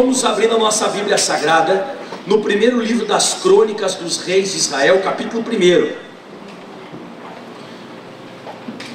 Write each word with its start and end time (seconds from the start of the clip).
vamos 0.00 0.24
abrir 0.24 0.50
a 0.50 0.56
nossa 0.56 0.88
Bíblia 0.88 1.18
Sagrada 1.18 1.94
no 2.26 2.40
primeiro 2.40 2.80
livro 2.80 3.04
das 3.04 3.34
Crônicas 3.42 3.96
dos 3.96 4.22
Reis 4.22 4.52
de 4.52 4.56
Israel, 4.56 5.02
capítulo 5.02 5.44
1. 5.46 5.92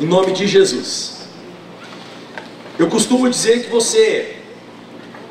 Em 0.01 0.07
nome 0.07 0.31
de 0.31 0.47
Jesus. 0.47 1.27
Eu 2.79 2.87
costumo 2.87 3.29
dizer 3.29 3.65
que 3.65 3.69
você 3.69 4.37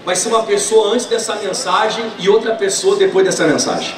vai 0.04 0.14
ser 0.14 0.28
uma 0.28 0.44
pessoa 0.44 0.94
antes 0.94 1.06
dessa 1.06 1.34
mensagem 1.34 2.04
e 2.20 2.28
outra 2.28 2.54
pessoa 2.54 2.94
depois 2.94 3.26
dessa 3.26 3.44
mensagem. 3.44 3.96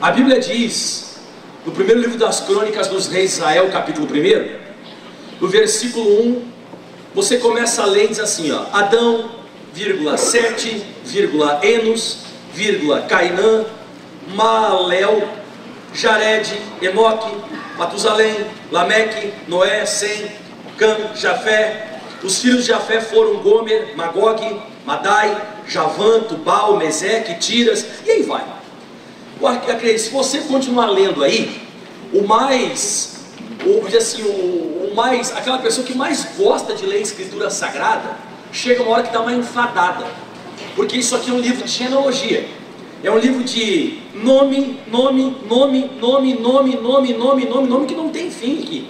A 0.00 0.12
Bíblia 0.12 0.38
diz, 0.38 1.16
no 1.66 1.72
primeiro 1.72 2.00
livro 2.00 2.16
das 2.16 2.38
Crônicas 2.38 2.86
dos 2.86 3.08
Reis 3.08 3.30
de 3.30 3.36
Israel, 3.38 3.68
capítulo 3.72 4.06
1, 4.06 5.40
no 5.40 5.48
versículo 5.48 6.08
1, 6.22 6.51
você 7.14 7.38
começa 7.38 7.82
a 7.82 7.86
ler 7.86 8.04
e 8.04 8.08
diz 8.08 8.20
assim: 8.20 8.50
ó, 8.52 8.64
Adão, 8.72 9.30
vírgula, 9.72 10.16
Sete, 10.16 10.84
vírgula, 11.04 11.60
Enos, 11.62 12.18
vírgula, 12.54 13.02
Cainã, 13.02 13.64
Maalel, 14.34 15.28
Jared, 15.94 16.52
Enoque, 16.80 17.34
Matusalém, 17.76 18.46
Lameque, 18.70 19.32
Noé, 19.48 19.84
Sem, 19.86 20.30
Cam, 20.78 21.14
Jafé. 21.14 21.88
Os 22.22 22.40
filhos 22.40 22.62
de 22.62 22.68
Jafé 22.68 23.00
foram 23.00 23.38
Gomer, 23.38 23.96
Magog, 23.96 24.62
Madai, 24.86 25.36
Javã, 25.66 26.20
Tubal, 26.20 26.76
Meseque, 26.76 27.34
Tiras, 27.34 27.84
e 28.06 28.10
aí 28.10 28.22
vai. 28.22 28.44
Se 29.98 30.10
você 30.10 30.38
continuar 30.42 30.86
lendo 30.86 31.24
aí, 31.24 31.62
o 32.12 32.22
mais, 32.22 33.21
ou 33.66 33.86
assim, 33.96 34.22
o, 34.22 34.90
o 34.90 34.92
mais, 34.94 35.34
aquela 35.36 35.58
pessoa 35.58 35.86
que 35.86 35.94
mais 35.94 36.36
gosta 36.36 36.74
de 36.74 36.86
ler 36.86 37.00
escritura 37.00 37.50
sagrada, 37.50 38.16
chega 38.52 38.82
uma 38.82 38.92
hora 38.92 39.02
que 39.02 39.12
dá 39.12 39.20
uma 39.20 39.32
enfadada, 39.32 40.04
porque 40.74 40.96
isso 40.96 41.14
aqui 41.16 41.30
é 41.30 41.32
um 41.32 41.40
livro 41.40 41.64
de 41.64 41.70
genealogia. 41.70 42.48
É 43.02 43.10
um 43.10 43.18
livro 43.18 43.42
de 43.42 43.98
nome, 44.14 44.78
nome, 44.86 45.36
nome, 45.48 45.90
nome, 46.00 46.34
nome, 46.34 46.76
nome, 46.76 47.12
nome, 47.14 47.44
nome, 47.44 47.66
nome 47.68 47.86
que 47.86 47.94
não 47.96 48.10
tem 48.10 48.30
fim 48.30 48.62
aqui. 48.62 48.88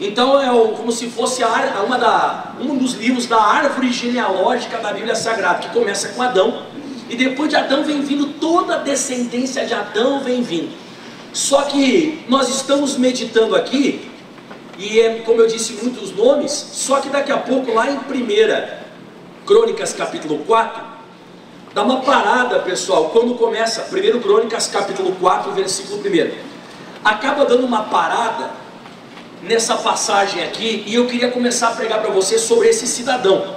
Então 0.00 0.40
é 0.40 0.48
como 0.76 0.90
se 0.90 1.06
fosse 1.08 1.42
a, 1.42 1.82
uma 1.86 1.98
da, 1.98 2.54
um 2.60 2.76
dos 2.76 2.94
livros 2.94 3.26
da 3.26 3.40
árvore 3.40 3.92
genealógica 3.92 4.78
da 4.78 4.92
Bíblia 4.92 5.14
Sagrada, 5.14 5.60
que 5.60 5.70
começa 5.70 6.08
com 6.08 6.22
Adão, 6.22 6.62
e 7.08 7.16
depois 7.16 7.48
de 7.48 7.56
Adão 7.56 7.84
vem 7.84 8.00
vindo 8.02 8.26
toda 8.40 8.74
a 8.74 8.78
descendência 8.78 9.64
de 9.64 9.74
Adão 9.74 10.20
vem 10.20 10.42
vindo. 10.42 10.70
Só 11.38 11.62
que 11.62 12.24
nós 12.28 12.48
estamos 12.48 12.96
meditando 12.96 13.54
aqui, 13.54 14.10
e 14.76 14.98
é 14.98 15.20
como 15.24 15.40
eu 15.40 15.46
disse, 15.46 15.74
muitos 15.74 16.10
nomes, 16.10 16.50
só 16.50 16.98
que 16.98 17.08
daqui 17.08 17.30
a 17.30 17.38
pouco, 17.38 17.72
lá 17.72 17.88
em 17.88 17.94
1 17.94 19.46
Crônicas 19.46 19.92
capítulo 19.92 20.38
4, 20.40 20.98
Dá 21.72 21.84
uma 21.84 22.00
parada, 22.00 22.58
pessoal, 22.58 23.10
quando 23.10 23.36
começa 23.36 23.82
1 23.82 24.18
Crônicas, 24.18 24.66
capítulo 24.66 25.14
4, 25.20 25.52
versículo 25.52 26.00
1. 26.00 26.32
Acaba 27.04 27.44
dando 27.44 27.64
uma 27.64 27.84
parada 27.84 28.50
nessa 29.40 29.76
passagem 29.76 30.42
aqui, 30.42 30.82
e 30.88 30.96
eu 30.96 31.06
queria 31.06 31.30
começar 31.30 31.68
a 31.68 31.70
pregar 31.72 32.00
para 32.00 32.10
você 32.10 32.36
sobre 32.36 32.68
esse 32.68 32.84
cidadão. 32.84 33.54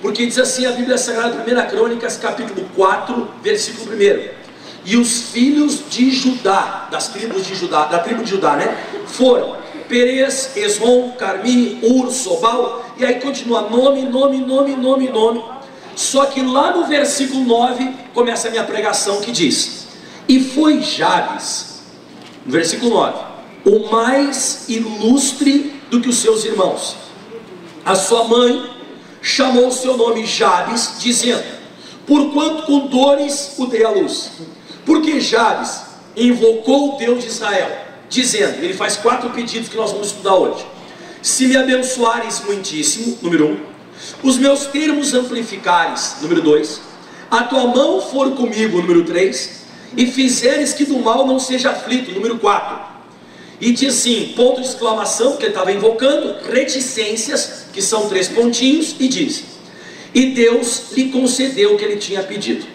Porque 0.00 0.24
diz 0.26 0.38
assim 0.38 0.64
a 0.64 0.70
Bíblia 0.70 0.96
Sagrada, 0.96 1.44
1 1.44 1.70
Crônicas, 1.70 2.16
capítulo 2.18 2.68
4, 2.76 3.28
versículo 3.42 3.96
1. 3.96 4.45
E 4.86 4.96
os 4.96 5.30
filhos 5.30 5.80
de 5.90 6.10
Judá, 6.10 6.88
das 6.90 7.08
tribos 7.08 7.44
de 7.44 7.54
Judá, 7.54 7.84
da 7.84 7.98
tribo 7.98 8.22
de 8.22 8.30
Judá, 8.30 8.56
né? 8.56 8.78
Foram 9.06 9.56
Perez, 9.88 10.56
Esron, 10.56 11.10
Carmi, 11.18 11.80
Ur, 11.82 12.10
Sobal, 12.10 12.84
e 12.96 13.04
aí 13.04 13.16
continua 13.20 13.62
nome, 13.68 14.02
nome, 14.02 14.38
nome, 14.38 14.74
nome, 14.76 15.08
nome 15.08 15.42
só 15.96 16.26
que 16.26 16.42
lá 16.42 16.76
no 16.76 16.86
versículo 16.86 17.42
9 17.42 17.90
começa 18.12 18.48
a 18.48 18.50
minha 18.50 18.64
pregação 18.64 19.22
que 19.22 19.32
diz: 19.32 19.86
E 20.28 20.38
foi 20.38 20.82
Jabes, 20.82 21.80
no 22.44 22.52
versículo 22.52 22.90
9, 22.90 23.18
o 23.64 23.90
mais 23.90 24.68
ilustre 24.68 25.74
do 25.90 26.02
que 26.02 26.10
os 26.10 26.18
seus 26.18 26.44
irmãos. 26.44 26.94
A 27.82 27.94
sua 27.94 28.24
mãe 28.24 28.70
chamou 29.22 29.68
o 29.68 29.72
seu 29.72 29.96
nome 29.96 30.26
Jabes, 30.26 30.96
dizendo: 30.98 31.44
Porquanto 32.06 32.64
com 32.64 32.88
dores 32.88 33.54
o 33.56 33.66
dei 33.66 33.82
à 33.82 33.88
luz. 33.88 34.32
Porque 34.86 35.20
Jabes 35.20 35.82
invocou 36.16 36.94
o 36.94 36.96
Deus 36.96 37.22
de 37.22 37.28
Israel, 37.28 37.76
dizendo: 38.08 38.64
Ele 38.64 38.72
faz 38.72 38.96
quatro 38.96 39.28
pedidos 39.30 39.68
que 39.68 39.76
nós 39.76 39.92
vamos 39.92 40.06
estudar 40.06 40.36
hoje. 40.36 40.64
Se 41.20 41.46
me 41.46 41.56
abençoares 41.56 42.42
muitíssimo, 42.46 43.18
número 43.20 43.48
um 43.48 43.76
os 44.22 44.38
meus 44.38 44.66
termos 44.66 45.14
amplificares, 45.14 46.16
número 46.20 46.42
2, 46.42 46.80
a 47.30 47.44
tua 47.44 47.66
mão 47.66 48.00
for 48.00 48.32
comigo, 48.32 48.80
número 48.80 49.04
3, 49.04 49.66
e 49.96 50.06
fizeres 50.06 50.72
que 50.72 50.84
do 50.84 50.98
mal 50.98 51.26
não 51.26 51.38
seja 51.38 51.70
aflito, 51.70 52.12
número 52.12 52.38
4. 52.38 52.96
E 53.60 53.72
diz 53.72 53.94
assim, 53.94 54.34
ponto 54.36 54.60
de 54.60 54.66
exclamação, 54.66 55.30
porque 55.30 55.44
ele 55.44 55.52
estava 55.52 55.72
invocando, 55.72 56.36
reticências, 56.52 57.66
que 57.72 57.80
são 57.80 58.08
três 58.08 58.28
pontinhos, 58.28 58.94
e 59.00 59.08
diz: 59.08 59.44
E 60.14 60.32
Deus 60.32 60.92
lhe 60.92 61.08
concedeu 61.10 61.74
o 61.74 61.78
que 61.78 61.84
ele 61.84 61.96
tinha 61.96 62.22
pedido. 62.22 62.66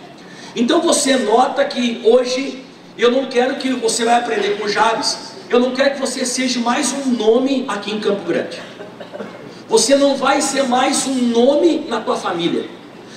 Então 0.55 0.81
você 0.81 1.15
nota 1.15 1.63
que 1.63 2.01
hoje 2.03 2.63
eu 2.97 3.11
não 3.11 3.25
quero 3.25 3.55
que 3.55 3.71
você 3.71 4.03
vai 4.03 4.15
aprender 4.15 4.59
com 4.59 4.67
Jabes, 4.67 5.17
eu 5.49 5.59
não 5.59 5.71
quero 5.71 5.95
que 5.95 5.99
você 5.99 6.25
seja 6.25 6.59
mais 6.59 6.91
um 6.91 7.11
nome 7.11 7.65
aqui 7.67 7.91
em 7.91 7.99
Campo 7.99 8.25
Grande. 8.25 8.61
Você 9.69 9.95
não 9.95 10.15
vai 10.15 10.41
ser 10.41 10.63
mais 10.63 11.07
um 11.07 11.15
nome 11.15 11.85
na 11.87 12.01
tua 12.01 12.17
família. 12.17 12.65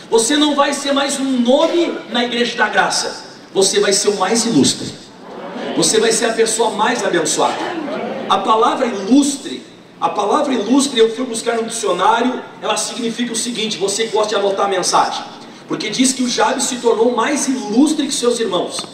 Você 0.09 0.37
não 0.37 0.55
vai 0.55 0.72
ser 0.72 0.93
mais 0.93 1.19
um 1.19 1.41
nome 1.41 1.99
na 2.11 2.25
igreja 2.25 2.56
da 2.56 2.69
graça. 2.69 3.25
Você 3.53 3.81
vai 3.81 3.93
ser 3.93 4.11
o 4.11 4.16
mais 4.16 4.47
ilustre. 4.47 4.95
Você 5.77 5.99
vai 5.99 6.12
ser 6.12 6.27
a 6.27 6.33
pessoa 6.33 6.71
mais 6.71 7.05
abençoada. 7.05 7.59
A 8.28 8.39
palavra 8.39 8.87
ilustre, 8.87 9.62
a 10.01 10.09
palavra 10.09 10.55
ilustre 10.55 10.99
eu 11.01 11.15
fui 11.15 11.25
buscar 11.25 11.56
no 11.56 11.65
dicionário, 11.65 12.41
ela 12.62 12.77
significa 12.77 13.33
o 13.33 13.37
seguinte, 13.37 13.77
você 13.77 14.06
gosta 14.06 14.28
de 14.28 14.34
anotar 14.37 14.66
a 14.66 14.69
mensagem. 14.69 15.25
Porque 15.67 15.91
diz 15.91 16.13
que 16.13 16.23
o 16.23 16.29
Jabes 16.29 16.65
se 16.65 16.77
tornou 16.77 17.15
mais 17.15 17.49
ilustre 17.49 18.07
que 18.07 18.15
seus 18.15 18.39
irmãos. 18.39 18.85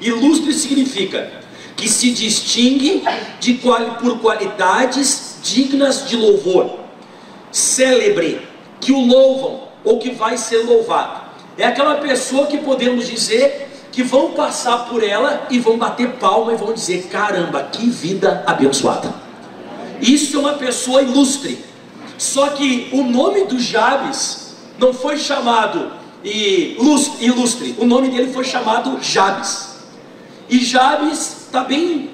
Ilustre 0.00 0.52
significa 0.52 1.32
que 1.76 1.88
se 1.88 2.10
distingue 2.10 3.02
de 3.40 3.54
quali, 3.54 3.90
por 3.92 4.18
qualidades 4.18 5.36
dignas 5.42 6.08
de 6.08 6.16
louvor 6.16 6.78
célebre, 7.50 8.46
que 8.80 8.92
o 8.92 9.00
louvam 9.00 9.68
ou 9.84 9.98
que 9.98 10.10
vai 10.10 10.36
ser 10.36 10.58
louvado. 10.58 11.28
É 11.56 11.66
aquela 11.66 11.96
pessoa 11.96 12.46
que 12.46 12.58
podemos 12.58 13.06
dizer 13.06 13.68
que 13.90 14.02
vão 14.02 14.32
passar 14.32 14.88
por 14.88 15.02
ela 15.02 15.46
e 15.50 15.58
vão 15.58 15.76
bater 15.76 16.10
palma 16.14 16.52
e 16.52 16.56
vão 16.56 16.72
dizer: 16.72 17.08
caramba, 17.10 17.64
que 17.64 17.88
vida 17.88 18.44
abençoada. 18.46 19.12
Isso 20.00 20.36
é 20.36 20.40
uma 20.40 20.52
pessoa 20.54 21.02
ilustre. 21.02 21.64
Só 22.16 22.50
que 22.50 22.88
o 22.92 23.02
nome 23.02 23.44
do 23.44 23.58
Jabes 23.58 24.54
não 24.78 24.92
foi 24.92 25.16
chamado 25.16 25.92
ilustre, 26.28 27.76
o 27.78 27.84
nome 27.84 28.08
dele 28.08 28.32
foi 28.32 28.44
chamado 28.44 28.98
Jabes. 29.02 29.76
E 30.48 30.58
Jabes 30.60 31.44
está 31.46 31.64
bem 31.64 32.10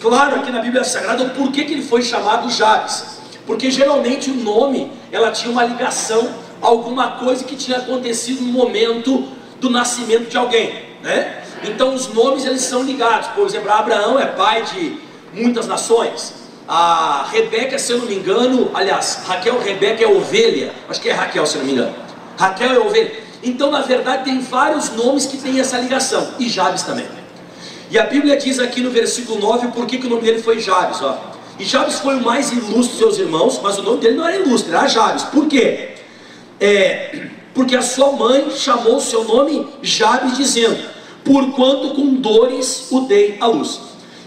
claro 0.00 0.36
aqui 0.36 0.50
na 0.50 0.60
Bíblia 0.60 0.84
Sagrada 0.84 1.24
o 1.24 1.30
porquê 1.30 1.64
que 1.64 1.72
ele 1.72 1.82
foi 1.82 2.02
chamado 2.02 2.50
Jabes. 2.50 3.16
Porque 3.46 3.70
geralmente 3.70 4.30
o 4.30 4.34
nome, 4.34 4.90
ela 5.12 5.30
tinha 5.30 5.52
uma 5.52 5.64
ligação 5.64 6.28
a 6.60 6.66
alguma 6.66 7.12
coisa 7.12 7.44
que 7.44 7.54
tinha 7.54 7.78
acontecido 7.78 8.42
no 8.42 8.52
momento 8.52 9.28
do 9.60 9.70
nascimento 9.70 10.28
de 10.28 10.36
alguém, 10.36 10.82
né? 11.02 11.42
Então 11.62 11.94
os 11.94 12.12
nomes 12.12 12.44
eles 12.44 12.62
são 12.62 12.82
ligados. 12.82 13.28
Por 13.28 13.46
exemplo, 13.46 13.70
Abraão 13.70 14.18
é 14.18 14.26
pai 14.26 14.64
de 14.64 14.98
muitas 15.32 15.66
nações. 15.66 16.34
A 16.68 17.28
Rebeca, 17.30 17.78
se 17.78 17.92
eu 17.92 17.98
não 17.98 18.06
me 18.06 18.16
engano, 18.16 18.70
aliás, 18.74 19.22
Raquel, 19.24 19.60
Rebeca 19.60 20.02
é 20.02 20.06
ovelha. 20.06 20.72
Acho 20.88 21.00
que 21.00 21.08
é 21.08 21.12
Raquel, 21.12 21.46
se 21.46 21.54
eu 21.54 21.60
não 21.60 21.66
me 21.66 21.72
engano. 21.72 21.94
Raquel 22.36 22.72
é 22.72 22.78
ovelha. 22.78 23.25
Então, 23.42 23.70
na 23.70 23.82
verdade, 23.82 24.24
tem 24.24 24.40
vários 24.40 24.90
nomes 24.90 25.26
que 25.26 25.36
têm 25.36 25.60
essa 25.60 25.78
ligação. 25.78 26.34
E 26.38 26.48
Jabes 26.48 26.82
também. 26.82 27.06
E 27.90 27.98
a 27.98 28.04
Bíblia 28.04 28.36
diz 28.36 28.58
aqui 28.58 28.80
no 28.80 28.90
versículo 28.90 29.38
9 29.38 29.68
por 29.68 29.86
que, 29.86 29.98
que 29.98 30.06
o 30.06 30.10
nome 30.10 30.22
dele 30.22 30.42
foi 30.42 30.58
Jabes. 30.58 31.00
Ó. 31.00 31.16
E 31.58 31.64
Jabes 31.64 32.00
foi 32.00 32.16
o 32.16 32.22
mais 32.22 32.50
ilustre 32.50 32.76
dos 32.76 32.98
seus 32.98 33.18
irmãos, 33.18 33.60
mas 33.62 33.78
o 33.78 33.82
nome 33.82 33.98
dele 33.98 34.16
não 34.16 34.26
era 34.26 34.36
ilustre, 34.36 34.74
era 34.74 34.86
Jabes. 34.88 35.22
Por 35.24 35.46
quê? 35.46 35.94
É, 36.60 37.28
porque 37.54 37.76
a 37.76 37.82
sua 37.82 38.12
mãe 38.12 38.50
chamou 38.50 38.96
o 38.96 39.00
seu 39.00 39.24
nome 39.24 39.66
Jabes, 39.82 40.36
dizendo: 40.36 40.78
Porquanto 41.24 41.94
com 41.94 42.14
dores 42.14 42.88
o 42.90 43.02
dei 43.02 43.36
à 43.40 43.46
luz. 43.46 43.80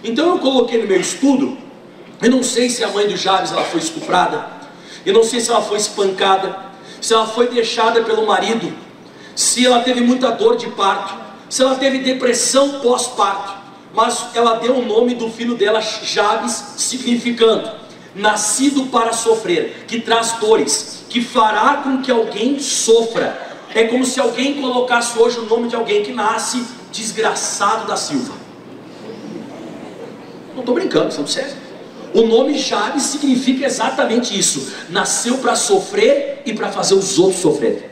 Então 0.04 0.30
eu 0.30 0.40
coloquei 0.40 0.82
no 0.82 0.88
meu 0.88 1.00
estudo, 1.00 1.58
eu 2.22 2.32
não 2.32 2.42
sei 2.42 2.70
se 2.70 2.84
a 2.84 2.88
mãe 2.90 3.08
do 3.08 3.18
Jabes 3.18 3.52
ela 3.52 3.64
foi 3.64 3.80
estuprada, 3.80 4.46
eu 5.06 5.14
não 5.14 5.24
sei 5.24 5.42
se 5.42 5.52
ela 5.52 5.62
foi 5.62 5.78
espancada, 5.78 6.58
se 7.02 7.14
ela 7.14 7.28
foi 7.28 7.50
deixada 7.50 8.02
pelo 8.02 8.26
marido, 8.26 8.74
se 9.40 9.66
ela 9.66 9.82
teve 9.82 10.02
muita 10.02 10.32
dor 10.32 10.58
de 10.58 10.68
parto, 10.68 11.14
se 11.50 11.62
ela 11.62 11.76
teve 11.76 12.00
depressão 12.00 12.80
pós-parto 12.80 13.60
mas 13.94 14.28
ela 14.36 14.56
deu 14.56 14.78
o 14.78 14.86
nome 14.86 15.16
do 15.16 15.30
filho 15.30 15.56
dela, 15.56 15.82
Jabes, 15.82 16.76
significando 16.78 17.70
nascido 18.16 18.88
para 18.88 19.14
sofrer, 19.14 19.86
que 19.88 20.00
traz 20.00 20.34
dores. 20.34 21.04
que 21.10 21.22
fará 21.24 21.78
com 21.78 22.04
que 22.04 22.12
alguém 22.12 22.60
sofra. 22.60 23.58
É 23.74 23.86
como 23.86 24.06
se 24.06 24.20
alguém 24.20 24.62
colocasse 24.62 25.18
hoje 25.18 25.40
o 25.40 25.46
nome 25.46 25.68
de 25.68 25.76
alguém 25.76 26.04
que 26.04 26.12
nasce 26.12 26.64
desgraçado 26.92 27.88
da 27.88 27.98
Silva. 27.98 28.34
Não 30.54 30.60
estou 30.60 30.76
brincando, 30.76 31.10
estamos 31.10 31.34
sério. 31.34 31.54
O 32.14 32.22
nome 32.24 32.58
Jabes 32.58 33.04
significa 33.04 33.66
exatamente 33.66 34.38
isso: 34.38 34.72
nasceu 34.90 35.40
para 35.40 35.56
sofrer 35.56 36.44
e 36.46 36.54
para 36.54 36.72
fazer 36.72 36.94
os 36.94 37.18
outros 37.18 37.42
sofrerem. 37.42 37.90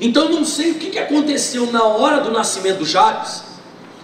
Então 0.00 0.28
não 0.28 0.44
sei 0.44 0.72
o 0.72 0.74
que, 0.76 0.90
que 0.90 0.98
aconteceu 0.98 1.70
na 1.72 1.82
hora 1.84 2.20
do 2.20 2.30
nascimento 2.30 2.78
do 2.78 2.86
Jabes, 2.86 3.42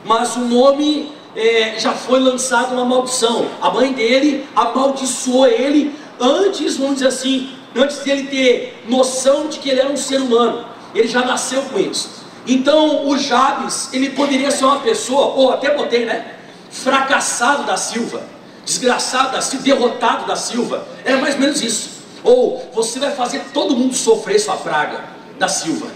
mas 0.04 0.34
o 0.36 0.40
nome 0.40 1.12
é, 1.36 1.74
já 1.78 1.92
foi 1.92 2.18
lançado 2.18 2.72
uma 2.72 2.84
maldição. 2.84 3.48
A 3.60 3.70
mãe 3.70 3.92
dele 3.92 4.46
amaldiçoou 4.56 5.46
ele 5.46 5.94
antes, 6.20 6.76
vamos 6.76 6.94
dizer 6.94 7.08
assim, 7.08 7.50
antes 7.76 7.98
dele 7.98 8.24
ter 8.24 8.84
noção 8.88 9.46
de 9.48 9.58
que 9.58 9.70
ele 9.70 9.80
era 9.80 9.88
um 9.88 9.96
ser 9.96 10.20
humano. 10.20 10.64
Ele 10.94 11.06
já 11.06 11.24
nasceu 11.24 11.62
com 11.62 11.78
isso. 11.78 12.24
Então 12.46 13.08
o 13.08 13.16
Jabes, 13.16 13.88
ele 13.92 14.10
poderia 14.10 14.50
ser 14.50 14.64
uma 14.64 14.80
pessoa, 14.80 15.34
ou 15.34 15.52
até 15.52 15.74
botei, 15.74 16.04
né? 16.04 16.34
Fracassado 16.70 17.64
da 17.64 17.76
Silva, 17.76 18.22
desgraçado 18.64 19.32
da 19.32 19.40
Silva, 19.40 19.64
derrotado 19.64 20.26
da 20.26 20.34
Silva. 20.34 20.86
Era 21.04 21.18
mais 21.18 21.34
ou 21.34 21.40
menos 21.40 21.62
isso. 21.62 21.90
Ou 22.24 22.68
você 22.74 22.98
vai 22.98 23.12
fazer 23.12 23.42
todo 23.52 23.76
mundo 23.76 23.94
sofrer 23.94 24.40
sua 24.40 24.56
praga 24.56 25.13
da 25.38 25.48
Silva. 25.48 25.86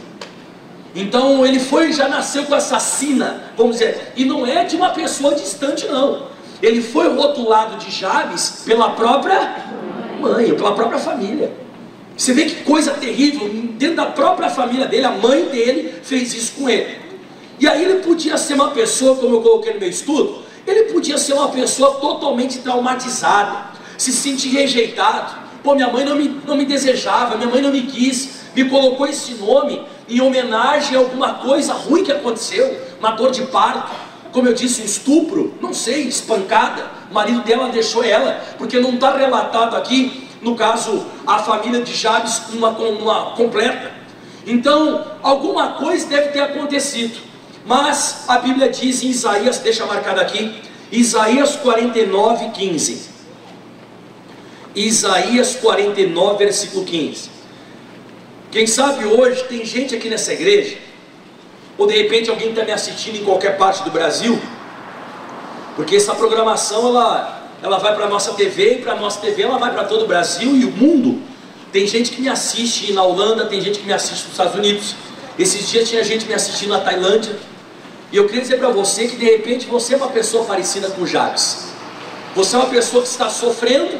Então 0.94 1.44
ele 1.46 1.60
foi, 1.60 1.92
já 1.92 2.08
nasceu 2.08 2.44
com 2.44 2.54
assassina, 2.54 3.44
vamos 3.56 3.78
dizer, 3.78 4.12
e 4.16 4.24
não 4.24 4.46
é 4.46 4.64
de 4.64 4.76
uma 4.76 4.90
pessoa 4.90 5.34
distante, 5.34 5.86
não. 5.86 6.28
Ele 6.62 6.82
foi 6.82 7.08
rotulado 7.14 7.76
de 7.76 7.90
Jabes 7.90 8.62
pela 8.64 8.90
própria 8.90 9.64
mãe, 10.20 10.54
pela 10.54 10.74
própria 10.74 10.98
família. 10.98 11.52
Você 12.16 12.32
vê 12.32 12.46
que 12.46 12.64
coisa 12.64 12.92
terrível, 12.94 13.48
dentro 13.74 13.96
da 13.96 14.06
própria 14.06 14.50
família 14.50 14.86
dele, 14.86 15.04
a 15.04 15.12
mãe 15.12 15.44
dele 15.44 15.94
fez 16.02 16.34
isso 16.34 16.54
com 16.58 16.68
ele. 16.68 16.98
E 17.60 17.68
aí 17.68 17.84
ele 17.84 18.00
podia 18.00 18.36
ser 18.36 18.54
uma 18.54 18.70
pessoa, 18.70 19.16
como 19.16 19.36
eu 19.36 19.40
coloquei 19.40 19.72
no 19.74 19.80
meu 19.80 19.88
estudo, 19.88 20.42
ele 20.66 20.92
podia 20.92 21.16
ser 21.16 21.34
uma 21.34 21.48
pessoa 21.48 21.94
totalmente 21.94 22.58
traumatizada, 22.58 23.70
se 23.96 24.12
sentir 24.12 24.48
rejeitado. 24.48 25.48
Pô, 25.62 25.74
minha 25.74 25.88
mãe 25.88 26.04
não 26.04 26.16
me, 26.16 26.40
não 26.46 26.56
me 26.56 26.64
desejava, 26.64 27.36
minha 27.36 27.48
mãe 27.48 27.62
não 27.62 27.70
me 27.70 27.82
quis, 27.82 28.37
me 28.58 28.68
colocou 28.68 29.06
esse 29.06 29.34
nome 29.34 29.80
em 30.08 30.20
homenagem 30.20 30.96
a 30.96 30.98
alguma 30.98 31.34
coisa 31.34 31.74
ruim 31.74 32.02
que 32.02 32.10
aconteceu, 32.10 32.76
uma 32.98 33.12
dor 33.12 33.30
de 33.30 33.42
parto, 33.42 33.94
como 34.32 34.48
eu 34.48 34.52
disse, 34.52 34.82
um 34.82 34.84
estupro, 34.84 35.54
não 35.60 35.72
sei, 35.72 36.08
espancada. 36.08 36.90
O 37.08 37.14
marido 37.14 37.40
dela 37.42 37.68
deixou 37.68 38.02
ela, 38.02 38.44
porque 38.58 38.80
não 38.80 38.94
está 38.94 39.16
relatado 39.16 39.76
aqui 39.76 40.26
no 40.42 40.56
caso, 40.56 41.06
a 41.26 41.38
família 41.38 41.82
de 41.82 41.94
Jabes, 41.94 42.42
uma, 42.52 42.70
uma 42.70 43.32
completa. 43.32 43.92
Então, 44.44 45.04
alguma 45.22 45.72
coisa 45.72 46.06
deve 46.06 46.28
ter 46.28 46.40
acontecido. 46.40 47.18
Mas 47.64 48.24
a 48.26 48.38
Bíblia 48.38 48.68
diz 48.68 49.02
em 49.04 49.08
Isaías, 49.08 49.58
deixa 49.58 49.86
marcado 49.86 50.20
aqui, 50.20 50.60
Isaías 50.90 51.56
49, 51.56 52.50
15. 52.50 53.08
Isaías 54.74 55.56
49, 55.56 56.38
versículo 56.38 56.84
15. 56.84 57.37
Quem 58.50 58.66
sabe 58.66 59.04
hoje 59.04 59.44
tem 59.44 59.64
gente 59.64 59.94
aqui 59.94 60.08
nessa 60.08 60.32
igreja, 60.32 60.78
ou 61.76 61.86
de 61.86 61.96
repente 61.96 62.30
alguém 62.30 62.50
está 62.50 62.64
me 62.64 62.72
assistindo 62.72 63.16
em 63.16 63.24
qualquer 63.24 63.58
parte 63.58 63.82
do 63.82 63.90
Brasil, 63.90 64.40
porque 65.76 65.96
essa 65.96 66.14
programação 66.14 66.88
ela 66.88 67.38
ela 67.62 67.78
vai 67.78 67.94
para 67.94 68.06
a 68.06 68.08
nossa 68.08 68.34
TV, 68.34 68.74
e 68.74 68.82
para 68.82 68.92
a 68.92 68.96
nossa 68.96 69.20
TV 69.20 69.42
ela 69.42 69.58
vai 69.58 69.72
para 69.72 69.84
todo 69.84 70.04
o 70.04 70.06
Brasil 70.06 70.56
e 70.56 70.64
o 70.64 70.70
mundo. 70.70 71.20
Tem 71.72 71.86
gente 71.86 72.12
que 72.12 72.20
me 72.20 72.28
assiste 72.28 72.92
na 72.92 73.02
Holanda, 73.02 73.46
tem 73.46 73.60
gente 73.60 73.80
que 73.80 73.86
me 73.86 73.92
assiste 73.92 74.22
nos 74.22 74.32
Estados 74.32 74.54
Unidos. 74.54 74.94
Esses 75.38 75.68
dias 75.68 75.88
tinha 75.88 76.02
gente 76.04 76.24
me 76.26 76.34
assistindo 76.34 76.70
na 76.70 76.80
Tailândia. 76.80 77.36
E 78.10 78.16
eu 78.16 78.26
queria 78.26 78.40
dizer 78.40 78.58
para 78.58 78.70
você 78.70 79.06
que 79.08 79.16
de 79.16 79.24
repente 79.24 79.66
você 79.66 79.94
é 79.94 79.96
uma 79.96 80.08
pessoa 80.08 80.44
parecida 80.44 80.88
com 80.90 81.04
Jabes. 81.04 81.66
Você 82.34 82.54
é 82.54 82.58
uma 82.58 82.68
pessoa 82.68 83.02
que 83.02 83.08
está 83.08 83.28
sofrendo 83.28 83.98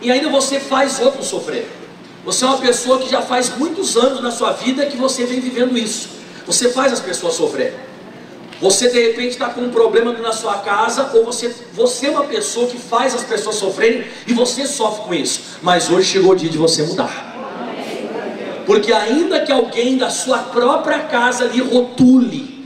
e 0.00 0.10
ainda 0.10 0.28
você 0.28 0.60
faz 0.60 1.00
outros 1.00 1.26
sofrer. 1.26 1.79
Você 2.24 2.44
é 2.44 2.48
uma 2.48 2.58
pessoa 2.58 2.98
que 2.98 3.08
já 3.08 3.22
faz 3.22 3.56
muitos 3.56 3.96
anos 3.96 4.20
na 4.20 4.30
sua 4.30 4.52
vida 4.52 4.86
que 4.86 4.96
você 4.96 5.24
vem 5.24 5.40
vivendo 5.40 5.76
isso. 5.76 6.08
Você 6.46 6.70
faz 6.70 6.92
as 6.92 7.00
pessoas 7.00 7.34
sofrerem. 7.34 7.78
Você 8.60 8.90
de 8.90 9.00
repente 9.00 9.30
está 9.30 9.48
com 9.48 9.62
um 9.62 9.70
problema 9.70 10.12
na 10.12 10.32
sua 10.32 10.58
casa, 10.58 11.10
ou 11.14 11.24
você, 11.24 11.54
você 11.72 12.08
é 12.08 12.10
uma 12.10 12.24
pessoa 12.24 12.66
que 12.66 12.76
faz 12.76 13.14
as 13.14 13.24
pessoas 13.24 13.56
sofrerem 13.56 14.04
e 14.26 14.34
você 14.34 14.66
sofre 14.66 15.04
com 15.04 15.14
isso. 15.14 15.40
Mas 15.62 15.88
hoje 15.88 16.10
chegou 16.10 16.32
o 16.32 16.36
dia 16.36 16.50
de 16.50 16.58
você 16.58 16.82
mudar. 16.82 17.30
Porque 18.66 18.92
ainda 18.92 19.40
que 19.40 19.50
alguém 19.50 19.96
da 19.96 20.10
sua 20.10 20.38
própria 20.38 21.00
casa 21.00 21.46
lhe 21.46 21.62
rotule 21.62 22.60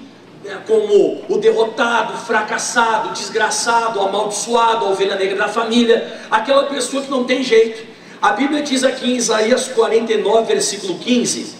né, 0.45 0.59
como 0.67 1.23
o 1.29 1.39
derrotado, 1.39 2.19
fracassado, 2.19 3.15
desgraçado, 3.15 4.01
amaldiçoado, 4.01 4.85
a 4.85 4.91
ovelha 4.91 5.15
negra 5.17 5.37
da 5.37 5.49
família, 5.49 6.21
aquela 6.31 6.65
pessoa 6.65 7.03
que 7.03 7.11
não 7.11 7.25
tem 7.25 7.43
jeito. 7.43 7.94
A 8.20 8.32
Bíblia 8.32 8.62
diz 8.62 8.84
aqui 8.84 9.12
em 9.12 9.16
Isaías 9.16 9.69
49, 9.69 10.46
versículo 10.46 10.99
15, 10.99 11.55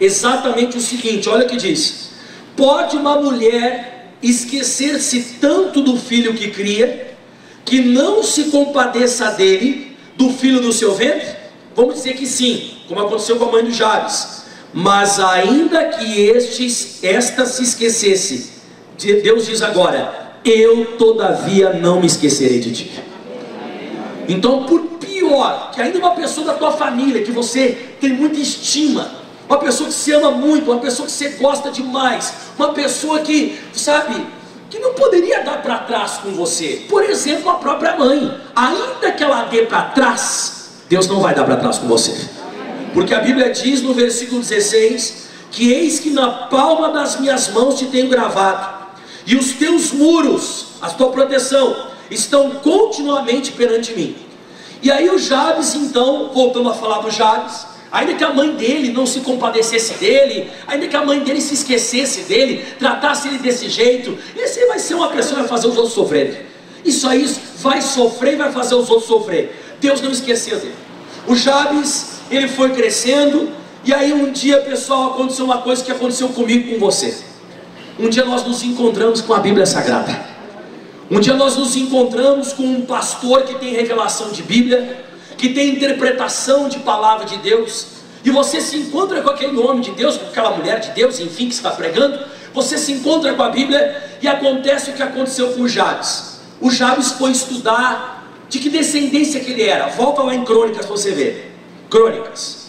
exatamente 0.00 0.76
o 0.76 0.80
seguinte: 0.80 1.28
olha 1.28 1.46
o 1.46 1.48
que 1.48 1.56
diz. 1.56 2.10
Pode 2.56 2.96
uma 2.96 3.20
mulher 3.20 4.12
esquecer-se 4.22 5.38
tanto 5.40 5.82
do 5.82 5.96
filho 5.96 6.34
que 6.34 6.50
cria, 6.50 7.14
que 7.64 7.80
não 7.80 8.22
se 8.22 8.44
compadeça 8.44 9.30
dele, 9.32 9.96
do 10.16 10.30
filho 10.30 10.60
do 10.60 10.72
seu 10.72 10.94
ventre? 10.94 11.34
Vamos 11.74 11.94
dizer 11.96 12.14
que 12.14 12.26
sim, 12.26 12.70
como 12.88 13.00
aconteceu 13.00 13.36
com 13.36 13.46
a 13.46 13.52
mãe 13.52 13.64
do 13.64 13.72
Jabes. 13.72 14.44
Mas 14.72 15.20
ainda 15.20 15.84
que 15.84 16.20
estes, 16.20 17.02
esta 17.02 17.46
se 17.46 17.62
esquecesse, 17.62 18.52
Deus 19.22 19.46
diz 19.46 19.62
agora: 19.62 20.38
Eu 20.44 20.96
todavia 20.96 21.72
não 21.72 22.00
me 22.00 22.06
esquecerei 22.06 22.60
de 22.60 22.72
ti. 22.72 22.90
Então, 24.28 24.64
por 24.64 24.80
que 25.72 25.80
ainda 25.80 25.98
uma 25.98 26.12
pessoa 26.12 26.46
da 26.46 26.54
tua 26.54 26.72
família 26.72 27.22
que 27.22 27.32
você 27.32 27.96
tem 28.00 28.12
muita 28.12 28.38
estima, 28.38 29.10
uma 29.48 29.58
pessoa 29.58 29.88
que 29.88 29.94
se 29.94 30.12
ama 30.12 30.30
muito, 30.30 30.70
uma 30.70 30.80
pessoa 30.80 31.06
que 31.06 31.12
você 31.12 31.30
gosta 31.30 31.70
demais, 31.70 32.32
uma 32.58 32.72
pessoa 32.72 33.20
que, 33.20 33.58
sabe, 33.72 34.26
que 34.70 34.78
não 34.78 34.94
poderia 34.94 35.42
dar 35.42 35.62
para 35.62 35.78
trás 35.78 36.18
com 36.22 36.30
você. 36.30 36.86
Por 36.88 37.04
exemplo, 37.04 37.50
a 37.50 37.54
própria 37.54 37.96
mãe, 37.96 38.40
ainda 38.54 39.12
que 39.12 39.22
ela 39.22 39.44
dê 39.44 39.62
para 39.62 39.82
trás, 39.82 40.70
Deus 40.88 41.06
não 41.06 41.20
vai 41.20 41.34
dar 41.34 41.44
para 41.44 41.56
trás 41.56 41.78
com 41.78 41.86
você. 41.86 42.14
Porque 42.92 43.14
a 43.14 43.20
Bíblia 43.20 43.50
diz 43.50 43.82
no 43.82 43.92
versículo 43.92 44.40
16: 44.40 45.28
que 45.50 45.72
eis 45.72 46.00
que 46.00 46.10
na 46.10 46.30
palma 46.30 46.90
das 46.90 47.20
minhas 47.20 47.48
mãos 47.48 47.78
te 47.78 47.86
tenho 47.86 48.08
gravado, 48.08 48.84
e 49.26 49.36
os 49.36 49.52
teus 49.52 49.92
muros, 49.92 50.66
a 50.80 50.90
tua 50.90 51.10
proteção, 51.10 51.88
estão 52.10 52.50
continuamente 52.50 53.52
perante 53.52 53.92
mim. 53.94 54.16
E 54.84 54.92
aí 54.92 55.08
o 55.08 55.18
Jabes, 55.18 55.74
então, 55.74 56.30
voltando 56.30 56.68
a 56.68 56.74
falar 56.74 56.98
do 56.98 57.10
Jabes, 57.10 57.66
ainda 57.90 58.12
que 58.12 58.22
a 58.22 58.34
mãe 58.34 58.54
dele 58.54 58.92
não 58.92 59.06
se 59.06 59.20
compadecesse 59.20 59.94
dele, 59.94 60.50
ainda 60.66 60.86
que 60.86 60.94
a 60.94 61.02
mãe 61.02 61.20
dele 61.20 61.40
se 61.40 61.54
esquecesse 61.54 62.20
dele, 62.24 62.62
tratasse 62.78 63.28
ele 63.28 63.38
desse 63.38 63.70
jeito, 63.70 64.18
esse 64.36 64.66
vai 64.66 64.78
ser 64.78 64.92
uma 64.92 65.08
pessoa 65.08 65.36
que 65.36 65.40
vai 65.40 65.48
fazer 65.48 65.68
os 65.68 65.76
outros 65.78 65.94
sofrerem. 65.94 66.36
Isso 66.84 67.08
aí 67.08 67.26
vai 67.60 67.80
sofrer 67.80 68.34
e 68.34 68.36
vai 68.36 68.52
fazer 68.52 68.74
os 68.74 68.90
outros 68.90 69.08
sofrer. 69.08 69.58
Deus 69.80 70.02
não 70.02 70.10
esqueceu 70.10 70.58
dele. 70.58 70.74
O 71.26 71.34
Jabes, 71.34 72.18
ele 72.30 72.46
foi 72.46 72.68
crescendo, 72.74 73.52
e 73.86 73.94
aí 73.94 74.12
um 74.12 74.30
dia, 74.32 74.60
pessoal, 74.60 75.12
aconteceu 75.12 75.46
uma 75.46 75.62
coisa 75.62 75.82
que 75.82 75.92
aconteceu 75.92 76.28
comigo 76.28 76.74
com 76.74 76.78
você. 76.78 77.16
Um 77.98 78.10
dia 78.10 78.26
nós 78.26 78.44
nos 78.44 78.62
encontramos 78.62 79.22
com 79.22 79.32
a 79.32 79.38
Bíblia 79.38 79.64
Sagrada. 79.64 80.33
Um 81.10 81.20
dia 81.20 81.34
nós 81.34 81.56
nos 81.56 81.76
encontramos 81.76 82.52
com 82.52 82.62
um 82.62 82.82
pastor 82.86 83.42
que 83.42 83.54
tem 83.56 83.74
revelação 83.74 84.30
de 84.30 84.42
Bíblia, 84.42 85.04
que 85.36 85.50
tem 85.50 85.70
interpretação 85.70 86.68
de 86.68 86.78
palavra 86.78 87.26
de 87.26 87.36
Deus, 87.38 87.86
e 88.24 88.30
você 88.30 88.60
se 88.60 88.76
encontra 88.76 89.20
com 89.20 89.28
aquele 89.28 89.58
homem 89.58 89.82
de 89.82 89.90
Deus, 89.90 90.16
com 90.16 90.26
aquela 90.26 90.50
mulher 90.50 90.80
de 90.80 90.90
Deus, 90.92 91.20
enfim, 91.20 91.48
que 91.48 91.54
está 91.54 91.70
pregando, 91.70 92.18
você 92.54 92.78
se 92.78 92.92
encontra 92.92 93.34
com 93.34 93.42
a 93.42 93.50
Bíblia 93.50 94.02
e 94.22 94.26
acontece 94.26 94.90
o 94.90 94.92
que 94.94 95.02
aconteceu 95.02 95.52
com 95.52 95.62
o 95.62 95.68
Jabes. 95.68 96.40
O 96.58 96.70
Jabes 96.70 97.12
foi 97.12 97.32
estudar 97.32 98.32
de 98.48 98.58
que 98.58 98.70
descendência 98.70 99.40
que 99.40 99.50
ele 99.50 99.64
era. 99.64 99.88
Volta 99.88 100.22
lá 100.22 100.34
em 100.34 100.44
Crônicas 100.44 100.86
para 100.86 100.96
você 100.96 101.10
ver. 101.10 101.54
Crônicas. 101.90 102.68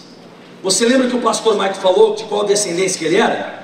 Você 0.61 0.85
lembra 0.85 1.07
que 1.07 1.15
o 1.15 1.21
pastor 1.21 1.57
Mike 1.57 1.77
falou 1.77 2.15
de 2.15 2.23
qual 2.25 2.43
descendência 2.43 2.99
que 2.99 3.05
ele 3.05 3.17
era? 3.17 3.63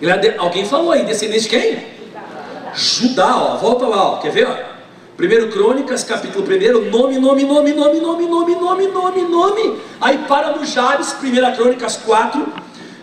Ele 0.00 0.10
era 0.10 0.20
de... 0.20 0.36
Alguém 0.38 0.64
falou 0.66 0.92
aí, 0.92 1.04
descendência 1.04 1.50
de 1.50 1.58
quem? 1.58 1.95
Judá, 2.76 3.36
ó. 3.36 3.56
Volta 3.56 3.86
lá, 3.86 4.12
ó. 4.12 4.16
Quer 4.18 4.30
ver? 4.30 4.46
Ó? 4.46 4.76
Primeiro 5.16 5.48
Crônicas, 5.48 6.04
capítulo 6.04 6.44
1, 6.44 6.90
nome, 6.90 7.18
nome, 7.18 7.44
nome, 7.44 7.72
nome, 7.72 8.00
nome, 8.00 8.26
nome, 8.26 8.54
nome, 8.54 8.86
nome, 8.88 9.22
nome. 9.22 9.80
Aí 9.98 10.18
para 10.28 10.54
no 10.54 10.64
Jabes, 10.66 11.16
1 11.22 11.56
Crônicas 11.56 11.96
4, 11.96 12.46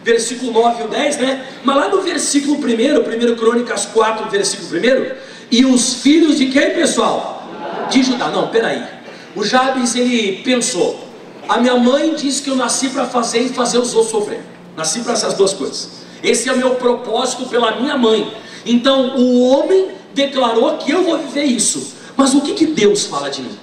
versículo 0.04 0.52
9 0.52 0.84
e 0.84 0.88
10, 0.90 1.18
né? 1.18 1.48
Mas 1.64 1.76
lá 1.76 1.90
no 1.90 2.02
versículo 2.04 2.58
1, 2.58 3.32
1 3.32 3.36
Crônicas 3.36 3.88
4, 3.88 4.30
versículo 4.30 4.80
1, 4.80 5.16
e 5.50 5.66
os 5.66 5.96
filhos 6.04 6.38
de 6.38 6.48
quem, 6.48 6.70
pessoal? 6.76 7.50
De 7.90 8.04
Judá. 8.04 8.28
Não, 8.28 8.50
peraí. 8.50 8.84
O 9.36 9.44
Jabes, 9.44 9.96
ele 9.96 10.44
pensou, 10.44 11.04
A 11.48 11.58
minha 11.58 11.76
mãe 11.76 12.14
disse 12.16 12.42
que 12.42 12.50
eu 12.50 12.56
nasci 12.56 12.90
para 12.90 13.06
fazer 13.06 13.40
e 13.40 13.50
fazer 13.50 13.78
os 13.78 13.94
outros 13.94 14.12
sofrer. 14.12 14.42
Nasci 14.78 15.02
para 15.02 15.14
essas 15.14 15.34
duas 15.34 15.54
coisas. 15.54 16.04
Esse 16.24 16.48
é 16.48 16.54
o 16.54 16.58
meu 16.58 16.76
propósito 16.76 17.46
pela 17.48 17.76
minha 17.80 17.98
mãe. 17.98 18.32
Então 18.66 19.18
o 19.18 19.48
homem 19.50 19.90
declarou 20.14 20.78
que 20.78 20.92
eu 20.92 21.04
vou 21.04 21.18
viver 21.18 21.44
isso. 21.44 21.94
Mas 22.16 22.34
o 22.34 22.42
que, 22.42 22.54
que 22.54 22.66
Deus 22.68 23.06
fala 23.06 23.30
de 23.30 23.42
mim? 23.42 23.58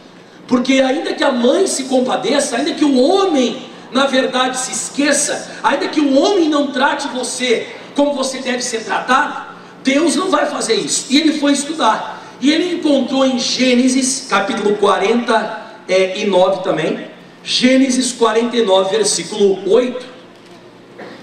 Porque 0.46 0.74
ainda 0.74 1.14
que 1.14 1.22
a 1.22 1.30
mãe 1.30 1.66
se 1.66 1.84
compadeça, 1.84 2.56
ainda 2.56 2.72
que 2.72 2.84
o 2.84 3.00
homem, 3.00 3.62
na 3.92 4.06
verdade, 4.06 4.58
se 4.58 4.72
esqueça, 4.72 5.48
ainda 5.62 5.86
que 5.88 6.00
o 6.00 6.18
homem 6.20 6.48
não 6.48 6.68
trate 6.68 7.06
você 7.08 7.68
como 7.94 8.14
você 8.14 8.38
deve 8.38 8.62
ser 8.62 8.84
tratado, 8.84 9.50
Deus 9.84 10.16
não 10.16 10.28
vai 10.30 10.46
fazer 10.46 10.74
isso. 10.74 11.06
E 11.10 11.18
ele 11.18 11.38
foi 11.38 11.52
estudar. 11.52 12.20
E 12.40 12.50
ele 12.50 12.74
encontrou 12.74 13.24
em 13.24 13.38
Gênesis, 13.38 14.26
capítulo 14.28 14.76
49 14.76 16.62
também, 16.62 17.10
Gênesis 17.44 18.12
49, 18.12 18.90
versículo 18.90 19.70
8, 19.70 20.06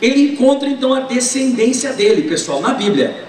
ele 0.01 0.33
encontra 0.33 0.67
então 0.69 0.93
a 0.93 1.01
descendência 1.01 1.93
dele, 1.93 2.23
pessoal, 2.23 2.61
na 2.61 2.73
Bíblia. 2.73 3.26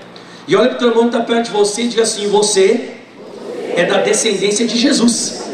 E 0.49 0.57
olha 0.57 0.71
para 0.71 0.77
o 0.77 0.79
teu 0.79 0.89
irmão 0.89 1.11
que 1.11 1.15
está 1.15 1.27
perto 1.27 1.45
de 1.45 1.51
você 1.53 1.83
e 1.83 1.89
diga 1.89 2.03
assim: 2.03 2.27
Você 2.29 2.95
é 3.77 3.85
da 3.85 3.99
descendência 3.99 4.67
de 4.67 4.79
Jesus. 4.79 5.45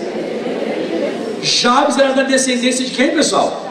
Jabes 1.42 1.98
era 1.98 2.14
da 2.14 2.22
descendência 2.22 2.84
de 2.84 2.92
quem, 2.92 3.10
pessoal? 3.10 3.68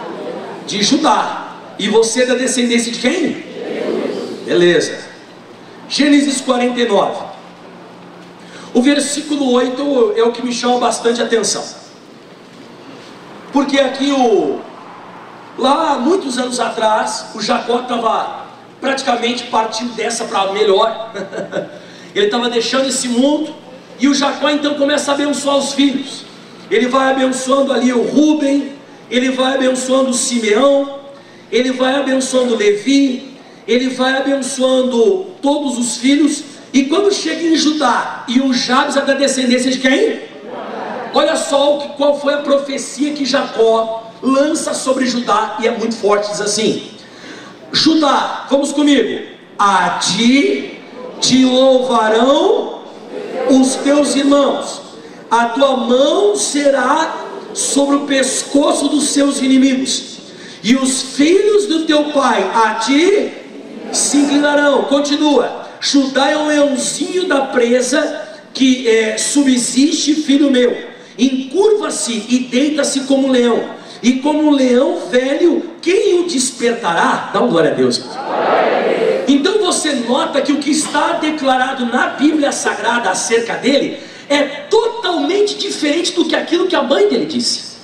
De 0.67 0.83
Judá. 0.83 1.55
E 1.79 1.87
você 1.87 2.23
é 2.23 2.25
da 2.25 2.35
descendência 2.35 2.91
de 2.91 2.99
quem? 2.99 3.43
Beleza. 4.45 4.99
Gênesis 5.87 6.41
49. 6.41 7.23
O 8.73 8.81
versículo 8.81 9.51
8 9.51 10.13
é 10.17 10.23
o 10.23 10.31
que 10.33 10.45
me 10.45 10.51
chama 10.51 10.77
bastante 10.77 11.21
atenção. 11.21 11.63
Porque 13.53 13.79
aqui 13.79 14.11
o 14.11 14.59
lá 15.57 15.97
muitos 15.99 16.37
anos 16.37 16.59
atrás, 16.59 17.27
o 17.33 17.41
Jacó 17.41 17.81
estava 17.81 18.42
praticamente 18.83 19.45
partindo 19.45 19.95
dessa 19.95 20.25
para 20.25 20.51
melhor. 20.51 21.13
Ele 22.13 22.25
estava 22.25 22.49
deixando 22.49 22.89
esse 22.89 23.07
mundo 23.07 23.55
e 23.97 24.09
o 24.09 24.13
Jacó 24.13 24.49
então 24.49 24.73
começa 24.73 25.11
a 25.11 25.13
abençoar 25.13 25.55
os 25.55 25.71
filhos. 25.71 26.25
Ele 26.69 26.87
vai 26.89 27.11
abençoando 27.11 27.71
ali 27.71 27.93
o 27.93 28.03
Ruben, 28.03 28.73
ele 29.09 29.31
vai 29.31 29.53
abençoando 29.53 30.09
o 30.09 30.13
Simeão, 30.13 30.99
ele 31.49 31.71
vai 31.71 31.95
abençoando 31.95 32.57
Levi, 32.57 33.33
ele 33.65 33.87
vai 33.89 34.17
abençoando 34.17 35.27
todos 35.41 35.77
os 35.77 35.97
filhos. 35.97 36.43
E 36.73 36.83
quando 36.83 37.13
chega 37.13 37.41
em 37.41 37.55
Judá, 37.55 38.25
e 38.27 38.41
o 38.41 38.53
Jabes 38.53 38.97
é 38.97 39.01
da 39.01 39.13
descendência 39.13 39.71
de 39.71 39.77
quem? 39.77 40.19
Olha 41.13 41.37
só 41.37 41.77
qual 41.95 42.19
foi 42.19 42.33
a 42.33 42.39
profecia 42.39 43.13
que 43.13 43.25
Jacó 43.25 44.11
lança 44.21 44.73
sobre 44.73 45.05
Judá, 45.05 45.57
e 45.61 45.67
é 45.67 45.71
muito 45.71 45.95
forte, 45.95 46.31
diz 46.31 46.41
assim: 46.41 46.91
Judá, 47.73 48.45
vamos 48.51 48.71
comigo, 48.71 49.25
a 49.57 49.97
ti 49.99 50.79
te 51.19 51.43
louvarão 51.43 52.83
os 53.49 53.75
teus 53.77 54.15
irmãos, 54.15 54.79
a 55.29 55.45
tua 55.45 55.75
mão 55.75 56.35
será 56.35 57.25
sobre 57.53 57.95
o 57.95 58.01
pescoço 58.01 58.87
dos 58.89 59.05
seus 59.09 59.41
inimigos, 59.41 60.17
e 60.63 60.75
os 60.75 61.01
filhos 61.01 61.65
do 61.65 61.85
teu 61.85 62.05
pai 62.11 62.47
a 62.53 62.75
ti 62.75 63.33
se 63.91 64.17
inclinarão. 64.17 64.83
Continua. 64.83 65.63
Judá 65.79 66.29
é 66.29 66.37
um 66.37 66.47
leãozinho 66.47 67.27
da 67.27 67.41
presa 67.41 68.21
que 68.53 68.87
é, 68.87 69.17
subsiste, 69.17 70.15
filho 70.15 70.49
meu. 70.49 70.77
Encurva-se 71.17 72.25
e 72.29 72.39
deita-se 72.39 73.01
como 73.01 73.29
leão. 73.29 73.61
E 74.03 74.19
como 74.19 74.49
um 74.49 74.51
leão 74.51 75.07
velho, 75.09 75.63
quem 75.81 76.19
o 76.19 76.27
despertará? 76.27 77.29
Dá 77.31 77.39
uma 77.39 77.47
glória 77.47 77.71
a 77.71 77.73
Deus. 77.73 78.03
Então 79.25 79.59
você 79.59 79.93
nota 79.93 80.41
que 80.41 80.51
o 80.51 80.57
que 80.57 80.71
está 80.71 81.13
declarado 81.13 81.85
na 81.85 82.07
Bíblia 82.09 82.51
Sagrada 82.51 83.09
acerca 83.09 83.55
dele 83.55 83.97
é 84.27 84.43
totalmente 84.69 85.57
diferente 85.57 86.11
do 86.11 86.25
que 86.25 86.35
aquilo 86.35 86.67
que 86.67 86.75
a 86.75 86.83
mãe 86.83 87.07
dele 87.07 87.25
disse. 87.25 87.77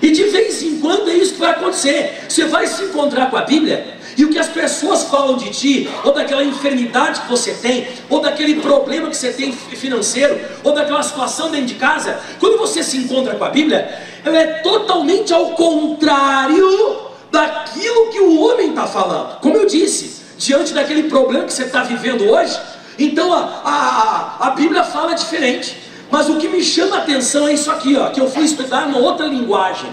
E 0.00 0.12
de 0.12 0.22
vez 0.24 0.62
em 0.62 0.78
quando 0.78 1.10
é 1.10 1.14
isso 1.14 1.34
que 1.34 1.40
vai 1.40 1.50
acontecer. 1.50 2.26
Você 2.28 2.44
vai 2.44 2.68
se 2.68 2.84
encontrar 2.84 3.28
com 3.28 3.36
a 3.36 3.42
Bíblia 3.42 3.93
e 4.16 4.24
o 4.24 4.30
que 4.30 4.38
as 4.38 4.48
pessoas 4.48 5.04
falam 5.04 5.36
de 5.36 5.50
ti, 5.50 5.90
ou 6.04 6.12
daquela 6.12 6.44
enfermidade 6.44 7.22
que 7.22 7.28
você 7.28 7.52
tem, 7.54 7.88
ou 8.08 8.20
daquele 8.20 8.60
problema 8.60 9.10
que 9.10 9.16
você 9.16 9.32
tem 9.32 9.52
financeiro, 9.52 10.38
ou 10.62 10.72
daquela 10.72 11.02
situação 11.02 11.50
dentro 11.50 11.66
de 11.66 11.74
casa, 11.74 12.18
quando 12.38 12.58
você 12.58 12.82
se 12.82 12.96
encontra 12.96 13.34
com 13.34 13.44
a 13.44 13.50
Bíblia, 13.50 13.98
ela 14.24 14.38
é 14.38 14.46
totalmente 14.62 15.32
ao 15.32 15.50
contrário 15.50 16.96
daquilo 17.30 18.10
que 18.10 18.20
o 18.20 18.40
homem 18.40 18.70
está 18.70 18.86
falando. 18.86 19.40
Como 19.40 19.56
eu 19.56 19.66
disse, 19.66 20.22
diante 20.38 20.72
daquele 20.72 21.04
problema 21.04 21.44
que 21.44 21.52
você 21.52 21.64
está 21.64 21.82
vivendo 21.82 22.30
hoje, 22.30 22.58
então 22.98 23.32
a, 23.32 23.60
a, 23.64 24.48
a 24.48 24.50
Bíblia 24.50 24.84
fala 24.84 25.14
diferente. 25.14 25.82
Mas 26.10 26.28
o 26.28 26.36
que 26.36 26.48
me 26.48 26.62
chama 26.62 26.96
a 26.96 26.98
atenção 27.00 27.48
é 27.48 27.54
isso 27.54 27.70
aqui, 27.70 27.96
ó, 27.96 28.10
que 28.10 28.20
eu 28.20 28.30
fui 28.30 28.44
estudar 28.44 28.86
uma 28.86 28.98
outra 28.98 29.26
linguagem. 29.26 29.92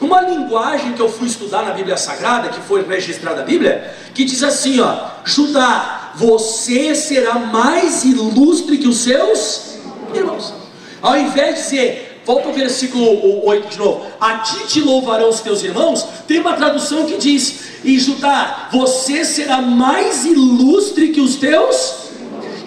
Uma 0.00 0.20
linguagem 0.20 0.92
que 0.92 1.02
eu 1.02 1.08
fui 1.08 1.26
estudar 1.26 1.62
na 1.62 1.72
Bíblia 1.72 1.96
Sagrada, 1.96 2.48
que 2.48 2.60
foi 2.60 2.86
registrada 2.86 3.40
na 3.40 3.42
Bíblia, 3.42 3.94
que 4.14 4.24
diz 4.24 4.42
assim, 4.42 4.78
ó, 4.80 4.96
Judá, 5.24 6.12
você 6.14 6.94
será 6.94 7.34
mais 7.34 8.04
ilustre 8.04 8.78
que 8.78 8.86
os 8.86 8.98
seus 8.98 9.78
irmãos. 10.14 10.54
Ao 11.02 11.18
invés 11.18 11.56
de 11.56 11.62
dizer, 11.62 12.22
volta 12.24 12.48
ao 12.48 12.54
versículo 12.54 13.44
8 13.44 13.68
de 13.68 13.78
novo, 13.78 14.06
a 14.20 14.38
ti 14.38 14.66
te 14.68 14.80
louvarão 14.80 15.28
os 15.28 15.40
teus 15.40 15.64
irmãos, 15.64 16.06
tem 16.28 16.38
uma 16.38 16.52
tradução 16.52 17.04
que 17.04 17.16
diz, 17.16 17.60
e 17.82 17.98
Judá, 17.98 18.68
você 18.70 19.24
será 19.24 19.60
mais 19.60 20.24
ilustre 20.24 21.08
que 21.08 21.20
os 21.20 21.36
teus 21.36 22.08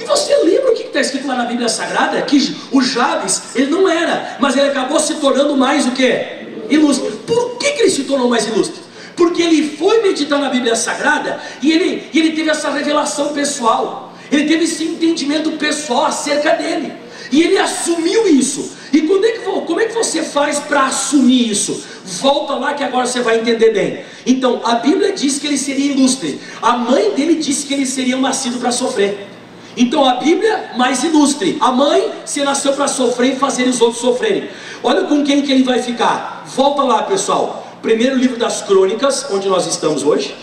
e 0.02 0.04
você 0.04 0.36
lembra 0.38 0.72
o 0.72 0.74
que 0.74 0.82
está 0.82 1.00
escrito 1.00 1.28
lá 1.28 1.36
na 1.36 1.46
Bíblia 1.46 1.70
Sagrada? 1.70 2.20
Que 2.24 2.58
o 2.72 2.82
Jabes, 2.82 3.56
ele 3.56 3.70
não 3.70 3.88
era, 3.88 4.38
mas 4.40 4.58
ele 4.58 4.68
acabou 4.68 5.00
se 5.00 5.14
tornando 5.16 5.56
mais 5.56 5.86
o 5.86 5.92
que? 5.92 6.41
Ilustre. 6.72 7.12
Por 7.28 7.58
que, 7.58 7.72
que 7.72 7.82
ele 7.84 7.92
se 7.92 8.04
tornou 8.04 8.30
mais 8.30 8.48
ilustre? 8.48 8.82
Porque 9.16 9.42
ele 9.42 9.78
foi 9.78 10.02
meditar 10.02 10.40
na 10.40 10.50
Bíblia 10.50 10.76
Sagrada 10.76 11.40
e 11.62 11.72
ele, 11.72 12.10
e 12.14 12.20
ele 12.20 12.32
teve 12.32 12.50
essa 12.50 12.72
revelação 12.72 13.34
pessoal, 13.34 14.16
ele 14.32 14.46
teve 14.46 14.64
esse 14.64 14.84
entendimento 14.84 15.52
pessoal 15.54 16.06
acerca 16.06 16.56
dele, 16.56 16.94
e 17.32 17.44
ele 17.44 17.58
assumiu 17.58 18.28
isso. 18.28 18.72
E 18.94 19.02
quando 19.02 19.26
é 19.26 19.32
que, 19.32 19.40
como 19.40 19.80
é 19.80 19.86
que 19.86 19.94
você 19.94 20.22
faz 20.22 20.60
para 20.60 20.88
assumir 20.88 21.50
isso? 21.50 21.84
Volta 22.04 22.56
lá 22.56 22.74
que 22.74 22.84
agora 22.84 23.06
você 23.06 23.22
vai 23.22 23.40
entender 23.40 23.72
bem. 23.72 24.04
Então, 24.26 24.62
a 24.66 24.76
Bíblia 24.76 25.14
diz 25.14 25.40
que 25.40 25.48
ele 25.48 25.58
seria 25.58 25.94
ilustre, 25.94 26.40
a 26.62 26.78
mãe 26.78 27.12
dele 27.12 27.36
disse 27.36 27.66
que 27.66 27.74
ele 27.74 27.86
seria 27.86 28.18
um 28.18 28.22
nascido 28.22 28.60
para 28.60 28.72
sofrer. 28.72 29.31
Então 29.76 30.04
a 30.06 30.16
Bíblia 30.16 30.72
mais 30.76 31.04
ilustre. 31.04 31.58
A 31.62 31.72
mãe 31.72 32.12
se 32.26 32.44
nasceu 32.44 32.74
para 32.74 32.88
sofrer 32.88 33.34
e 33.34 33.36
fazer 33.38 33.68
os 33.68 33.80
outros 33.82 34.02
sofrerem. 34.02 34.50
Olha 34.84 35.04
com 35.04 35.24
quem 35.24 35.42
que 35.42 35.52
ele 35.52 35.64
vai 35.64 35.82
ficar. 35.82 36.44
Volta 36.48 36.84
lá, 36.84 37.04
pessoal. 37.04 37.68
Primeiro 37.82 38.16
livro 38.16 38.38
das 38.38 38.62
Crônicas, 38.62 39.28
onde 39.32 39.48
nós 39.48 39.66
estamos 39.66 40.04
hoje. 40.04 40.36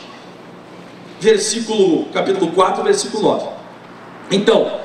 Versículo, 1.21 2.07
capítulo 2.07 2.51
4, 2.53 2.83
versículo 2.83 3.23
9. 3.23 3.47
Então, 4.31 4.81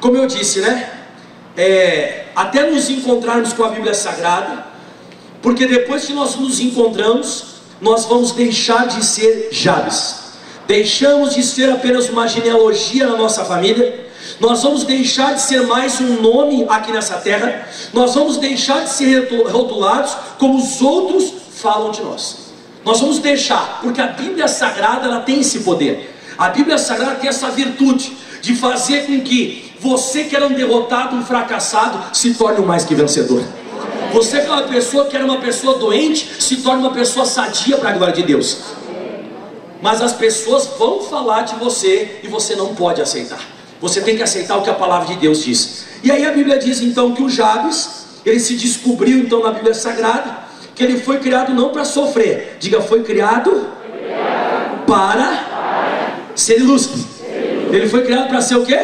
como 0.00 0.16
eu 0.16 0.26
disse, 0.26 0.60
né? 0.60 0.92
É, 1.56 2.26
até 2.34 2.70
nos 2.70 2.90
encontrarmos 2.90 3.52
com 3.52 3.64
a 3.64 3.68
Bíblia 3.68 3.94
Sagrada, 3.94 4.66
porque 5.40 5.66
depois 5.66 6.04
que 6.04 6.12
nós 6.12 6.36
nos 6.36 6.60
encontramos, 6.60 7.56
nós 7.80 8.04
vamos 8.04 8.32
deixar 8.32 8.86
de 8.86 9.04
ser 9.04 9.48
Jabes. 9.50 10.25
Deixamos 10.66 11.34
de 11.34 11.42
ser 11.42 11.70
apenas 11.70 12.08
uma 12.08 12.26
genealogia 12.26 13.06
na 13.06 13.16
nossa 13.16 13.44
família, 13.44 14.06
nós 14.40 14.62
vamos 14.62 14.84
deixar 14.84 15.34
de 15.34 15.42
ser 15.42 15.62
mais 15.62 16.00
um 16.00 16.20
nome 16.20 16.66
aqui 16.68 16.90
nessa 16.92 17.16
terra, 17.16 17.68
nós 17.92 18.14
vamos 18.14 18.36
deixar 18.36 18.84
de 18.84 18.90
ser 18.90 19.28
rotulados 19.48 20.14
como 20.38 20.58
os 20.58 20.82
outros 20.82 21.32
falam 21.54 21.90
de 21.90 22.02
nós. 22.02 22.46
Nós 22.84 23.00
vamos 23.00 23.18
deixar, 23.18 23.80
porque 23.82 24.00
a 24.00 24.08
Bíblia 24.08 24.48
Sagrada 24.48 25.06
ela 25.06 25.20
tem 25.20 25.40
esse 25.40 25.60
poder. 25.60 26.14
A 26.36 26.48
Bíblia 26.48 26.78
Sagrada 26.78 27.16
tem 27.16 27.28
essa 27.28 27.48
virtude 27.50 28.16
de 28.42 28.54
fazer 28.54 29.06
com 29.06 29.20
que 29.20 29.72
você 29.80 30.24
que 30.24 30.34
era 30.34 30.46
um 30.46 30.52
derrotado, 30.52 31.16
um 31.16 31.24
fracassado, 31.24 32.14
se 32.16 32.34
torne 32.34 32.60
um 32.60 32.66
mais 32.66 32.84
que 32.84 32.94
vencedor. 32.94 33.42
Você 34.12 34.40
que 34.40 34.46
é 34.46 34.50
uma 34.50 34.62
pessoa 34.62 35.06
que 35.06 35.16
era 35.16 35.24
uma 35.24 35.38
pessoa 35.38 35.78
doente, 35.78 36.28
se 36.40 36.56
torne 36.56 36.82
uma 36.82 36.92
pessoa 36.92 37.24
sadia 37.24 37.76
para 37.76 37.90
a 37.90 37.92
glória 37.92 38.14
de 38.14 38.22
Deus. 38.22 38.58
Mas 39.86 40.02
as 40.02 40.12
pessoas 40.12 40.66
vão 40.76 41.00
falar 41.00 41.42
de 41.42 41.54
você 41.54 42.18
e 42.20 42.26
você 42.26 42.56
não 42.56 42.74
pode 42.74 43.00
aceitar. 43.00 43.38
Você 43.80 44.00
tem 44.00 44.16
que 44.16 44.22
aceitar 44.24 44.56
o 44.56 44.62
que 44.62 44.68
a 44.68 44.74
palavra 44.74 45.06
de 45.14 45.20
Deus 45.20 45.44
diz. 45.44 45.84
E 46.02 46.10
aí 46.10 46.26
a 46.26 46.32
Bíblia 46.32 46.58
diz 46.58 46.80
então 46.80 47.14
que 47.14 47.22
o 47.22 47.30
Jabes, 47.30 48.04
ele 48.24 48.40
se 48.40 48.56
descobriu 48.56 49.16
então 49.18 49.44
na 49.44 49.52
Bíblia 49.52 49.72
Sagrada, 49.74 50.38
que 50.74 50.82
ele 50.82 50.98
foi 50.98 51.20
criado 51.20 51.54
não 51.54 51.68
para 51.68 51.84
sofrer. 51.84 52.56
Diga, 52.58 52.80
foi 52.80 53.04
criado, 53.04 53.68
para, 54.88 56.24
ser 56.34 56.58
ilustre. 56.58 57.06
Ele 57.70 57.88
foi 57.88 58.02
criado 58.02 58.26
para 58.28 58.40
ser 58.40 58.56
o 58.56 58.66
quê? 58.66 58.76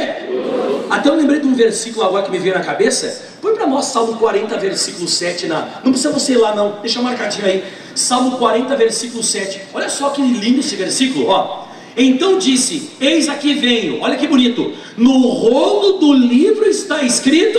Até 0.88 1.08
eu 1.08 1.16
lembrei 1.16 1.40
de 1.40 1.48
um 1.48 1.54
versículo 1.54 2.06
agora 2.06 2.22
que 2.22 2.30
me 2.30 2.38
veio 2.38 2.54
na 2.54 2.62
cabeça. 2.62 3.22
Põe 3.40 3.56
para 3.56 3.66
nós 3.66 3.86
Salmo 3.86 4.18
40, 4.18 4.56
versículo 4.56 5.08
7. 5.08 5.48
Na... 5.48 5.80
Não 5.82 5.90
precisa 5.90 6.12
você 6.12 6.34
ir 6.34 6.36
lá, 6.36 6.54
não. 6.54 6.78
Deixa 6.80 7.02
marcadinho 7.02 7.46
aí. 7.46 7.81
Salmo 7.94 8.38
40, 8.38 8.74
versículo 8.76 9.22
7. 9.22 9.60
Olha 9.74 9.88
só 9.88 10.10
que 10.10 10.22
lindo 10.22 10.60
esse 10.60 10.76
versículo, 10.76 11.28
ó. 11.28 11.66
Então 11.96 12.38
disse: 12.38 12.90
Eis 13.00 13.28
aqui 13.28 13.54
venho. 13.54 14.00
Olha 14.00 14.16
que 14.16 14.26
bonito. 14.26 14.72
No 14.96 15.28
rolo 15.28 15.98
do 15.98 16.12
livro 16.12 16.64
está 16.66 17.02
escrito. 17.02 17.58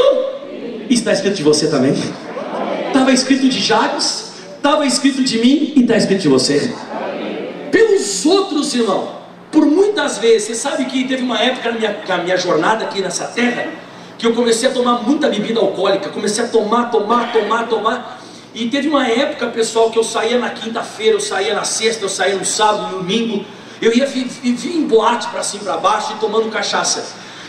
Está 0.90 1.13
escrito 1.13 1.36
de 1.36 1.44
você 1.44 1.68
também? 1.68 1.94
Estava 2.88 3.12
escrito 3.12 3.48
de 3.48 3.60
Jabes, 3.60 4.34
estava 4.56 4.86
escrito 4.86 5.24
de 5.24 5.40
mim 5.40 5.74
e 5.75 5.82
está 5.82 5.98
escrito 5.98 6.22
de 6.22 6.28
você. 6.28 6.74
Pelos 7.72 8.25
outros, 8.25 8.74
irmão. 8.75 9.24
Por 9.52 9.66
muitas 9.66 10.18
vezes, 10.18 10.44
você 10.48 10.56
sabe 10.56 10.86
que 10.86 11.04
teve 11.08 11.22
uma 11.22 11.40
época 11.40 11.72
na 11.72 11.78
minha, 11.78 11.98
na 12.08 12.18
minha 12.20 12.38
jornada 12.38 12.86
aqui 12.86 13.02
nessa 13.02 13.25
terra 13.25 13.68
que 14.18 14.25
eu 14.25 14.34
comecei 14.34 14.70
a 14.70 14.72
tomar 14.72 15.04
muita 15.04 15.28
bebida 15.28 15.60
alcoólica, 15.60 16.10
comecei 16.10 16.44
a 16.44 16.48
tomar, 16.48 16.90
tomar, 16.90 17.32
tomar, 17.34 17.68
tomar. 17.68 18.23
E 18.54 18.70
teve 18.70 18.88
uma 18.88 19.08
época, 19.08 19.48
pessoal, 19.48 19.90
que 19.90 19.98
eu 19.98 20.04
saía 20.04 20.38
na 20.38 20.50
quinta-feira, 20.50 21.16
eu 21.16 21.20
saía 21.20 21.56
na 21.56 21.64
sexta, 21.64 22.06
eu 22.06 22.10
saía 22.10 22.36
no 22.36 22.46
sábado, 22.46 22.92
no 22.92 22.98
domingo. 23.00 23.44
Eu 23.82 23.94
ia 23.96 24.06
vir 24.06 24.28
em 24.44 24.88
boate 24.88 25.28
para 25.30 25.44
cima 25.44 25.64
e 25.64 25.66
para 25.66 25.78
baixo 25.78 26.14
e 26.14 26.20
tomando 26.20 26.50
cachaça. 26.52 27.04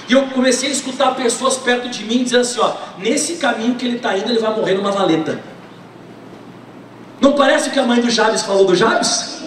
E 0.09 0.13
eu 0.13 0.23
comecei 0.29 0.69
a 0.69 0.73
escutar 0.73 1.15
pessoas 1.15 1.57
perto 1.57 1.89
de 1.89 2.05
mim 2.05 2.23
dizendo 2.23 2.41
assim: 2.41 2.61
ó, 2.61 2.73
nesse 2.99 3.35
caminho 3.35 3.75
que 3.75 3.85
ele 3.85 3.97
está 3.97 4.17
indo, 4.17 4.31
ele 4.31 4.39
vai 4.39 4.55
morrer 4.55 4.75
numa 4.75 4.91
valeta. 4.91 5.41
Não 7.21 7.33
parece 7.33 7.71
que 7.71 7.79
a 7.79 7.83
mãe 7.85 8.01
do 8.01 8.11
Jabes 8.11 8.43
falou 8.43 8.65
do 8.65 8.75
Jabes? 8.75 9.43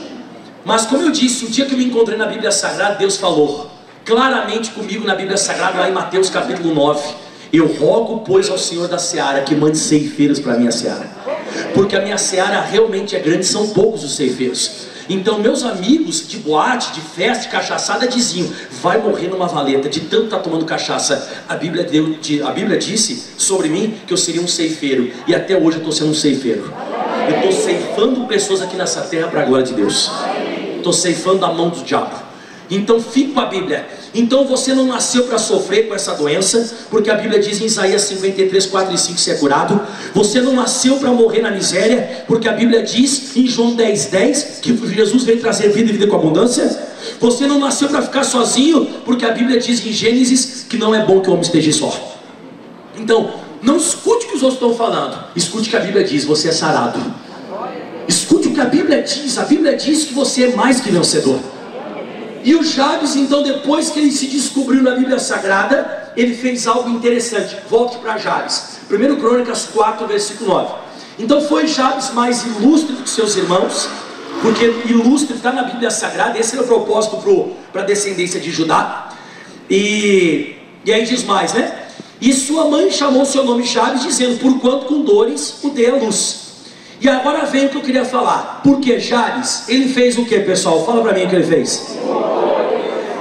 Mas 0.63 0.85
como 0.85 1.03
eu 1.03 1.11
disse, 1.11 1.45
o 1.45 1.49
dia 1.49 1.65
que 1.65 1.73
eu 1.73 1.77
me 1.77 1.85
encontrei 1.85 2.17
na 2.17 2.25
Bíblia 2.25 2.51
Sagrada, 2.51 2.95
Deus 2.95 3.17
falou 3.17 3.69
claramente 4.05 4.71
comigo 4.71 5.05
na 5.05 5.15
Bíblia 5.15 5.37
Sagrada, 5.37 5.79
lá 5.79 5.89
em 5.89 5.91
Mateus 5.91 6.29
capítulo 6.29 6.73
9. 6.73 7.15
Eu 7.51 7.67
rogo, 7.77 8.23
pois, 8.25 8.49
ao 8.49 8.57
Senhor 8.57 8.87
da 8.87 8.97
Seara 8.97 9.41
que 9.41 9.55
mande 9.55 9.77
ceifeiros 9.77 10.39
para 10.39 10.53
a 10.53 10.57
minha 10.57 10.71
Seara. 10.71 11.16
Porque 11.73 11.95
a 11.95 12.01
minha 12.01 12.17
Seara 12.17 12.61
realmente 12.61 13.15
é 13.15 13.19
grande, 13.19 13.45
são 13.45 13.69
poucos 13.69 14.03
os 14.03 14.15
ceifeiros. 14.15 14.87
Então, 15.09 15.39
meus 15.39 15.63
amigos 15.63 16.27
de 16.27 16.37
boate, 16.37 16.93
de 16.93 17.01
festa, 17.01 17.43
de 17.43 17.49
cachaçada 17.49 18.07
diziam: 18.07 18.49
vai 18.81 18.97
morrer 18.97 19.27
numa 19.27 19.47
valeta 19.47 19.87
de 19.87 20.01
tanto 20.01 20.25
estar 20.25 20.37
tá 20.37 20.43
tomando 20.43 20.65
cachaça. 20.65 21.43
A 21.47 21.55
Bíblia, 21.55 21.83
deu, 21.83 22.17
a 22.45 22.51
Bíblia 22.51 22.77
disse 22.77 23.23
sobre 23.37 23.69
mim 23.69 23.95
que 24.05 24.11
eu 24.11 24.17
seria 24.17 24.41
um 24.41 24.47
ceifeiro, 24.47 25.11
e 25.25 25.33
até 25.33 25.55
hoje 25.55 25.77
eu 25.77 25.77
estou 25.77 25.91
sendo 25.91 26.11
um 26.11 26.15
ceifeiro. 26.15 26.73
Eu 27.29 27.35
estou 27.35 27.51
ceifando 27.51 28.25
pessoas 28.25 28.61
aqui 28.61 28.75
nessa 28.75 29.01
terra 29.01 29.27
para 29.27 29.41
a 29.41 29.45
glória 29.45 29.65
de 29.65 29.73
Deus. 29.73 30.11
Estou 30.75 30.93
ceifando 30.93 31.45
a 31.45 31.53
mão 31.53 31.69
do 31.69 31.83
diabo. 31.83 32.15
Então 32.69 33.01
fique 33.01 33.31
com 33.31 33.39
a 33.39 33.45
Bíblia. 33.45 33.87
Então 34.17 34.45
você 34.45 34.73
não 34.73 34.87
nasceu 34.87 35.25
para 35.25 35.37
sofrer 35.37 35.87
com 35.87 35.93
essa 35.93 36.15
doença, 36.15 36.75
porque 36.89 37.11
a 37.11 37.13
Bíblia 37.13 37.39
diz 37.39 37.61
em 37.61 37.65
Isaías 37.65 38.01
53, 38.01 38.65
4 38.65 38.95
e 38.95 38.97
5 38.97 39.19
se 39.19 39.29
é 39.29 39.35
curado. 39.35 39.79
Você 40.15 40.41
não 40.41 40.53
nasceu 40.53 40.95
para 40.95 41.11
morrer 41.11 41.41
na 41.41 41.51
miséria, 41.51 42.25
porque 42.25 42.49
a 42.49 42.53
Bíblia 42.53 42.81
diz 42.81 43.37
em 43.37 43.45
João 43.45 43.75
10, 43.75 44.05
10 44.07 44.43
que 44.59 44.75
Jesus 44.87 45.23
veio 45.23 45.39
trazer 45.39 45.69
vida 45.69 45.91
e 45.91 45.93
vida 45.93 46.07
com 46.07 46.15
abundância. 46.15 46.87
Você 47.19 47.45
não 47.45 47.59
nasceu 47.59 47.89
para 47.89 48.01
ficar 48.01 48.23
sozinho, 48.23 48.87
porque 49.05 49.23
a 49.23 49.29
Bíblia 49.31 49.59
diz 49.59 49.85
em 49.85 49.91
Gênesis 49.91 50.65
que 50.67 50.77
não 50.77 50.95
é 50.95 51.05
bom 51.05 51.21
que 51.21 51.29
o 51.29 51.33
homem 51.33 51.43
esteja 51.43 51.71
só. 51.71 52.17
Então, 52.97 53.35
não 53.61 53.77
escute 53.77 54.25
o 54.25 54.29
que 54.29 54.35
os 54.35 54.41
outros 54.41 54.59
estão 54.59 54.73
falando, 54.73 55.15
escute 55.35 55.67
o 55.67 55.69
que 55.69 55.77
a 55.77 55.81
Bíblia 55.81 56.03
diz: 56.03 56.25
você 56.25 56.49
é 56.49 56.51
sarado. 56.51 56.99
Escute 58.07 58.47
o 58.47 58.53
que 58.53 58.61
a 58.61 58.65
Bíblia 58.65 59.03
diz, 59.03 59.37
a 59.37 59.43
Bíblia 59.43 59.75
diz 59.75 60.05
que 60.05 60.13
você 60.15 60.45
é 60.45 60.55
mais 60.55 60.79
que 60.79 60.89
vencedor. 60.89 61.39
E 62.47 62.55
o 62.55 62.63
Jabes, 62.63 63.17
então, 63.17 63.43
depois 63.43 63.89
que 63.89 63.99
ele 63.99 64.09
se 64.09 64.25
descobriu 64.25 64.81
na 64.81 64.91
Bíblia 64.91 65.19
Sagrada, 65.19 66.13
ele 66.15 66.33
fez 66.33 66.65
algo 66.65 66.89
interessante. 66.89 67.57
Volte 67.69 67.97
para 67.97 68.17
Jabes. 68.17 68.77
1 68.89 69.17
Crônicas 69.17 69.65
4, 69.65 70.07
versículo 70.07 70.51
9. 70.51 70.75
Então 71.19 71.41
foi 71.41 71.67
Jabes 71.67 72.13
mais 72.13 72.45
ilustre 72.45 72.95
que 72.95 73.09
seus 73.09 73.35
irmãos, 73.35 73.89
porque 74.41 74.63
ilustre 74.85 75.35
está 75.35 75.51
na 75.51 75.63
Bíblia 75.63 75.91
Sagrada, 75.91 76.39
esse 76.39 76.55
era 76.55 76.63
o 76.63 76.67
propósito 76.67 77.17
para 77.73 77.81
a 77.81 77.85
descendência 77.85 78.39
de 78.39 78.49
Judá. 78.49 79.09
E, 79.69 80.55
e 80.85 80.93
aí 80.93 81.03
diz 81.03 81.25
mais, 81.25 81.51
né? 81.51 81.87
E 82.21 82.31
sua 82.31 82.69
mãe 82.69 82.89
chamou 82.89 83.25
seu 83.25 83.43
nome 83.43 83.63
Jabes, 83.63 84.03
dizendo: 84.03 84.39
Por 84.39 84.57
quanto 84.61 84.85
com 84.85 85.01
dores 85.01 85.55
o 85.63 85.71
dei 85.71 85.89
a 85.89 85.95
luz. 85.95 86.47
E 87.01 87.09
agora 87.09 87.45
vem 87.45 87.65
o 87.65 87.69
que 87.69 87.75
eu 87.75 87.81
queria 87.81 88.05
falar. 88.05 88.61
Porque 88.63 89.01
Jabes, 89.01 89.67
ele 89.67 89.89
fez 89.89 90.17
o 90.17 90.23
que, 90.23 90.39
pessoal? 90.39 90.85
Fala 90.85 91.01
para 91.01 91.11
mim 91.11 91.25
o 91.25 91.29
que 91.29 91.35
ele 91.35 91.45
fez 91.45 91.97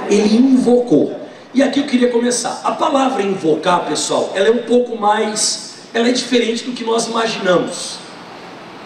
ele 0.09 0.37
invocou. 0.37 1.15
E 1.53 1.63
aqui 1.63 1.79
eu 1.79 1.85
queria 1.85 2.09
começar. 2.09 2.61
A 2.63 2.71
palavra 2.71 3.23
invocar, 3.23 3.85
pessoal, 3.85 4.31
ela 4.35 4.47
é 4.47 4.51
um 4.51 4.63
pouco 4.63 4.97
mais, 4.97 5.75
ela 5.93 6.09
é 6.09 6.11
diferente 6.11 6.63
do 6.63 6.71
que 6.71 6.83
nós 6.83 7.07
imaginamos. 7.07 7.97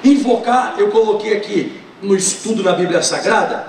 Invocar, 0.04 0.76
eu 0.78 0.90
coloquei 0.90 1.36
aqui 1.36 1.74
no 2.02 2.16
estudo 2.16 2.64
na 2.64 2.74
Bíblia 2.74 3.02
Sagrada. 3.02 3.68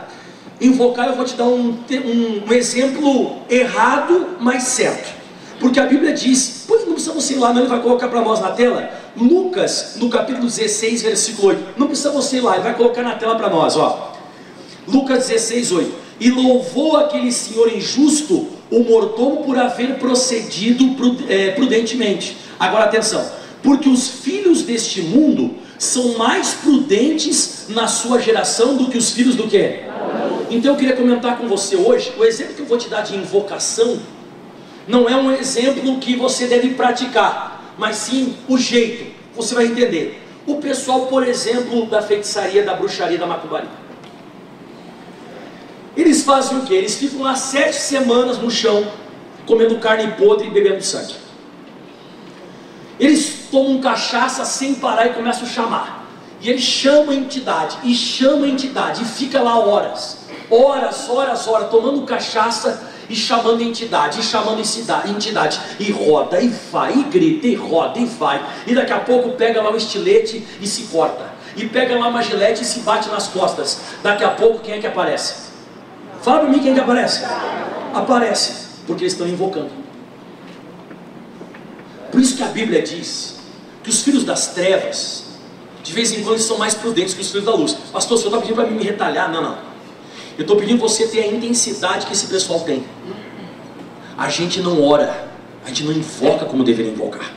Invocar, 0.61 1.09
eu 1.09 1.17
vou 1.17 1.25
te 1.25 1.35
dar 1.35 1.45
um, 1.45 1.71
um, 1.71 2.43
um 2.49 2.53
exemplo 2.53 3.39
errado, 3.51 4.37
mas 4.39 4.65
certo. 4.65 5.13
Porque 5.59 5.79
a 5.79 5.87
Bíblia 5.87 6.13
diz, 6.13 6.65
pois 6.67 6.85
não 6.87 6.95
precisa 6.95 7.13
você 7.13 7.35
ir 7.35 7.39
lá, 7.39 7.53
não, 7.53 7.61
ele 7.61 7.69
vai 7.69 7.81
colocar 7.81 8.09
para 8.09 8.21
nós 8.21 8.41
na 8.41 8.51
tela. 8.51 8.91
Lucas, 9.17 9.97
no 9.97 10.09
capítulo 10.09 10.47
16, 10.47 11.03
versículo 11.03 11.49
8. 11.49 11.79
Não 11.79 11.87
precisa 11.87 12.11
você 12.11 12.37
ir 12.37 12.41
lá, 12.41 12.55
ele 12.55 12.63
vai 12.63 12.75
colocar 12.75 13.03
na 13.03 13.15
tela 13.15 13.37
para 13.37 13.49
nós, 13.49 13.77
ó. 13.77 14.12
Lucas 14.87 15.29
16, 15.29 15.73
8 15.73 16.03
e 16.23 16.31
louvou 16.31 16.97
aquele 16.97 17.33
senhor 17.33 17.75
injusto, 17.75 18.47
o 18.71 18.85
mordomo, 18.85 19.43
por 19.43 19.59
haver 19.59 19.97
procedido 19.97 20.97
é, 21.29 21.51
prudentemente. 21.51 22.37
Agora 22.61 22.85
atenção, 22.85 23.29
porque 23.61 23.89
os 23.89 24.09
filhos 24.09 24.63
deste 24.63 25.03
mundo 25.03 25.57
são 25.77 26.17
mais 26.17 26.55
prudentes 26.55 27.67
na 27.71 27.89
sua 27.89 28.21
geração 28.21 28.77
do 28.77 28.89
que 28.89 28.97
os 28.97 29.11
filhos 29.11 29.35
do 29.35 29.49
que? 29.49 29.81
Então 30.49 30.73
eu 30.73 30.79
queria 30.79 30.95
comentar 30.95 31.39
com 31.39 31.49
você 31.49 31.75
hoje, 31.75 32.13
o 32.17 32.25
exemplo 32.25 32.55
que 32.55 32.63
eu 32.63 32.67
vou 32.67 32.79
te 32.79 32.89
dar 32.89 33.01
de 33.01 33.17
invocação, 33.17 33.99
não 34.87 35.09
é 35.09 35.17
um 35.17 35.33
exemplo 35.33 35.99
que 35.99 36.15
você 36.15 36.47
deve 36.47 36.71
praticar, 36.75 37.75
mas 37.77 37.97
sim 37.97 38.37
o 38.49 38.57
jeito, 38.57 39.13
você 39.35 39.57
vai 39.57 39.67
entender. 39.67 40.23
O 40.47 40.57
pessoal, 40.57 41.07
por 41.07 41.27
exemplo, 41.27 41.87
da 41.87 42.01
feitiçaria, 42.01 42.65
da 42.65 42.75
bruxaria, 42.75 43.19
da 43.19 43.27
macumbaria. 43.27 43.83
Eles 45.97 46.23
fazem 46.23 46.59
o 46.59 46.63
que? 46.63 46.75
Eles 46.75 46.97
ficam 46.97 47.23
lá 47.23 47.35
sete 47.35 47.77
semanas 47.77 48.39
no 48.39 48.51
chão, 48.51 48.87
comendo 49.47 49.79
carne 49.79 50.13
podre 50.13 50.47
e 50.47 50.51
bebendo 50.51 50.83
sangue. 50.83 51.15
Eles 52.99 53.49
tomam 53.51 53.81
cachaça 53.81 54.45
sem 54.45 54.75
parar 54.75 55.07
e 55.07 55.11
começam 55.11 55.45
a 55.45 55.51
chamar. 55.51 56.09
E 56.41 56.51
eles 56.51 56.63
chamam 56.63 57.11
a 57.11 57.15
entidade, 57.15 57.79
e 57.85 57.95
chamam 57.95 58.45
a 58.45 58.49
entidade, 58.49 59.03
e 59.03 59.05
fica 59.05 59.41
lá 59.41 59.59
horas, 59.59 60.27
horas, 60.51 61.09
horas, 61.09 61.47
horas, 61.47 61.71
tomando 61.71 62.03
cachaça 62.03 62.83
e 63.09 63.15
chamando 63.15 63.61
a 63.61 63.65
entidade, 63.65 64.19
e 64.19 64.23
chamando 64.25 64.61
a 64.61 65.09
entidade, 65.09 65.61
e 65.79 65.93
roda, 65.93 66.41
e 66.41 66.49
vai, 66.49 66.95
e 66.95 67.03
grita, 67.05 67.47
e 67.47 67.55
roda, 67.55 67.99
e 68.01 68.07
vai, 68.07 68.45
e 68.67 68.75
daqui 68.75 68.93
a 68.93 68.99
pouco 68.99 69.31
pega 69.37 69.63
lá 69.63 69.71
o 69.71 69.77
estilete 69.77 70.45
e 70.61 70.67
se 70.67 70.83
corta, 70.85 71.31
e 71.57 71.69
pega 71.69 71.97
lá 71.97 72.09
uma 72.09 72.23
gilete 72.23 72.63
e 72.63 72.65
se 72.65 72.81
bate 72.81 73.09
nas 73.09 73.29
costas. 73.29 73.81
Daqui 74.03 74.25
a 74.25 74.31
pouco 74.31 74.59
quem 74.59 74.75
é 74.75 74.79
que 74.79 74.87
aparece? 74.87 75.52
Fala 76.23 76.41
para 76.41 76.49
mim 76.49 76.61
quem 76.61 76.73
que 76.73 76.81
aparece. 76.81 77.25
Aparece, 77.93 78.67
porque 78.87 79.03
eles 79.03 79.13
estão 79.13 79.27
invocando. 79.27 79.71
Por 82.11 82.21
isso 82.21 82.37
que 82.37 82.43
a 82.43 82.49
Bíblia 82.49 82.81
diz 82.83 83.41
que 83.83 83.91
os 83.91 84.03
filhos 84.03 84.23
das 84.23 84.49
trevas, 84.49 85.25
de 85.83 85.93
vez 85.93 86.13
em 86.13 86.23
quando, 86.23 86.39
são 86.39 86.59
mais 86.59 86.75
prudentes 86.75 87.15
que 87.15 87.21
os 87.21 87.31
filhos 87.31 87.45
da 87.45 87.55
luz. 87.55 87.77
Pastor, 87.93 88.17
senhor 88.19 88.29
está 88.31 88.41
pedindo 88.41 88.55
para 88.55 88.67
mim 88.67 88.77
me 88.77 88.85
retalhar? 88.85 89.31
Não, 89.31 89.43
não. 89.43 89.59
Eu 90.39 90.43
estou 90.43 90.57
pedindo 90.57 90.79
você 90.79 91.09
ter 91.09 91.23
a 91.23 91.27
intensidade 91.27 92.07
que 92.07 92.13
esse 92.13 92.27
pessoal 92.27 92.61
tem. 92.61 92.85
A 94.17 94.29
gente 94.29 94.61
não 94.61 94.83
ora, 94.83 95.29
a 95.65 95.69
gente 95.69 95.85
não 95.85 95.93
invoca 95.93 96.45
como 96.45 96.63
deveria 96.63 96.93
invocar. 96.93 97.33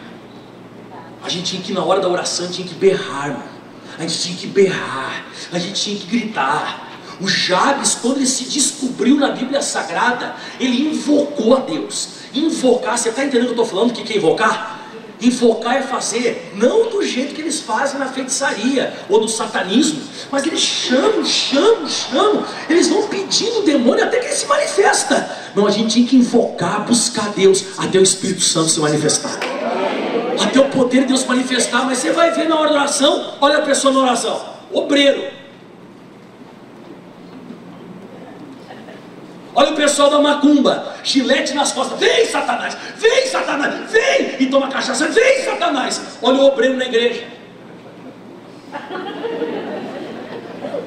A 1.23 1.29
gente 1.29 1.45
tinha 1.45 1.61
que, 1.61 1.73
na 1.73 1.83
hora 1.83 1.99
da 1.99 2.07
oração, 2.07 2.47
tinha 2.49 2.67
que 2.67 2.75
berrar, 2.75 3.29
mano. 3.29 3.55
A 3.97 4.01
gente 4.01 4.19
tinha 4.19 4.37
que 4.37 4.47
berrar, 4.47 5.25
a 5.51 5.57
gente 5.57 5.81
tinha 5.81 5.97
que 5.97 6.05
gritar, 6.05 6.84
o 7.19 7.27
Jabes, 7.27 7.95
quando 7.95 8.17
ele 8.17 8.25
se 8.25 8.45
descobriu 8.45 9.15
na 9.15 9.29
Bíblia 9.29 9.61
Sagrada, 9.61 10.35
ele 10.59 10.89
invocou 10.89 11.55
a 11.55 11.59
Deus. 11.61 12.09
Invocar, 12.33 12.97
você 12.97 13.09
está 13.09 13.23
entendendo 13.23 13.51
o 13.51 13.53
que 13.53 13.59
eu 13.59 13.63
estou 13.63 13.77
falando? 13.77 13.91
O 13.91 13.93
que 13.93 14.13
é 14.13 14.17
invocar? 14.17 14.85
Invocar 15.21 15.77
é 15.77 15.81
fazer, 15.81 16.51
não 16.55 16.89
do 16.89 17.01
jeito 17.01 17.33
que 17.33 17.39
eles 17.39 17.61
fazem 17.61 17.97
na 17.97 18.07
feitiçaria 18.07 18.93
ou 19.07 19.21
no 19.21 19.29
satanismo, 19.29 20.01
mas 20.29 20.45
eles 20.45 20.59
chamam, 20.59 21.23
chamam, 21.23 21.87
chamam, 21.87 22.45
eles 22.69 22.89
vão 22.89 23.07
pedindo 23.07 23.59
o 23.59 23.63
demônio 23.63 24.03
até 24.03 24.19
que 24.19 24.25
ele 24.25 24.35
se 24.35 24.45
manifesta. 24.45 25.29
Não, 25.55 25.65
a 25.65 25.71
gente 25.71 25.95
tem 25.95 26.05
que 26.05 26.17
invocar, 26.17 26.85
buscar 26.85 27.29
Deus, 27.29 27.63
até 27.77 27.97
o 27.97 28.03
Espírito 28.03 28.41
Santo 28.41 28.69
se 28.69 28.79
manifestar, 28.81 29.39
até 30.37 30.59
o 30.59 30.65
poder 30.65 31.01
de 31.01 31.07
Deus 31.07 31.23
manifestar. 31.23 31.85
Mas 31.85 31.99
você 31.99 32.11
vai 32.11 32.31
ver 32.31 32.49
na 32.49 32.59
oração, 32.59 33.35
olha 33.39 33.59
a 33.59 33.61
pessoa 33.61 33.93
na 33.93 34.01
oração, 34.01 34.45
obreiro, 34.73 35.34
Olha 39.55 39.71
o 39.71 39.75
pessoal 39.75 40.09
da 40.09 40.19
macumba, 40.19 40.95
gilete 41.01 41.53
nas 41.53 41.71
costas, 41.71 41.97
vem 41.97 42.25
Satanás, 42.25 42.75
vem 42.97 43.25
Satanás, 43.27 43.89
vem! 43.89 44.35
E 44.39 44.47
toma 44.47 44.67
cachaça, 44.67 45.07
vem 45.07 45.43
Satanás! 45.45 46.01
Olha 46.21 46.39
o 46.39 46.45
obreiro 46.47 46.75
na 46.75 46.85
igreja. 46.85 47.23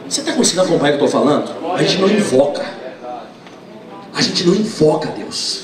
Você 0.07 0.21
está 0.21 0.33
conseguindo 0.33 0.63
acompanhar 0.63 0.95
o 0.95 0.97
que 0.99 1.03
eu 1.03 1.07
estou 1.07 1.23
falando? 1.23 1.75
A 1.75 1.83
gente 1.83 1.99
não 1.99 2.09
invoca. 2.09 2.65
A 4.15 4.21
gente 4.21 4.47
não 4.47 4.55
invoca 4.55 5.09
Deus. 5.09 5.63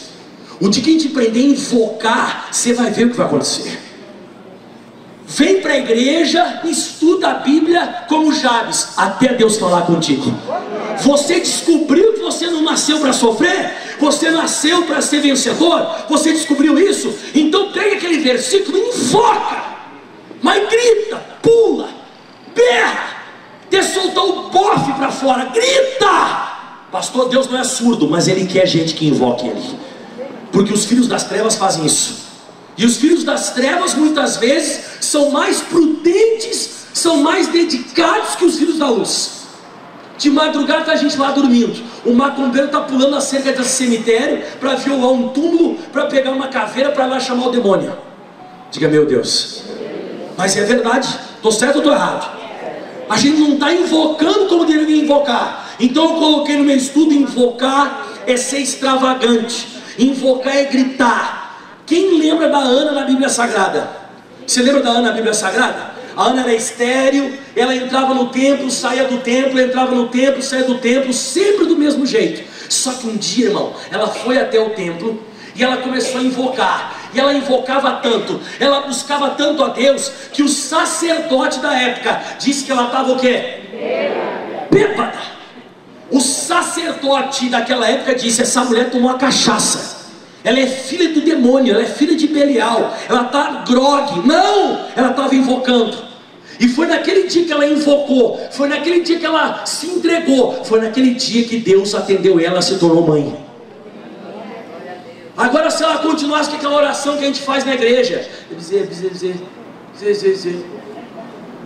O 0.61 0.69
dia 0.69 0.83
que 0.83 0.91
a 0.91 0.93
gente 0.93 1.09
aprender 1.09 1.41
a 1.41 1.43
invocar, 1.43 2.49
você 2.51 2.73
vai 2.73 2.91
ver 2.91 3.07
o 3.07 3.11
que 3.11 3.17
vai 3.17 3.27
acontecer. 3.27 3.79
Vem 5.27 5.61
para 5.61 5.73
a 5.73 5.79
igreja, 5.79 6.61
estuda 6.65 7.29
a 7.29 7.35
Bíblia 7.35 8.05
como 8.09 8.33
Jabes, 8.33 8.93
até 8.97 9.35
Deus 9.35 9.57
falar 9.57 9.83
contigo. 9.83 10.33
Você 11.03 11.41
descobriu 11.41 12.15
que 12.15 12.21
você 12.21 12.47
não 12.47 12.63
nasceu 12.63 13.01
para 13.01 13.13
sofrer? 13.13 13.97
Você 13.99 14.31
nasceu 14.31 14.83
para 14.85 15.01
ser 15.01 15.21
vencedor? 15.21 16.05
Você 16.09 16.33
descobriu 16.33 16.79
isso? 16.79 17.13
Então 17.35 17.73
pega 17.73 17.97
aquele 17.97 18.19
versículo 18.19 18.77
e 18.77 18.89
invoca, 18.89 19.65
mas 20.43 20.69
grita, 20.69 21.17
pula, 21.43 21.89
berra, 22.55 23.17
até 23.67 23.83
soltar 23.83 24.25
o 24.25 24.51
bofe 24.51 24.93
para 24.93 25.11
fora, 25.11 25.47
grita. 25.47 26.53
Pastor, 26.91 27.29
Deus 27.29 27.49
não 27.49 27.59
é 27.59 27.65
surdo, 27.65 28.09
mas 28.09 28.29
Ele 28.29 28.47
quer 28.47 28.67
gente 28.67 28.95
que 28.95 29.07
invoque 29.07 29.47
Ele, 29.49 29.79
porque 30.53 30.73
os 30.73 30.85
filhos 30.85 31.09
das 31.09 31.25
trevas 31.25 31.57
fazem 31.57 31.85
isso. 31.85 32.25
E 32.77 32.85
os 32.85 32.97
filhos 32.97 33.23
das 33.23 33.51
trevas 33.51 33.95
muitas 33.95 34.37
vezes 34.37 34.81
são 35.01 35.31
mais 35.31 35.61
prudentes, 35.61 36.87
são 36.93 37.19
mais 37.19 37.47
dedicados 37.49 38.35
que 38.35 38.45
os 38.45 38.59
filhos 38.59 38.79
da 38.79 38.89
luz. 38.89 39.44
De 40.17 40.31
madrugada 40.31 40.93
a 40.93 40.97
gente 40.97 41.17
lá 41.19 41.33
dormindo. 41.33 41.83
O 42.05 42.13
macumbeiro 42.13 42.67
está 42.67 42.81
pulando 42.81 43.17
a 43.17 43.21
cerca 43.21 43.53
desse 43.53 43.71
cemitério 43.71 44.45
para 44.61 44.75
violar 44.75 45.11
um 45.11 45.29
túmulo, 45.29 45.77
para 45.93 46.07
pegar 46.07 46.31
uma 46.31 46.49
caveira 46.49 46.91
para 46.93 47.07
lá 47.07 47.19
chamar 47.19 47.49
o 47.49 47.51
demônio. 47.51 47.93
Diga, 48.71 48.89
meu 48.89 49.07
Deus. 49.07 49.65
Mas 50.37 50.57
é 50.57 50.65
verdade. 50.65 51.09
Estou 51.37 51.53
certo 51.53 51.77
ou 51.77 51.83
estou 51.83 51.93
errado? 51.93 52.45
A 53.09 53.17
gente 53.17 53.39
não 53.39 53.55
está 53.55 53.73
invocando 53.73 54.47
como 54.47 54.65
deveria 54.65 55.03
invocar. 55.03 55.69
Então 55.79 56.05
eu 56.05 56.15
coloquei 56.15 56.57
no 56.57 56.65
meu 56.65 56.77
estudo: 56.77 57.13
invocar 57.13 58.07
é 58.27 58.37
ser 58.37 58.61
extravagante, 58.61 59.67
invocar 59.99 60.57
é 60.57 60.65
gritar, 60.65 61.45
quem 61.87 62.19
lembra 62.19 62.49
da 62.49 62.59
Ana 62.59 62.93
na 62.93 63.03
Bíblia 63.03 63.29
Sagrada? 63.29 63.89
Você 64.47 64.63
lembra 64.63 64.83
da 64.83 64.91
Ana 64.91 65.09
na 65.09 65.13
Bíblia 65.13 65.35
Sagrada? 65.35 65.93
A 66.17 66.25
Ana 66.25 66.43
era 66.43 66.55
estéreo, 66.55 67.37
ela 67.57 67.75
entrava 67.75 68.15
no 68.15 68.29
templo, 68.29 68.71
saía 68.71 69.05
do 69.05 69.19
templo, 69.19 69.61
entrava 69.61 69.95
no 69.95 70.09
templo, 70.09 70.43
saía 70.43 70.65
do 70.65 70.79
templo, 70.79 71.13
sempre 71.13 71.67
do 71.67 71.77
mesmo 71.77 72.07
jeito. 72.07 72.45
Só 72.69 72.93
que 72.93 73.07
um 73.07 73.17
dia, 73.17 73.47
irmão, 73.47 73.75
ela 73.91 74.07
foi 74.07 74.39
até 74.39 74.61
o 74.61 74.71
templo 74.71 75.23
e 75.55 75.63
ela 75.63 75.79
começou 75.79 76.21
a 76.21 76.23
invocar. 76.23 77.11
E 77.13 77.21
ela 77.21 77.33
invocava 77.33 77.93
tanto, 78.03 78.41
ela 78.59 78.81
buscava 78.81 79.31
tanto 79.31 79.63
a 79.63 79.69
Deus, 79.69 80.11
que 80.33 80.43
o 80.43 80.49
sacerdote 80.49 81.61
da 81.61 81.73
época 81.73 82.21
disse 82.41 82.65
que 82.65 82.73
ela 82.73 82.87
estava 82.87 83.13
o 83.13 83.19
quê? 83.19 83.61
Bêbada. 84.71 85.19
O 86.11 86.21
sacerdote 86.21 87.49
daquela 87.49 87.89
época 87.89 88.15
disse: 88.15 88.43
essa 88.43 88.65
mulher 88.65 88.91
tomou 88.91 89.11
a 89.11 89.15
cachaça. 89.15 90.04
Ela 90.45 90.61
é 90.61 90.67
filha 90.67 91.09
do 91.09 91.23
demônio, 91.23 91.73
ela 91.73 91.83
é 91.83 91.87
filha 91.87 92.15
de 92.15 92.29
Belial, 92.29 92.95
ela 93.09 93.23
está 93.23 93.65
grogue. 93.67 94.29
Não, 94.29 94.79
ela 94.95 95.11
estava 95.11 95.35
invocando. 95.35 95.97
E 96.61 96.69
foi 96.69 96.87
naquele 96.87 97.27
dia 97.27 97.45
que 97.45 97.53
ela 97.53 97.67
invocou, 97.67 98.39
foi 98.53 98.69
naquele 98.69 99.01
dia 99.01 99.19
que 99.19 99.27
ela 99.27 99.65
se 99.65 99.87
entregou, 99.87 100.65
foi 100.65 100.81
naquele 100.81 101.15
dia 101.15 101.45
que 101.45 101.57
Deus 101.57 101.95
atendeu 101.95 102.39
ela, 102.39 102.63
se 102.63 102.79
tornou 102.79 103.07
mãe. 103.07 103.35
Agora, 105.37 105.71
se 105.71 105.83
ela 105.83 105.99
continuasse 105.99 106.51
com 106.51 106.57
aquela 106.57 106.77
oração 106.77 107.17
que 107.17 107.25
a 107.25 107.27
gente 107.27 107.41
faz 107.41 107.65
na 107.65 107.75
igreja, 107.75 108.25
dizer, 108.57 108.87
dizer, 108.87 109.11
dizer, 109.11 109.35
dizer, 109.99 110.33
dizer, 110.33 110.67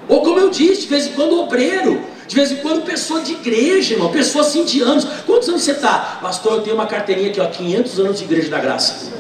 ou 0.09 0.23
como 0.23 0.41
eu 0.41 0.49
disse, 0.49 0.83
de 0.83 0.87
vez 0.87 1.07
em 1.07 1.13
quando 1.13 1.39
obreiro, 1.39 2.01
de 2.29 2.37
vez 2.37 2.53
em 2.53 2.57
quando, 2.57 2.85
pessoa 2.85 3.23
de 3.23 3.33
igreja, 3.33 3.95
irmão, 3.95 4.11
pessoa 4.13 4.45
assim 4.45 4.63
de 4.63 4.83
anos. 4.83 5.07
Quantos 5.27 5.49
anos 5.49 5.63
você 5.63 5.73
está? 5.73 6.19
Pastor, 6.21 6.53
eu 6.57 6.61
tenho 6.61 6.77
uma 6.77 6.87
carteirinha 6.87 7.31
aqui, 7.31 7.41
ó, 7.41 7.47
500 7.47 7.99
anos 8.01 8.19
de 8.19 8.25
igreja 8.25 8.51
da 8.51 8.59
graça. 8.59 9.11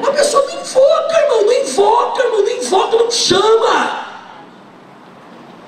A 0.00 0.12
pessoa 0.12 0.46
não 0.46 0.60
invoca, 0.60 1.20
irmão, 1.20 1.44
não 1.44 1.52
invoca, 1.52 2.22
irmão, 2.22 2.42
não 2.42 2.50
invoca, 2.50 2.96
não 2.96 3.10
chama. 3.10 4.06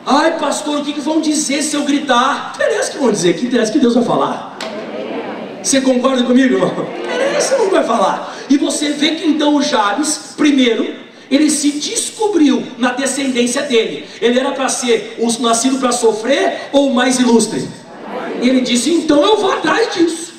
Ai, 0.07 0.39
pastor, 0.39 0.79
o 0.79 0.85
que, 0.85 0.93
que 0.93 1.01
vão 1.01 1.21
dizer 1.21 1.63
se 1.63 1.75
eu 1.75 1.83
gritar? 1.83 2.53
Interessa 2.55 2.93
que 2.93 2.99
vão 2.99 3.11
dizer, 3.11 3.35
que 3.35 3.47
interessa 3.47 3.73
que 3.73 3.81
Deus 3.81 3.95
vai 3.95 4.05
falar. 4.05 4.57
Você 5.61 5.81
concorda 5.81 6.23
comigo, 6.23 6.55
irmão? 6.55 6.87
Interessa, 6.97 7.59
não 7.59 7.71
vai 7.71 7.83
falar. 7.83 8.37
E 8.49 8.57
você 8.57 8.91
vê 8.91 9.17
que 9.17 9.27
então 9.27 9.57
o 9.57 9.63
Jabes, 9.63 10.35
primeiro, 10.37 11.02
ele 11.33 11.49
se 11.49 11.71
descobriu 11.71 12.63
na 12.77 12.93
descendência 12.93 13.63
dele. 13.63 14.07
Ele 14.21 14.39
era 14.39 14.53
para 14.53 14.69
ser 14.69 15.17
o 15.19 15.43
nascido 15.43 15.79
para 15.79 15.91
sofrer 15.91 16.69
ou 16.73 16.91
o 16.91 16.95
mais 16.95 17.19
ilustre? 17.19 17.67
Ele 18.43 18.61
disse: 18.61 18.91
então 18.91 19.25
eu 19.25 19.39
vou 19.39 19.51
atrás 19.51 19.95
disso. 19.95 20.35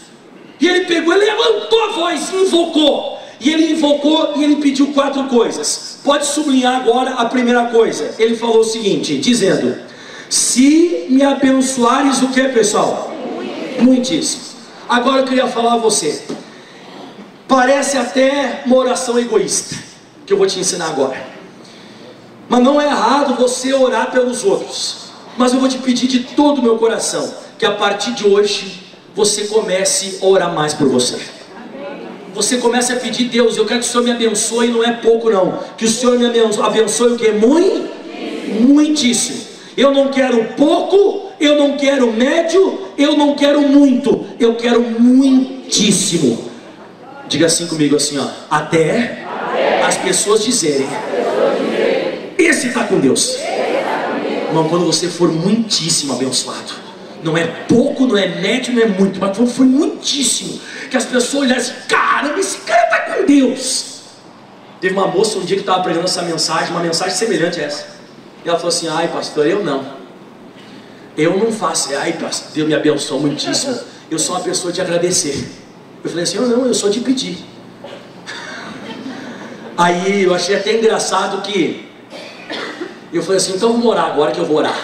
E 0.62 0.68
ele 0.68 0.86
pegou, 0.86 1.14
ele 1.16 1.26
levantou 1.26 1.84
a 1.84 1.88
voz, 1.94 2.32
invocou. 2.32 3.18
E 3.40 3.50
ele 3.50 3.72
invocou 3.72 4.34
e 4.36 4.44
ele 4.44 4.58
pediu 4.58 4.88
quatro 4.94 5.24
coisas. 5.24 5.98
Pode 6.04 6.28
sublinhar 6.28 6.76
agora 6.76 7.16
a 7.16 7.26
primeira 7.26 7.66
coisa. 7.66 8.14
Ele 8.20 8.36
falou 8.36 8.60
o 8.60 8.64
seguinte, 8.64 9.18
dizendo: 9.18 9.76
Se 10.30 11.08
me 11.10 11.24
abençoares 11.24 12.22
o 12.22 12.28
que, 12.28 12.44
pessoal? 12.50 13.12
Muitíssimo. 13.80 14.44
Agora 14.88 15.22
eu 15.22 15.26
queria 15.26 15.48
falar 15.48 15.74
a 15.74 15.78
você. 15.78 16.22
Parece 17.48 17.98
até 17.98 18.62
uma 18.68 18.78
oração 18.78 19.18
egoísta 19.18 19.93
que 20.26 20.34
eu 20.34 20.38
vou 20.38 20.48
te 20.48 20.60
ensinar 20.60 20.88
agora. 20.88 21.26
Mas 22.50 22.62
não 22.62 22.80
é 22.80 22.86
errado 22.86 23.36
você 23.36 23.74
orar 23.74 24.12
pelos 24.12 24.44
outros. 24.44 25.04
Mas 25.38 25.54
eu 25.54 25.60
vou 25.60 25.68
te 25.68 25.78
pedir 25.78 26.08
de 26.08 26.20
todo 26.20 26.60
o 26.60 26.62
meu 26.62 26.78
coração 26.78 27.34
que 27.58 27.66
a 27.66 27.72
partir 27.72 28.12
de 28.12 28.28
hoje 28.28 28.84
você 29.16 29.46
comece 29.46 30.20
a 30.22 30.26
orar 30.26 30.54
mais 30.54 30.74
por 30.74 30.88
você. 30.88 31.20
Você 32.34 32.58
comece 32.58 32.92
a 32.92 32.96
pedir, 32.96 33.26
Deus, 33.26 33.58
eu 33.58 33.66
quero 33.66 33.80
que 33.80 33.86
o 33.86 33.90
Senhor 33.90 34.04
me 34.04 34.12
abençoe, 34.12 34.68
não 34.70 34.84
é 34.84 34.92
pouco 34.92 35.30
não. 35.30 35.60
Que 35.78 35.86
o 35.86 35.90
Senhor 35.90 36.18
me 36.18 36.26
abençoe 36.26 37.14
o 37.14 37.18
que? 37.18 37.32
Muito, 37.32 37.90
muitíssimo. 38.60 39.44
Eu 39.78 39.92
não 39.92 40.10
quero 40.10 40.44
pouco, 40.56 41.32
eu 41.40 41.58
não 41.58 41.78
quero 41.78 42.12
médio, 42.12 42.90
eu 42.98 43.16
não 43.16 43.36
quero 43.36 43.62
muito, 43.62 44.26
eu 44.40 44.56
quero 44.56 44.82
muitíssimo. 44.82 46.52
Diga 47.28 47.46
assim 47.46 47.68
comigo 47.68 47.96
assim, 47.96 48.18
ó, 48.18 48.28
até 48.50 49.23
as 49.86 49.98
pessoas 49.98 50.44
dizerem: 50.44 50.88
Esse 52.38 52.68
está 52.68 52.86
com 52.86 53.00
Deus. 53.00 53.38
Irmão, 54.48 54.70
quando 54.70 54.86
você 54.86 55.08
for 55.08 55.32
muitíssimo 55.32 56.14
abençoado, 56.14 56.74
não 57.24 57.38
é 57.38 57.46
pouco, 57.68 58.06
não 58.06 58.18
é 58.18 58.28
médio, 58.28 58.74
não 58.74 58.82
é 58.84 58.88
muito, 58.88 59.20
mas 59.20 59.36
quando 59.36 59.50
for 59.50 59.66
muitíssimo, 59.66 60.60
que 60.90 60.98
as 60.98 61.06
pessoas 61.06 61.44
olharem 61.44 61.64
assim: 61.64 61.74
caramba, 61.88 62.40
esse 62.40 62.58
cara 62.60 62.84
está 62.84 63.00
com 63.00 63.26
Deus. 63.26 63.94
Teve 64.80 64.94
uma 64.96 65.08
moça 65.08 65.40
um 65.40 65.46
dia 65.46 65.56
que 65.56 65.64
estava 65.64 65.82
pregando 65.82 66.06
essa 66.06 66.22
mensagem, 66.22 66.72
uma 66.72 66.82
mensagem 66.82 67.16
semelhante 67.16 67.60
a 67.60 67.64
essa. 67.64 67.88
E 68.44 68.50
ela 68.50 68.58
falou 68.58 68.70
assim: 68.70 68.88
ai, 68.88 69.08
pastor, 69.08 69.48
eu 69.48 69.64
não. 69.64 70.04
Eu 71.16 71.38
não 71.38 71.52
faço, 71.52 71.96
ai, 71.96 72.14
pastor, 72.14 72.52
Deus 72.54 72.68
me 72.68 72.74
abençoou 72.74 73.20
muitíssimo. 73.20 73.80
Eu 74.10 74.20
sou 74.20 74.36
uma 74.36 74.42
pessoa 74.44 74.74
de 74.74 74.82
agradecer. 74.82 75.48
Eu 76.04 76.10
falei 76.10 76.24
assim: 76.24 76.38
eu 76.38 76.48
não, 76.48 76.66
eu 76.66 76.74
sou 76.74 76.90
de 76.90 77.00
pedir. 77.00 77.53
Aí 79.76 80.24
eu 80.24 80.34
achei 80.34 80.56
até 80.56 80.74
engraçado 80.78 81.42
que 81.42 81.90
eu 83.12 83.22
falei 83.24 83.38
assim, 83.38 83.54
então 83.56 83.72
vamos 83.72 83.86
orar 83.86 84.06
agora 84.06 84.32
que 84.32 84.40
eu 84.40 84.46
vou 84.46 84.58
orar. 84.58 84.78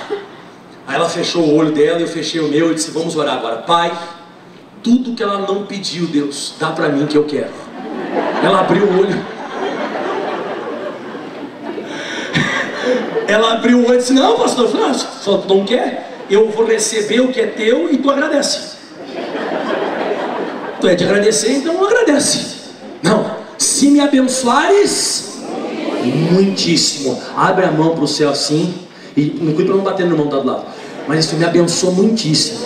Aí 0.87 0.95
ela 0.95 1.07
fechou 1.07 1.43
o 1.43 1.55
olho 1.55 1.71
dela, 1.71 1.99
eu 1.99 2.07
fechei 2.07 2.41
o 2.41 2.47
meu 2.47 2.71
e 2.71 2.75
disse, 2.75 2.89
vamos 2.91 3.15
orar 3.15 3.35
agora. 3.35 3.57
Pai, 3.57 3.91
tudo 4.81 5.13
que 5.13 5.21
ela 5.21 5.39
não 5.39 5.65
pediu, 5.65 6.07
Deus, 6.07 6.55
dá 6.59 6.71
para 6.71 6.89
mim 6.89 7.05
que 7.05 7.17
eu 7.17 7.25
quero. 7.25 7.51
Ela 8.43 8.61
abriu 8.61 8.85
o 8.85 8.99
olho. 8.99 9.25
Ela 13.27 13.53
abriu 13.53 13.77
o 13.77 13.85
olho 13.85 13.95
e 13.95 13.97
disse, 13.97 14.13
não, 14.13 14.37
pastor, 14.37 14.65
eu 14.65 14.71
falei, 14.71 14.87
não, 14.87 14.93
só 14.95 15.37
tu 15.37 15.53
não 15.53 15.65
quer? 15.65 16.09
Eu 16.29 16.49
vou 16.49 16.65
receber 16.65 17.19
o 17.19 17.31
que 17.31 17.41
é 17.41 17.47
teu 17.47 17.91
e 17.91 17.97
tu 17.97 18.09
agradece. 18.09 18.77
Tu 20.81 20.87
é 20.87 20.95
de 20.95 21.03
agradecer, 21.03 21.51
então 21.51 21.83
agradece. 21.85 22.57
Não, 23.03 23.38
se 23.59 23.89
me 23.89 23.99
abençoares, 23.99 25.41
muitíssimo. 26.31 27.21
Abre 27.35 27.65
a 27.65 27.71
mão 27.71 27.93
para 27.93 28.05
o 28.05 28.07
céu 28.07 28.29
assim. 28.29 28.73
E 29.17 29.37
não 29.41 29.53
cuide 29.53 29.65
para 29.69 29.75
não 29.75 29.83
bater 29.83 30.05
no 30.05 30.13
irmão 30.13 30.27
do 30.27 30.43
lado. 30.43 30.65
Mas 31.07 31.25
isso 31.25 31.35
me 31.35 31.43
abençoa 31.43 31.91
muitíssimo. 31.91 32.65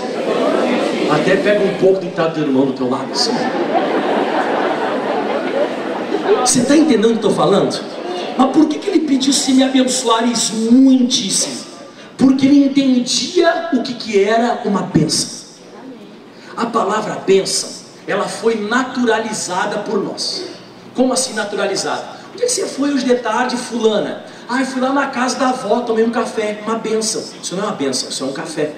Até 1.09 1.35
pega 1.35 1.63
um 1.63 1.73
pouco 1.79 1.95
do 1.95 2.01
que 2.01 2.07
está 2.07 2.27
do 2.27 2.39
irmão 2.41 2.67
do 2.67 2.73
teu 2.73 2.89
lado. 2.89 3.11
Assim. 3.11 3.31
Você 6.41 6.59
está 6.59 6.75
entendendo 6.75 7.05
o 7.05 7.09
que 7.09 7.15
estou 7.15 7.33
falando? 7.33 7.79
Mas 8.37 8.51
por 8.51 8.67
que, 8.67 8.77
que 8.77 8.89
ele 8.89 8.99
pediu 9.01 9.33
se 9.33 9.51
me 9.53 9.63
abençoares 9.63 10.51
muitíssimo? 10.51 11.63
Porque 12.17 12.45
ele 12.45 12.65
entendia 12.65 13.69
o 13.73 13.81
que, 13.81 13.95
que 13.95 14.23
era 14.23 14.61
uma 14.65 14.83
bênção. 14.83 15.29
A 16.55 16.67
palavra 16.67 17.15
bênção, 17.25 17.69
ela 18.07 18.27
foi 18.27 18.61
naturalizada 18.61 19.79
por 19.79 20.03
nós. 20.03 20.52
Como 20.95 21.13
assim 21.13 21.33
naturalizada? 21.33 22.23
Onde 22.33 22.43
é 22.43 22.45
que 22.45 22.51
você 22.51 22.65
foi 22.65 22.91
hoje 22.93 23.05
de 23.05 23.15
tarde, 23.15 23.57
fulana? 23.57 24.25
Ah, 24.47 24.59
eu 24.61 24.65
fui 24.65 24.81
lá 24.81 24.91
na 24.91 25.07
casa 25.07 25.37
da 25.37 25.49
avó, 25.49 25.81
tomei 25.81 26.03
um 26.03 26.11
café, 26.11 26.59
uma 26.65 26.75
benção. 26.75 27.23
Isso 27.41 27.55
não 27.55 27.63
é 27.63 27.67
uma 27.67 27.75
benção, 27.75 28.09
isso 28.09 28.23
é 28.23 28.27
um 28.27 28.33
café. 28.33 28.73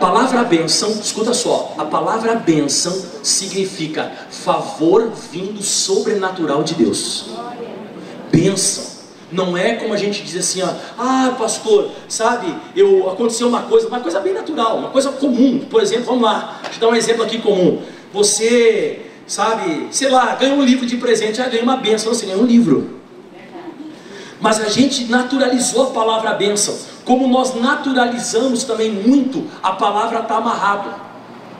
palavra 0.00 0.44
benção, 0.44 0.90
escuta 0.90 1.32
só, 1.32 1.74
a 1.78 1.84
palavra 1.84 2.34
benção 2.34 2.94
significa 3.22 4.12
favor 4.30 5.10
vindo 5.30 5.62
sobrenatural 5.62 6.62
de 6.62 6.74
Deus. 6.74 7.26
Benção. 8.30 8.94
Não 9.32 9.56
é 9.56 9.74
como 9.74 9.94
a 9.94 9.96
gente 9.96 10.22
diz 10.22 10.36
assim, 10.36 10.62
ó, 10.62 10.68
ah, 10.98 11.34
pastor, 11.38 11.90
sabe, 12.08 12.54
eu 12.76 13.10
aconteceu 13.10 13.48
uma 13.48 13.62
coisa, 13.62 13.88
uma 13.88 14.00
coisa 14.00 14.20
bem 14.20 14.32
natural, 14.32 14.76
uma 14.76 14.90
coisa 14.90 15.10
comum. 15.10 15.66
Por 15.70 15.82
exemplo, 15.82 16.04
vamos 16.04 16.22
lá, 16.22 16.60
deixa 16.62 16.76
eu 16.76 16.80
dar 16.80 16.94
um 16.94 16.96
exemplo 16.96 17.24
aqui 17.24 17.38
comum. 17.38 17.82
Você, 18.12 19.10
sabe, 19.26 19.88
sei 19.90 20.08
lá, 20.08 20.34
ganha 20.34 20.54
um 20.54 20.62
livro 20.62 20.86
de 20.86 20.96
presente, 20.96 21.40
ah, 21.40 21.48
ganha 21.48 21.62
uma 21.62 21.76
benção, 21.76 22.12
você 22.12 22.26
ganha 22.26 22.38
um 22.38 22.44
livro. 22.44 23.00
Mas 24.40 24.60
a 24.60 24.68
gente 24.68 25.04
naturalizou 25.04 25.88
a 25.88 25.90
palavra 25.90 26.34
bênção, 26.34 26.76
como 27.04 27.26
nós 27.26 27.54
naturalizamos 27.54 28.64
também 28.64 28.90
muito 28.90 29.46
a 29.62 29.72
palavra 29.72 30.20
está 30.20 30.36
amarrado. 30.36 30.94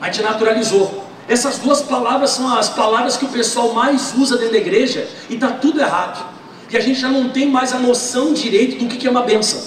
A 0.01 0.07
gente 0.07 0.23
naturalizou. 0.23 1.05
Essas 1.27 1.59
duas 1.59 1.81
palavras 1.81 2.31
são 2.31 2.53
as 2.55 2.69
palavras 2.69 3.17
que 3.17 3.25
o 3.25 3.29
pessoal 3.29 3.73
mais 3.73 4.15
usa 4.17 4.37
dentro 4.37 4.53
da 4.53 4.59
igreja 4.59 5.09
e 5.31 5.35
está 5.35 5.49
tudo 5.49 5.81
errado 5.81 6.35
que 6.75 6.79
a 6.79 6.81
gente 6.81 6.99
já 6.99 7.09
não 7.09 7.29
tem 7.29 7.49
mais 7.49 7.73
a 7.73 7.79
noção 7.79 8.33
direito 8.33 8.85
do 8.85 8.87
que 8.87 9.07
é 9.07 9.11
uma 9.11 9.23
benção. 9.23 9.61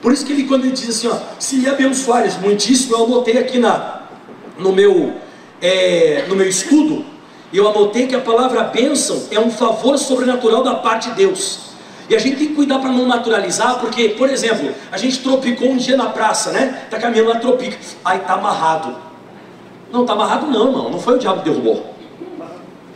Por 0.00 0.12
isso 0.12 0.24
que 0.24 0.32
ele, 0.32 0.44
quando 0.44 0.64
ele 0.64 0.72
diz 0.72 0.88
assim, 0.88 1.08
ó, 1.08 1.18
se 1.38 1.68
abençoares 1.68 2.38
muitíssimo, 2.38 2.94
eu 2.94 3.04
anotei 3.04 3.36
aqui 3.36 3.58
na, 3.58 4.02
no, 4.58 4.72
meu, 4.72 5.12
é, 5.60 6.24
no 6.26 6.34
meu 6.34 6.48
estudo, 6.48 7.04
eu 7.52 7.66
anotei 7.68 8.06
que 8.06 8.14
a 8.14 8.20
palavra 8.20 8.64
bênção 8.64 9.24
é 9.30 9.40
um 9.40 9.50
favor 9.50 9.96
sobrenatural 9.98 10.62
da 10.62 10.74
parte 10.74 11.08
de 11.10 11.16
Deus. 11.16 11.68
E 12.08 12.16
a 12.16 12.18
gente 12.18 12.36
tem 12.36 12.48
que 12.48 12.54
cuidar 12.54 12.78
para 12.78 12.90
não 12.90 13.06
naturalizar, 13.06 13.78
porque, 13.80 14.10
por 14.10 14.30
exemplo, 14.30 14.74
a 14.90 14.96
gente 14.96 15.18
tropicou 15.20 15.70
um 15.70 15.76
dia 15.76 15.96
na 15.96 16.06
praça, 16.06 16.50
né? 16.50 16.86
Tá 16.90 16.98
caminhando 16.98 17.30
lá, 17.30 17.36
tropica. 17.36 17.76
Aí 18.04 18.18
tá 18.20 18.34
amarrado. 18.34 18.96
Não, 19.92 20.06
tá 20.06 20.14
amarrado 20.14 20.46
não, 20.46 20.68
irmão. 20.68 20.90
Não 20.90 20.98
foi 20.98 21.16
o 21.16 21.18
diabo 21.18 21.42
que 21.42 21.50
derrubou. 21.50 21.94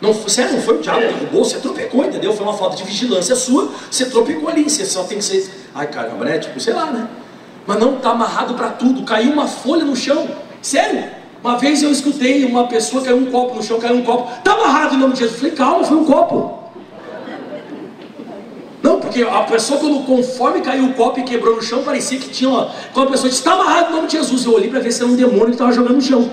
Não, 0.00 0.12
você 0.12 0.44
não 0.46 0.60
foi 0.60 0.78
o 0.78 0.80
diabo 0.80 1.00
que 1.00 1.06
derrubou, 1.06 1.44
você 1.44 1.58
tropecou, 1.58 2.04
entendeu? 2.04 2.32
Foi 2.32 2.44
uma 2.44 2.54
falta 2.54 2.76
de 2.76 2.84
vigilância 2.84 3.36
sua, 3.36 3.70
você 3.90 4.06
tropecou 4.06 4.48
ali, 4.48 4.68
você 4.68 4.84
só 4.84 5.04
tem 5.04 5.18
que 5.18 5.24
ser. 5.24 5.68
Ai 5.74 5.86
caramba, 5.86 6.24
né? 6.24 6.38
Tipo, 6.38 6.58
sei 6.58 6.74
lá, 6.74 6.86
né? 6.86 7.06
Mas 7.66 7.78
não 7.78 7.96
está 7.96 8.10
amarrado 8.10 8.54
para 8.54 8.70
tudo, 8.70 9.04
caiu 9.04 9.32
uma 9.32 9.46
folha 9.46 9.84
no 9.84 9.94
chão. 9.94 10.28
Sério? 10.60 11.21
Uma 11.42 11.58
vez 11.58 11.82
eu 11.82 11.90
escutei 11.90 12.44
uma 12.44 12.68
pessoa 12.68 13.02
caiu 13.02 13.16
um 13.16 13.26
copo 13.26 13.56
no 13.56 13.62
chão, 13.62 13.80
caiu 13.80 13.96
um 13.96 14.02
copo. 14.02 14.30
Está 14.38 14.52
amarrado 14.52 14.94
em 14.94 14.98
nome 14.98 15.14
de 15.14 15.20
Jesus. 15.20 15.34
Eu 15.34 15.40
falei, 15.40 15.56
calma, 15.56 15.84
foi 15.84 15.96
um 15.96 16.04
copo. 16.04 16.62
Não, 18.80 19.00
porque 19.00 19.22
a 19.22 19.42
pessoa, 19.42 19.80
quando 19.80 20.04
conforme 20.04 20.60
caiu 20.60 20.86
o 20.86 20.94
copo 20.94 21.18
e 21.18 21.22
quebrou 21.24 21.56
no 21.56 21.62
chão, 21.62 21.82
parecia 21.82 22.18
que 22.18 22.28
tinha 22.30 22.48
uma. 22.48 22.70
Quando 22.92 23.08
a 23.08 23.10
pessoa 23.12 23.28
disse, 23.28 23.40
está 23.40 23.54
amarrado 23.54 23.90
em 23.90 23.96
nome 23.96 24.06
de 24.06 24.16
Jesus. 24.16 24.44
Eu 24.44 24.54
olhei 24.54 24.70
para 24.70 24.80
ver 24.80 24.92
se 24.92 25.02
era 25.02 25.10
um 25.10 25.16
demônio 25.16 25.46
que 25.46 25.52
estava 25.52 25.72
jogando 25.72 25.96
no 25.96 26.02
chão. 26.02 26.30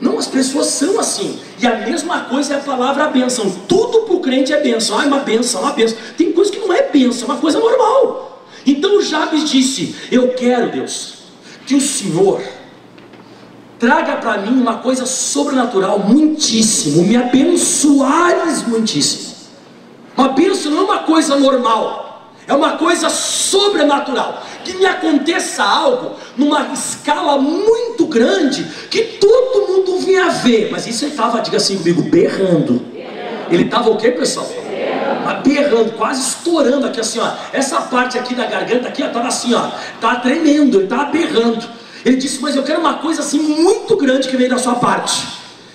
Não, 0.00 0.18
as 0.18 0.26
pessoas 0.28 0.66
são 0.66 0.98
assim. 0.98 1.38
E 1.60 1.66
a 1.66 1.76
mesma 1.76 2.20
coisa 2.20 2.54
é 2.54 2.56
a 2.56 2.60
palavra 2.60 3.08
bênção. 3.08 3.50
Tudo 3.68 4.02
para 4.02 4.14
o 4.14 4.20
crente 4.20 4.52
é 4.52 4.60
bênção. 4.60 4.98
Ah, 4.98 5.04
é 5.04 5.06
uma 5.06 5.18
bênção, 5.18 5.62
uma 5.62 5.72
bênção. 5.72 5.98
Tem 6.16 6.32
coisa 6.32 6.50
que 6.50 6.58
não 6.58 6.72
é 6.72 6.82
bênção, 6.82 7.28
é 7.28 7.32
uma 7.32 7.40
coisa 7.40 7.58
normal. 7.58 8.44
Então 8.64 9.00
Jabes 9.02 9.50
disse: 9.50 9.94
Eu 10.10 10.28
quero, 10.28 10.70
Deus, 10.70 11.14
que 11.66 11.74
o 11.74 11.80
Senhor 11.80 12.40
traga 13.80 14.16
para 14.16 14.36
mim 14.36 14.60
uma 14.60 14.76
coisa 14.76 15.06
sobrenatural, 15.06 15.98
muitíssimo, 15.98 17.02
me 17.02 17.16
abençoares 17.16 18.62
muitíssimo. 18.68 19.30
Uma 20.16 20.28
bênção 20.28 20.70
não 20.70 20.82
é 20.82 20.84
uma 20.84 20.98
coisa 20.98 21.36
normal, 21.36 22.30
é 22.46 22.52
uma 22.52 22.72
coisa 22.72 23.08
sobrenatural 23.08 24.42
que 24.62 24.74
me 24.74 24.84
aconteça 24.84 25.64
algo 25.64 26.16
numa 26.36 26.68
escala 26.74 27.38
muito 27.38 28.04
grande, 28.06 28.64
que 28.90 29.02
todo 29.18 29.66
mundo 29.66 29.98
vinha 29.98 30.28
ver. 30.28 30.68
Mas 30.70 30.86
isso 30.86 31.06
ele 31.06 31.12
estava, 31.12 31.40
diga 31.40 31.56
assim 31.56 31.78
comigo, 31.78 32.02
berrando. 32.02 32.84
Ele 33.50 33.64
estava 33.64 33.88
o 33.88 33.96
que, 33.96 34.10
pessoal? 34.10 34.46
berrando, 35.42 35.92
quase 35.92 36.20
estourando 36.20 36.86
aqui 36.86 37.00
assim, 37.00 37.18
ó. 37.18 37.30
Essa 37.52 37.80
parte 37.82 38.18
aqui 38.18 38.34
da 38.34 38.46
garganta 38.46 38.88
aqui, 38.88 39.02
estava 39.02 39.28
assim, 39.28 39.54
ó, 39.54 39.70
tá 40.00 40.16
tremendo, 40.16 40.78
ele 40.78 40.84
estava 40.84 41.04
berrando. 41.06 41.79
Ele 42.04 42.16
disse, 42.16 42.40
mas 42.40 42.56
eu 42.56 42.62
quero 42.62 42.80
uma 42.80 42.94
coisa 42.94 43.20
assim 43.20 43.38
muito 43.38 43.96
grande 43.96 44.28
que 44.28 44.36
veio 44.36 44.50
da 44.50 44.58
sua 44.58 44.76
parte. 44.76 45.26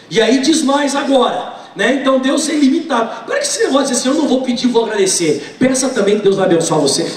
E 0.09 0.21
aí 0.21 0.39
diz 0.39 0.61
mais 0.61 0.95
agora, 0.95 1.53
né? 1.75 1.99
Então 2.01 2.19
Deus 2.19 2.47
é 2.49 2.53
ilimitado. 2.53 3.25
Para 3.25 3.37
que 3.37 3.43
esse 3.43 3.63
negócio 3.63 3.95
assim, 3.95 4.09
eu 4.09 4.15
não 4.15 4.27
vou 4.27 4.41
pedir, 4.41 4.67
vou 4.67 4.85
agradecer. 4.85 5.55
Peça 5.59 5.89
também 5.89 6.17
que 6.17 6.23
Deus 6.23 6.35
vai 6.35 6.45
abençoar 6.45 6.79
você. 6.79 7.11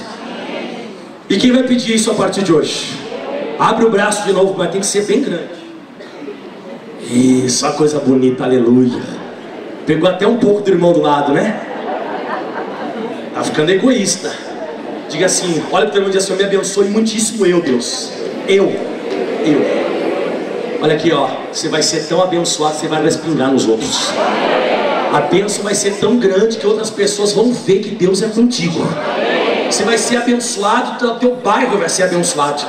E 1.28 1.36
quem 1.36 1.52
vai 1.52 1.62
pedir 1.62 1.94
isso 1.94 2.10
a 2.10 2.14
partir 2.14 2.42
de 2.42 2.52
hoje? 2.52 2.96
Abre 3.58 3.84
o 3.84 3.90
braço 3.90 4.24
de 4.24 4.32
novo, 4.32 4.54
mas 4.56 4.70
tem 4.70 4.80
que 4.80 4.86
ser 4.86 5.04
bem 5.04 5.20
grande. 5.22 5.58
Isso, 7.10 7.66
a 7.66 7.72
coisa 7.72 7.98
bonita, 7.98 8.44
aleluia. 8.44 9.02
Pegou 9.86 10.08
até 10.08 10.26
um 10.26 10.36
pouco 10.36 10.60
do 10.60 10.70
irmão 10.70 10.92
do 10.92 11.00
lado, 11.00 11.32
né? 11.32 11.60
Tá 13.34 13.42
ficando 13.42 13.70
egoísta. 13.70 14.32
Diga 15.08 15.26
assim, 15.26 15.62
olha 15.72 15.86
para 15.86 15.94
o 15.94 15.98
irmão 15.98 16.10
e 16.10 16.12
diz 16.12 16.24
assim, 16.24 16.36
me 16.36 16.44
abençoe 16.44 16.88
muitíssimo 16.88 17.46
eu, 17.46 17.62
Deus. 17.62 18.10
Eu, 18.46 18.97
Olha 20.80 20.94
aqui, 20.94 21.12
ó, 21.12 21.28
você 21.52 21.68
vai 21.68 21.82
ser 21.82 22.06
tão 22.06 22.22
abençoado, 22.22 22.76
você 22.76 22.86
vai 22.86 23.02
respingar 23.02 23.50
nos 23.50 23.66
outros. 23.66 24.10
A 25.12 25.22
bênção 25.22 25.64
vai 25.64 25.74
ser 25.74 25.96
tão 25.96 26.18
grande 26.18 26.56
que 26.56 26.66
outras 26.66 26.90
pessoas 26.90 27.32
vão 27.32 27.52
ver 27.52 27.80
que 27.80 27.90
Deus 27.90 28.22
é 28.22 28.28
contigo. 28.28 28.80
Você 29.70 29.82
vai 29.82 29.98
ser 29.98 30.18
abençoado, 30.18 31.06
o 31.06 31.18
teu 31.18 31.36
bairro 31.36 31.78
vai 31.78 31.88
ser 31.88 32.04
abençoado. 32.04 32.62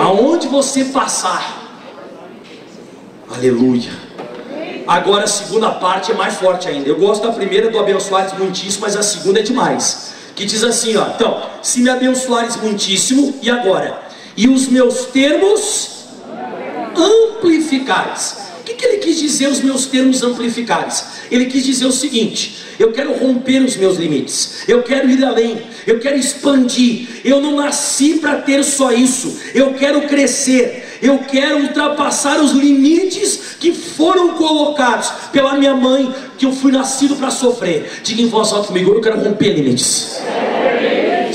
Aonde 0.00 0.46
você 0.46 0.84
passar. 0.84 1.62
Aleluia. 3.34 3.90
Agora 4.86 5.24
a 5.24 5.26
segunda 5.26 5.70
parte 5.70 6.12
é 6.12 6.14
mais 6.14 6.34
forte 6.34 6.68
ainda. 6.68 6.88
Eu 6.88 6.96
gosto 6.96 7.26
da 7.26 7.32
primeira 7.32 7.70
do 7.70 7.78
abençoares 7.78 8.32
muitíssimo, 8.34 8.82
mas 8.82 8.96
a 8.96 9.02
segunda 9.02 9.40
é 9.40 9.42
demais. 9.42 10.12
Que 10.36 10.44
diz 10.44 10.62
assim, 10.62 10.96
ó. 10.96 11.06
Então, 11.14 11.42
se 11.62 11.80
me 11.80 11.88
abençoares 11.88 12.56
muitíssimo, 12.56 13.34
e 13.40 13.50
agora? 13.50 13.98
E 14.36 14.48
os 14.48 14.68
meus 14.68 15.06
termos 15.06 15.93
amplificares. 16.96 18.44
O 18.60 18.64
que, 18.64 18.74
que 18.74 18.86
ele 18.86 18.96
quis 18.96 19.18
dizer 19.18 19.46
os 19.48 19.60
meus 19.60 19.84
termos 19.86 20.22
amplificares? 20.22 21.04
Ele 21.30 21.46
quis 21.46 21.64
dizer 21.64 21.84
o 21.84 21.92
seguinte: 21.92 22.56
eu 22.78 22.92
quero 22.92 23.12
romper 23.12 23.62
os 23.62 23.76
meus 23.76 23.98
limites, 23.98 24.64
eu 24.66 24.82
quero 24.82 25.10
ir 25.10 25.22
além, 25.22 25.60
eu 25.86 26.00
quero 26.00 26.16
expandir. 26.16 27.20
Eu 27.24 27.42
não 27.42 27.56
nasci 27.56 28.14
para 28.14 28.36
ter 28.36 28.64
só 28.64 28.90
isso, 28.90 29.38
eu 29.54 29.74
quero 29.74 30.02
crescer, 30.08 30.98
eu 31.02 31.18
quero 31.18 31.58
ultrapassar 31.58 32.40
os 32.40 32.52
limites 32.52 33.56
que 33.60 33.72
foram 33.72 34.30
colocados 34.30 35.12
pela 35.30 35.54
minha 35.56 35.74
mãe, 35.74 36.12
que 36.38 36.46
eu 36.46 36.52
fui 36.52 36.72
nascido 36.72 37.16
para 37.16 37.30
sofrer. 37.30 38.00
Diga 38.02 38.22
em 38.22 38.28
voz 38.28 38.50
alta 38.50 38.68
comigo: 38.68 38.92
eu 38.92 39.00
quero 39.00 39.20
romper 39.20 39.52
limites. 39.52 40.20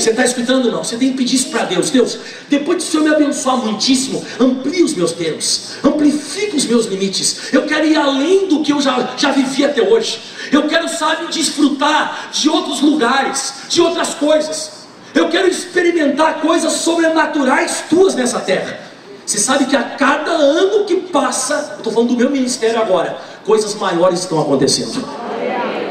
Você 0.00 0.10
está 0.10 0.24
escutando? 0.24 0.70
Não. 0.70 0.82
Você 0.82 0.96
tem 0.96 1.10
que 1.10 1.18
pedir 1.18 1.36
isso 1.36 1.50
para 1.50 1.64
Deus. 1.64 1.90
Deus, 1.90 2.18
depois 2.48 2.78
de 2.78 2.84
o 2.84 2.90
Senhor 2.90 3.04
me 3.04 3.10
abençoar 3.10 3.58
muitíssimo, 3.58 4.24
amplie 4.40 4.82
os 4.82 4.94
meus 4.94 5.12
termos, 5.12 5.72
amplifique 5.84 6.56
os 6.56 6.64
meus 6.64 6.86
limites. 6.86 7.52
Eu 7.52 7.66
quero 7.66 7.86
ir 7.86 7.96
além 7.96 8.48
do 8.48 8.62
que 8.62 8.72
eu 8.72 8.80
já, 8.80 9.14
já 9.16 9.30
vivi 9.30 9.64
até 9.64 9.82
hoje. 9.82 10.20
Eu 10.50 10.66
quero, 10.66 10.88
sabe, 10.88 11.26
desfrutar 11.30 12.30
de 12.32 12.48
outros 12.48 12.80
lugares, 12.80 13.52
de 13.68 13.82
outras 13.82 14.14
coisas. 14.14 14.80
Eu 15.14 15.28
quero 15.28 15.48
experimentar 15.48 16.40
coisas 16.40 16.72
sobrenaturais 16.72 17.84
tuas 17.90 18.14
nessa 18.14 18.40
terra. 18.40 18.80
Você 19.26 19.38
sabe 19.38 19.66
que 19.66 19.76
a 19.76 19.82
cada 19.82 20.30
ano 20.30 20.84
que 20.84 20.96
passa, 20.96 21.72
eu 21.72 21.78
estou 21.78 21.92
falando 21.92 22.08
do 22.08 22.16
meu 22.16 22.30
ministério 22.30 22.80
agora, 22.80 23.18
coisas 23.44 23.74
maiores 23.74 24.20
estão 24.20 24.40
acontecendo. 24.40 25.29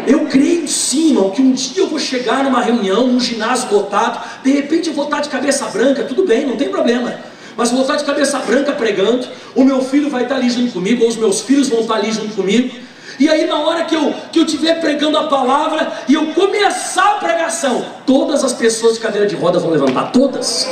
Eu 0.07 0.25
creio 0.25 0.67
sim, 0.67 1.09
irmão, 1.09 1.29
que 1.29 1.41
um 1.41 1.51
dia 1.51 1.83
eu 1.83 1.87
vou 1.87 1.99
chegar 1.99 2.43
numa 2.43 2.61
reunião, 2.61 3.07
num 3.07 3.19
ginásio 3.19 3.71
lotado, 3.71 4.23
de 4.43 4.51
repente 4.51 4.89
eu 4.89 4.93
vou 4.93 5.05
estar 5.05 5.21
de 5.21 5.29
cabeça 5.29 5.65
branca, 5.65 6.03
tudo 6.03 6.25
bem, 6.25 6.45
não 6.45 6.57
tem 6.57 6.69
problema. 6.69 7.19
Mas 7.55 7.71
vou 7.71 7.81
estar 7.81 7.97
de 7.97 8.03
cabeça 8.03 8.39
branca 8.39 8.71
pregando, 8.71 9.27
o 9.55 9.63
meu 9.63 9.81
filho 9.81 10.09
vai 10.09 10.23
estar 10.23 10.35
ali 10.35 10.49
junto 10.49 10.71
comigo, 10.71 11.03
ou 11.03 11.09
os 11.09 11.17
meus 11.17 11.41
filhos 11.41 11.67
vão 11.67 11.81
estar 11.81 11.95
ali 11.95 12.11
junto 12.11 12.33
comigo. 12.35 12.73
E 13.19 13.27
aí, 13.27 13.45
na 13.45 13.59
hora 13.59 13.83
que 13.83 13.93
eu 13.93 14.13
que 14.31 14.39
eu 14.39 14.45
estiver 14.45 14.79
pregando 14.79 15.17
a 15.17 15.27
palavra 15.27 15.91
e 16.07 16.13
eu 16.13 16.27
começar 16.27 17.15
a 17.15 17.15
pregação, 17.15 17.85
todas 18.05 18.45
as 18.45 18.53
pessoas 18.53 18.93
de 18.93 19.01
cadeira 19.01 19.27
de 19.27 19.35
rodas 19.35 19.61
vão 19.61 19.71
levantar, 19.71 20.11
todas. 20.13 20.65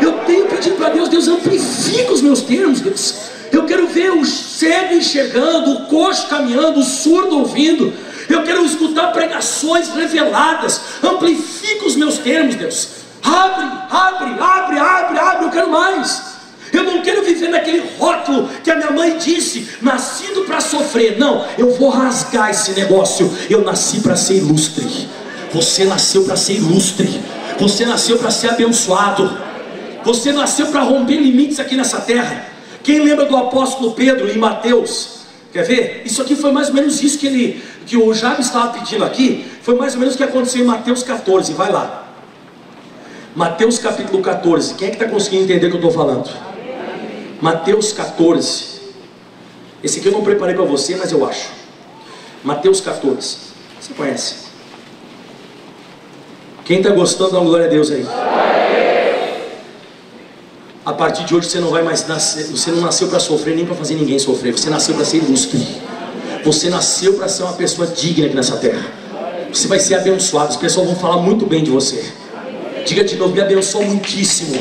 Eu 0.00 0.12
tenho 0.24 0.46
pedido 0.46 0.76
para 0.76 0.88
Deus, 0.88 1.10
Deus 1.10 1.28
amplifica 1.28 2.12
os 2.12 2.22
meus 2.22 2.40
termos, 2.40 2.80
Deus. 2.80 3.14
Eu 3.52 3.66
quero 3.66 3.86
ver 3.88 4.10
o 4.12 4.24
cego 4.24 4.94
enxergando, 4.94 5.72
o 5.72 5.86
coxo 5.86 6.28
caminhando, 6.28 6.80
o 6.80 6.84
surdo 6.84 7.40
ouvindo, 7.40 7.92
eu 8.32 8.42
quero 8.44 8.64
escutar 8.64 9.12
pregações 9.12 9.88
reveladas. 9.88 10.80
Amplifica 11.02 11.86
os 11.86 11.96
meus 11.96 12.18
termos, 12.18 12.54
Deus. 12.54 12.88
Abre, 13.22 13.66
abre, 13.90 14.40
abre, 14.40 14.78
abre, 14.78 15.18
abre. 15.18 15.44
Eu 15.46 15.50
quero 15.50 15.70
mais. 15.70 16.30
Eu 16.72 16.84
não 16.84 17.02
quero 17.02 17.24
viver 17.24 17.48
naquele 17.48 17.82
rótulo 17.98 18.48
que 18.62 18.70
a 18.70 18.76
minha 18.76 18.92
mãe 18.92 19.18
disse, 19.18 19.68
nascido 19.82 20.42
para 20.42 20.60
sofrer. 20.60 21.18
Não, 21.18 21.44
eu 21.58 21.72
vou 21.74 21.90
rasgar 21.90 22.50
esse 22.50 22.70
negócio. 22.72 23.32
Eu 23.48 23.62
nasci 23.62 24.00
para 24.00 24.14
ser 24.16 24.36
ilustre. 24.36 25.08
Você 25.52 25.84
nasceu 25.84 26.24
para 26.24 26.36
ser 26.36 26.54
ilustre. 26.54 27.20
Você 27.58 27.84
nasceu 27.84 28.18
para 28.18 28.30
ser 28.30 28.50
abençoado. 28.50 29.36
Você 30.04 30.32
nasceu 30.32 30.66
para 30.68 30.82
romper 30.82 31.16
limites 31.16 31.58
aqui 31.58 31.76
nessa 31.76 32.00
terra. 32.00 32.46
Quem 32.82 33.00
lembra 33.00 33.26
do 33.26 33.36
apóstolo 33.36 33.92
Pedro 33.92 34.30
em 34.30 34.38
Mateus? 34.38 35.19
Quer 35.52 35.64
ver? 35.64 36.02
Isso 36.04 36.22
aqui 36.22 36.36
foi 36.36 36.52
mais 36.52 36.68
ou 36.68 36.74
menos 36.74 37.02
isso 37.02 37.18
que 37.18 37.26
ele, 37.26 37.62
que 37.86 37.96
o 37.96 38.14
Jabes 38.14 38.46
estava 38.46 38.72
pedindo 38.78 39.04
aqui. 39.04 39.44
Foi 39.62 39.74
mais 39.74 39.94
ou 39.94 40.00
menos 40.00 40.14
o 40.14 40.16
que 40.16 40.22
aconteceu 40.22 40.62
em 40.62 40.66
Mateus 40.66 41.02
14. 41.02 41.52
Vai 41.54 41.72
lá. 41.72 42.08
Mateus 43.34 43.78
capítulo 43.78 44.22
14. 44.22 44.74
Quem 44.74 44.88
é 44.88 44.90
que 44.90 44.96
está 44.96 45.08
conseguindo 45.08 45.44
entender 45.44 45.66
o 45.66 45.70
que 45.70 45.76
eu 45.76 45.88
estou 45.88 45.92
falando? 45.92 46.30
Mateus 47.40 47.92
14. 47.92 48.80
Esse 49.82 49.98
aqui 49.98 50.08
eu 50.08 50.12
não 50.12 50.22
preparei 50.22 50.54
para 50.54 50.64
você, 50.64 50.94
mas 50.96 51.10
eu 51.10 51.26
acho. 51.26 51.48
Mateus 52.44 52.80
14. 52.80 53.36
Você 53.80 53.94
conhece? 53.94 54.34
Quem 56.64 56.78
está 56.78 56.90
gostando, 56.90 57.32
dá 57.32 57.38
uma 57.38 57.46
glória 57.46 57.66
a 57.66 57.68
Deus 57.68 57.90
aí. 57.90 58.06
A 60.84 60.94
partir 60.94 61.24
de 61.24 61.34
hoje 61.34 61.48
você 61.48 61.60
não 61.60 61.68
vai 61.68 61.82
mais 61.82 62.06
nascer, 62.06 62.44
você 62.46 62.70
não 62.70 62.80
nasceu 62.80 63.08
para 63.08 63.20
sofrer 63.20 63.54
nem 63.54 63.66
para 63.66 63.74
fazer 63.74 63.94
ninguém 63.94 64.18
sofrer. 64.18 64.52
Você 64.52 64.70
nasceu 64.70 64.94
para 64.94 65.04
ser 65.04 65.18
ilustre. 65.18 65.66
Você 66.42 66.70
nasceu 66.70 67.14
para 67.14 67.28
ser 67.28 67.42
uma 67.42 67.52
pessoa 67.52 67.86
digna 67.86 68.26
aqui 68.26 68.34
nessa 68.34 68.56
terra. 68.56 68.82
Você 69.52 69.68
vai 69.68 69.78
ser 69.78 69.96
abençoado. 69.96 70.48
As 70.48 70.56
pessoas 70.56 70.86
vão 70.86 70.96
falar 70.96 71.18
muito 71.18 71.44
bem 71.44 71.62
de 71.62 71.70
você. 71.70 72.02
Diga 72.86 73.04
de 73.04 73.16
novo, 73.16 73.34
me 73.34 73.42
abençoa 73.42 73.82
muitíssimo. 73.82 74.56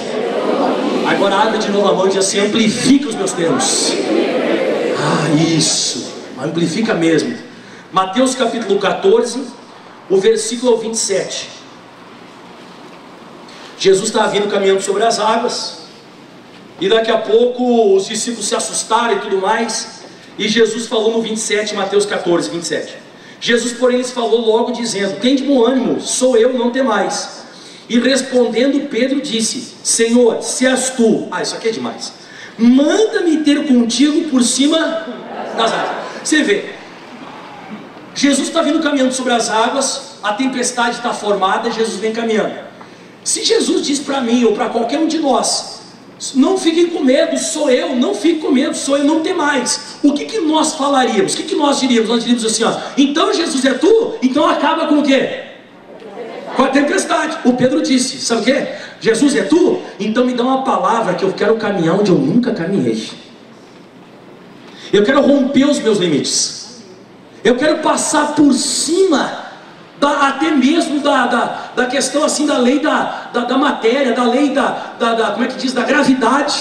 Agora 1.08 1.36
abre 1.38 1.58
de 1.58 1.71
novo 1.71 1.88
a 1.88 1.93
mão 1.93 2.05
e 2.08 2.10
diz 2.10 2.17
assim: 2.17 2.39
amplifica 2.39 3.08
os 3.08 3.15
meus 3.15 3.32
termos. 3.32 3.93
Ah, 4.97 5.41
isso. 5.41 6.12
Amplifica 6.43 6.93
mesmo. 6.93 7.34
Mateus 7.93 8.36
capítulo 8.36 8.77
14, 8.77 9.41
o 10.10 10.17
versículo 10.17 10.77
27. 10.77 11.49
Jesus 13.77 14.10
estava 14.10 14.27
vindo 14.27 14.49
caminhando 14.49 14.82
sobre 14.82 15.03
as 15.03 15.17
águas. 15.17 15.78
E 16.81 16.87
daqui 16.87 17.11
a 17.11 17.17
pouco 17.17 17.95
os 17.95 18.07
discípulos 18.07 18.47
se 18.47 18.55
assustaram 18.55 19.17
e 19.17 19.19
tudo 19.19 19.37
mais. 19.37 19.99
E 20.37 20.47
Jesus 20.47 20.87
falou 20.87 21.11
no 21.11 21.21
27, 21.21 21.75
Mateus 21.75 22.05
14, 22.05 22.49
27. 22.49 22.95
Jesus, 23.41 23.73
porém, 23.73 23.97
lhes 23.97 24.11
falou 24.11 24.41
logo, 24.41 24.71
dizendo: 24.71 25.19
Tem 25.19 25.35
de 25.35 25.43
bom 25.43 25.65
ânimo, 25.65 26.01
sou 26.01 26.37
eu, 26.37 26.53
não 26.53 26.71
tem 26.71 26.83
mais. 26.83 27.39
E 27.89 27.99
respondendo, 27.99 28.87
Pedro 28.89 29.21
disse: 29.21 29.75
Senhor, 29.83 30.41
se 30.41 30.65
és 30.65 30.91
tu, 30.91 31.27
ah, 31.31 31.41
isso 31.41 31.55
aqui 31.55 31.69
é 31.69 31.71
demais, 31.71 32.13
manda-me 32.57 33.37
ter 33.43 33.67
contigo 33.67 34.29
por 34.29 34.43
cima 34.43 34.77
das 35.57 35.71
águas. 35.71 35.99
Você 36.23 36.43
vê, 36.43 36.65
Jesus 38.13 38.47
está 38.49 38.61
vindo 38.61 38.79
caminhando 38.81 39.13
sobre 39.13 39.33
as 39.33 39.49
águas, 39.49 40.17
a 40.21 40.33
tempestade 40.33 40.97
está 40.97 41.13
formada, 41.13 41.71
Jesus 41.71 41.99
vem 41.99 42.11
caminhando. 42.11 42.53
Se 43.23 43.43
Jesus 43.43 43.85
diz 43.85 43.99
para 43.99 44.21
mim 44.21 44.43
ou 44.43 44.53
para 44.53 44.69
qualquer 44.69 44.99
um 44.99 45.07
de 45.07 45.19
nós, 45.19 45.78
não 46.36 46.58
fiquem 46.58 46.88
com 46.88 47.01
medo, 47.01 47.38
sou 47.38 47.69
eu, 47.69 47.95
não 47.95 48.13
fique 48.13 48.39
com 48.39 48.51
medo, 48.51 48.75
sou 48.75 48.97
eu, 48.97 49.05
não 49.05 49.21
tem 49.21 49.34
mais. 49.34 49.97
O 50.03 50.13
que, 50.13 50.25
que 50.25 50.39
nós 50.39 50.75
falaríamos? 50.75 51.34
O 51.34 51.38
que, 51.38 51.43
que 51.43 51.55
nós 51.55 51.79
diríamos? 51.79 52.10
Nós 52.10 52.19
diríamos 52.23 52.45
assim: 52.45 52.63
ó, 52.63 52.75
então 52.97 53.34
Jesus 53.34 53.63
é 53.63 53.73
tu, 53.73 54.15
então 54.21 54.47
acaba 54.47 54.88
com 54.88 54.99
o 54.99 55.03
quê? 55.03 55.43
Com 56.55 56.63
a 56.63 56.67
tempestade. 56.67 57.38
O 57.45 57.53
Pedro 57.53 57.82
disse: 57.82 58.17
sabe 58.17 58.41
o 58.41 58.45
quê? 58.45 58.67
Jesus 58.99 59.36
é 59.36 59.43
tu? 59.43 59.82
Então 59.99 60.25
me 60.25 60.34
dá 60.34 60.43
uma 60.43 60.63
palavra 60.63 61.13
que 61.13 61.23
eu 61.23 61.32
quero 61.32 61.55
caminhar 61.55 61.97
onde 61.97 62.12
eu 62.12 62.17
nunca 62.17 62.51
caminhei. 62.51 63.10
Eu 64.91 65.03
quero 65.03 65.21
romper 65.21 65.65
os 65.69 65.79
meus 65.79 65.99
limites. 65.99 66.82
Eu 67.43 67.55
quero 67.55 67.77
passar 67.77 68.36
por 68.36 68.53
cima 68.53 69.48
da, 69.99 70.29
até 70.29 70.51
mesmo 70.51 71.01
da, 71.01 71.27
da, 71.27 71.59
da, 71.75 71.85
questão 71.85 72.23
assim 72.23 72.45
da 72.45 72.57
lei 72.57 72.79
da, 72.79 73.29
da, 73.33 73.41
da 73.41 73.57
matéria, 73.57 74.13
da 74.13 74.23
lei 74.23 74.49
da, 74.49 74.93
da, 74.97 75.13
da, 75.13 75.31
como 75.31 75.43
é 75.43 75.47
que 75.47 75.57
diz, 75.57 75.73
da 75.73 75.83
gravidade. 75.83 76.57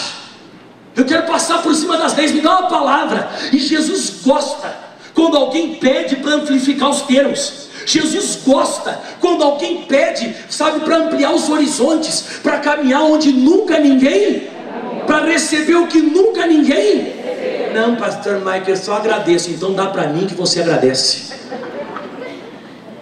Eu 0.96 1.04
quero 1.04 1.22
passar 1.24 1.62
por 1.62 1.74
cima 1.74 1.96
das 1.96 2.16
leis, 2.16 2.32
me 2.32 2.40
dá 2.40 2.58
uma 2.58 2.68
palavra. 2.68 3.28
E 3.52 3.58
Jesus 3.58 4.22
gosta 4.24 4.74
quando 5.14 5.36
alguém 5.36 5.76
pede 5.76 6.16
para 6.16 6.34
amplificar 6.34 6.90
os 6.90 7.02
termos. 7.02 7.68
Jesus 7.86 8.40
gosta 8.44 9.00
quando 9.20 9.42
alguém 9.42 9.82
pede, 9.82 10.34
sabe, 10.50 10.80
para 10.80 10.96
ampliar 10.96 11.32
os 11.32 11.48
horizontes, 11.48 12.40
para 12.42 12.58
caminhar 12.58 13.02
onde 13.02 13.32
nunca 13.32 13.78
ninguém, 13.78 14.48
para 15.06 15.24
receber 15.24 15.76
o 15.76 15.86
que 15.86 16.02
nunca 16.02 16.46
ninguém. 16.46 17.14
Não, 17.74 17.96
pastor 17.96 18.38
Michael, 18.38 18.64
eu 18.68 18.76
só 18.76 18.94
agradeço, 18.96 19.50
então 19.50 19.72
dá 19.72 19.86
para 19.86 20.08
mim 20.08 20.26
que 20.26 20.34
você 20.34 20.60
agradece. 20.60 21.32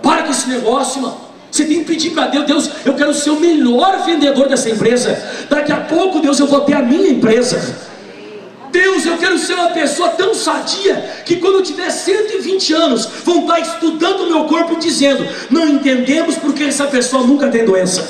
Para 0.07 0.23
com 0.23 0.31
esse 0.31 0.49
negócio, 0.49 1.01
irmão. 1.01 1.21
Você 1.51 1.64
tem 1.64 1.81
que 1.81 1.85
pedir 1.85 2.11
para 2.11 2.29
Deus, 2.29 2.47
Deus, 2.47 2.71
eu 2.85 2.95
quero 2.95 3.12
ser 3.12 3.31
o 3.31 3.40
melhor 3.40 4.05
vendedor 4.05 4.49
dessa 4.49 4.71
empresa. 4.71 5.21
Daqui 5.51 5.73
a 5.73 5.79
pouco, 5.79 6.21
Deus, 6.21 6.38
eu 6.38 6.47
vou 6.47 6.61
ter 6.61 6.75
a 6.75 6.83
minha 6.83 7.09
empresa. 7.09 7.59
Deus, 8.71 9.05
eu 9.05 9.16
quero 9.16 9.37
ser 9.37 9.55
uma 9.55 9.71
pessoa 9.71 10.11
tão 10.11 10.33
sadia 10.33 10.95
que 11.25 11.37
quando 11.37 11.57
eu 11.57 11.62
tiver 11.62 11.90
120 11.90 12.73
anos, 12.75 13.09
vão 13.25 13.40
estar 13.40 13.59
estudando 13.59 14.21
o 14.21 14.27
meu 14.29 14.45
corpo 14.45 14.75
e 14.75 14.77
dizendo: 14.77 15.27
não 15.51 15.66
entendemos 15.66 16.37
porque 16.37 16.62
essa 16.62 16.87
pessoa 16.87 17.27
nunca 17.27 17.49
tem 17.49 17.64
doença. 17.64 18.07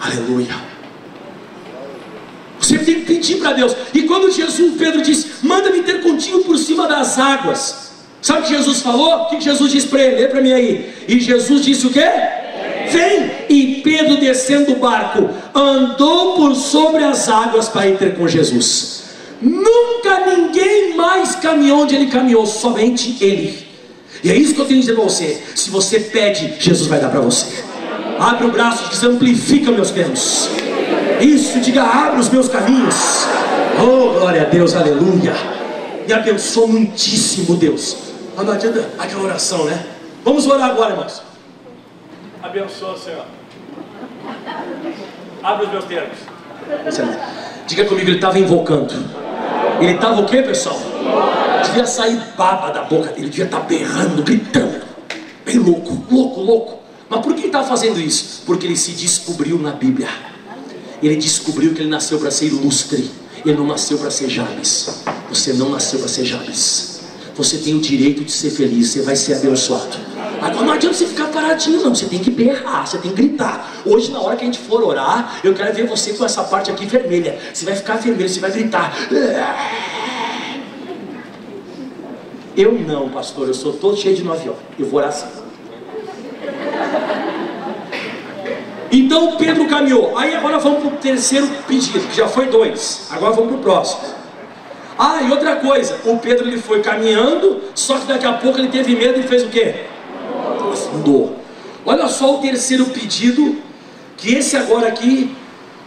Aleluia. 0.00 0.56
Você 2.58 2.78
tem 2.78 2.96
que 2.96 3.02
pedir 3.02 3.36
para 3.36 3.52
Deus. 3.52 3.76
E 3.94 4.02
quando 4.02 4.32
Jesus, 4.32 4.74
Pedro 4.76 5.02
disse: 5.02 5.34
manda-me 5.42 5.82
ter 5.82 6.02
contigo 6.02 6.40
por 6.40 6.58
cima 6.58 6.88
das 6.88 7.16
águas. 7.16 7.87
Sabe 8.20 8.40
o 8.40 8.42
que 8.42 8.56
Jesus 8.56 8.80
falou? 8.80 9.22
O 9.22 9.26
que 9.26 9.40
Jesus 9.40 9.70
disse 9.70 9.86
para 9.88 10.02
ele? 10.02 10.16
Lê 10.16 10.28
para 10.28 10.40
mim 10.40 10.52
aí. 10.52 10.92
E 11.06 11.20
Jesus 11.20 11.64
disse 11.64 11.86
o 11.86 11.90
quê? 11.90 12.06
Vem! 12.90 13.30
E 13.48 13.80
Pedro 13.82 14.16
descendo 14.16 14.74
do 14.74 14.76
barco, 14.76 15.28
andou 15.54 16.34
por 16.34 16.54
sobre 16.54 17.04
as 17.04 17.28
águas 17.28 17.68
para 17.68 17.86
ir 17.86 17.96
ter 17.96 18.16
com 18.16 18.26
Jesus. 18.26 19.04
Nunca 19.40 20.26
ninguém 20.26 20.96
mais 20.96 21.36
caminhou 21.36 21.82
onde 21.82 21.94
ele 21.94 22.06
caminhou, 22.06 22.44
somente 22.46 23.16
ele. 23.20 23.66
E 24.22 24.30
é 24.30 24.36
isso 24.36 24.54
que 24.54 24.60
eu 24.60 24.64
tenho 24.64 24.80
que 24.80 24.86
dizer 24.86 24.94
para 24.94 25.04
você. 25.04 25.40
Se 25.54 25.70
você 25.70 26.00
pede, 26.00 26.54
Jesus 26.58 26.88
vai 26.88 26.98
dar 26.98 27.08
para 27.08 27.20
você. 27.20 27.46
Abre 28.18 28.48
o 28.48 28.50
braço 28.50 28.86
e 28.86 28.90
diz: 28.90 29.04
amplifica 29.04 29.70
meus 29.70 29.90
termos. 29.90 30.48
Isso, 31.20 31.60
diga: 31.60 31.82
abre 31.82 32.18
os 32.18 32.28
meus 32.30 32.48
caminhos. 32.48 32.96
Oh, 33.80 34.18
glória 34.18 34.42
a 34.42 34.44
Deus, 34.44 34.74
aleluia. 34.74 35.32
E 36.06 36.12
abençoa 36.12 36.66
muitíssimo, 36.66 37.54
Deus. 37.54 38.07
Mas 38.38 38.46
não 38.46 38.52
adianta 38.52 38.88
aquela 38.96 39.22
oração, 39.24 39.64
né? 39.64 39.84
Vamos 40.24 40.46
orar 40.46 40.70
agora, 40.70 40.92
irmãos. 40.92 41.20
Abençoa, 42.40 42.96
Senhor. 42.96 43.24
Abre 45.42 45.66
os 45.66 45.72
meus 45.72 45.84
termos. 45.86 46.18
Diga 47.66 47.84
comigo, 47.86 48.08
ele 48.08 48.18
estava 48.18 48.38
invocando. 48.38 48.94
Ele 49.80 49.90
estava 49.90 50.20
o 50.20 50.24
que, 50.24 50.40
pessoal? 50.40 50.78
Devia 51.64 51.84
sair 51.84 52.16
baba 52.36 52.70
da 52.70 52.84
boca 52.84 53.10
dele, 53.10 53.28
devia 53.28 53.46
estar 53.46 53.58
tá 53.58 53.66
berrando, 53.66 54.22
gritando. 54.22 54.82
Bem 55.44 55.58
louco, 55.58 56.00
louco, 56.08 56.40
louco. 56.40 56.78
Mas 57.08 57.20
por 57.20 57.34
que 57.34 57.40
ele 57.40 57.46
estava 57.48 57.66
fazendo 57.66 57.98
isso? 57.98 58.44
Porque 58.46 58.68
ele 58.68 58.76
se 58.76 58.92
descobriu 58.92 59.58
na 59.58 59.72
Bíblia. 59.72 60.10
Ele 61.02 61.16
descobriu 61.16 61.74
que 61.74 61.80
ele 61.80 61.90
nasceu 61.90 62.20
para 62.20 62.30
ser 62.30 62.46
ilustre. 62.46 63.10
Ele 63.44 63.56
não 63.56 63.66
nasceu 63.66 63.98
para 63.98 64.12
ser 64.12 64.28
Jabes. 64.28 65.02
Você 65.28 65.54
não 65.54 65.70
nasceu 65.70 65.98
para 65.98 66.08
ser 66.08 66.24
Jabes. 66.24 66.97
Você 67.38 67.56
tem 67.58 67.76
o 67.76 67.80
direito 67.80 68.24
de 68.24 68.32
ser 68.32 68.50
feliz. 68.50 68.88
Você 68.90 69.02
vai 69.02 69.14
ser 69.14 69.34
abençoado. 69.34 69.96
Agora 70.42 70.66
não 70.66 70.72
adianta 70.72 70.96
você 70.96 71.06
ficar 71.06 71.28
paradinho, 71.28 71.80
não. 71.80 71.94
Você 71.94 72.06
tem 72.06 72.18
que 72.18 72.32
berrar, 72.32 72.84
você 72.84 72.98
tem 72.98 73.12
que 73.12 73.16
gritar. 73.16 73.72
Hoje, 73.86 74.10
na 74.10 74.20
hora 74.20 74.34
que 74.34 74.42
a 74.42 74.46
gente 74.46 74.58
for 74.58 74.82
orar, 74.82 75.38
eu 75.44 75.54
quero 75.54 75.72
ver 75.72 75.86
você 75.86 76.12
com 76.14 76.24
essa 76.24 76.42
parte 76.42 76.68
aqui 76.68 76.84
vermelha. 76.84 77.38
Você 77.54 77.64
vai 77.64 77.76
ficar 77.76 77.94
vermelho, 77.94 78.28
você 78.28 78.40
vai 78.40 78.50
gritar. 78.50 78.92
Eu 82.56 82.72
não, 82.72 83.08
pastor, 83.08 83.46
eu 83.46 83.54
sou 83.54 83.72
todo 83.72 83.96
cheio 83.96 84.16
de 84.16 84.24
nove 84.24 84.48
horas. 84.48 84.60
Eu 84.76 84.86
vou 84.86 84.98
orar 84.98 85.10
assim. 85.10 85.28
Então 88.90 89.36
Pedro 89.36 89.68
caminhou. 89.68 90.18
Aí 90.18 90.34
agora 90.34 90.58
vamos 90.58 90.80
para 90.80 90.88
o 90.88 90.96
terceiro 90.96 91.46
pedido, 91.68 92.00
que 92.08 92.16
já 92.16 92.26
foi 92.26 92.48
dois. 92.48 93.06
Agora 93.12 93.32
vamos 93.32 93.50
para 93.50 93.58
o 93.58 93.62
próximo. 93.62 94.17
Ah, 94.98 95.22
e 95.22 95.30
outra 95.30 95.56
coisa, 95.56 95.96
o 96.04 96.16
Pedro 96.18 96.48
ele 96.48 96.58
foi 96.58 96.80
caminhando, 96.80 97.62
só 97.72 97.98
que 97.98 98.06
daqui 98.06 98.26
a 98.26 98.32
pouco 98.32 98.58
ele 98.58 98.68
teve 98.68 98.96
medo 98.96 99.20
e 99.20 99.22
fez 99.22 99.44
o 99.44 99.48
quê? 99.48 99.84
Afundou. 100.72 101.36
Olha 101.86 102.08
só 102.08 102.34
o 102.34 102.38
terceiro 102.38 102.86
pedido, 102.86 103.58
que 104.16 104.34
esse 104.34 104.56
agora 104.56 104.88
aqui 104.88 105.34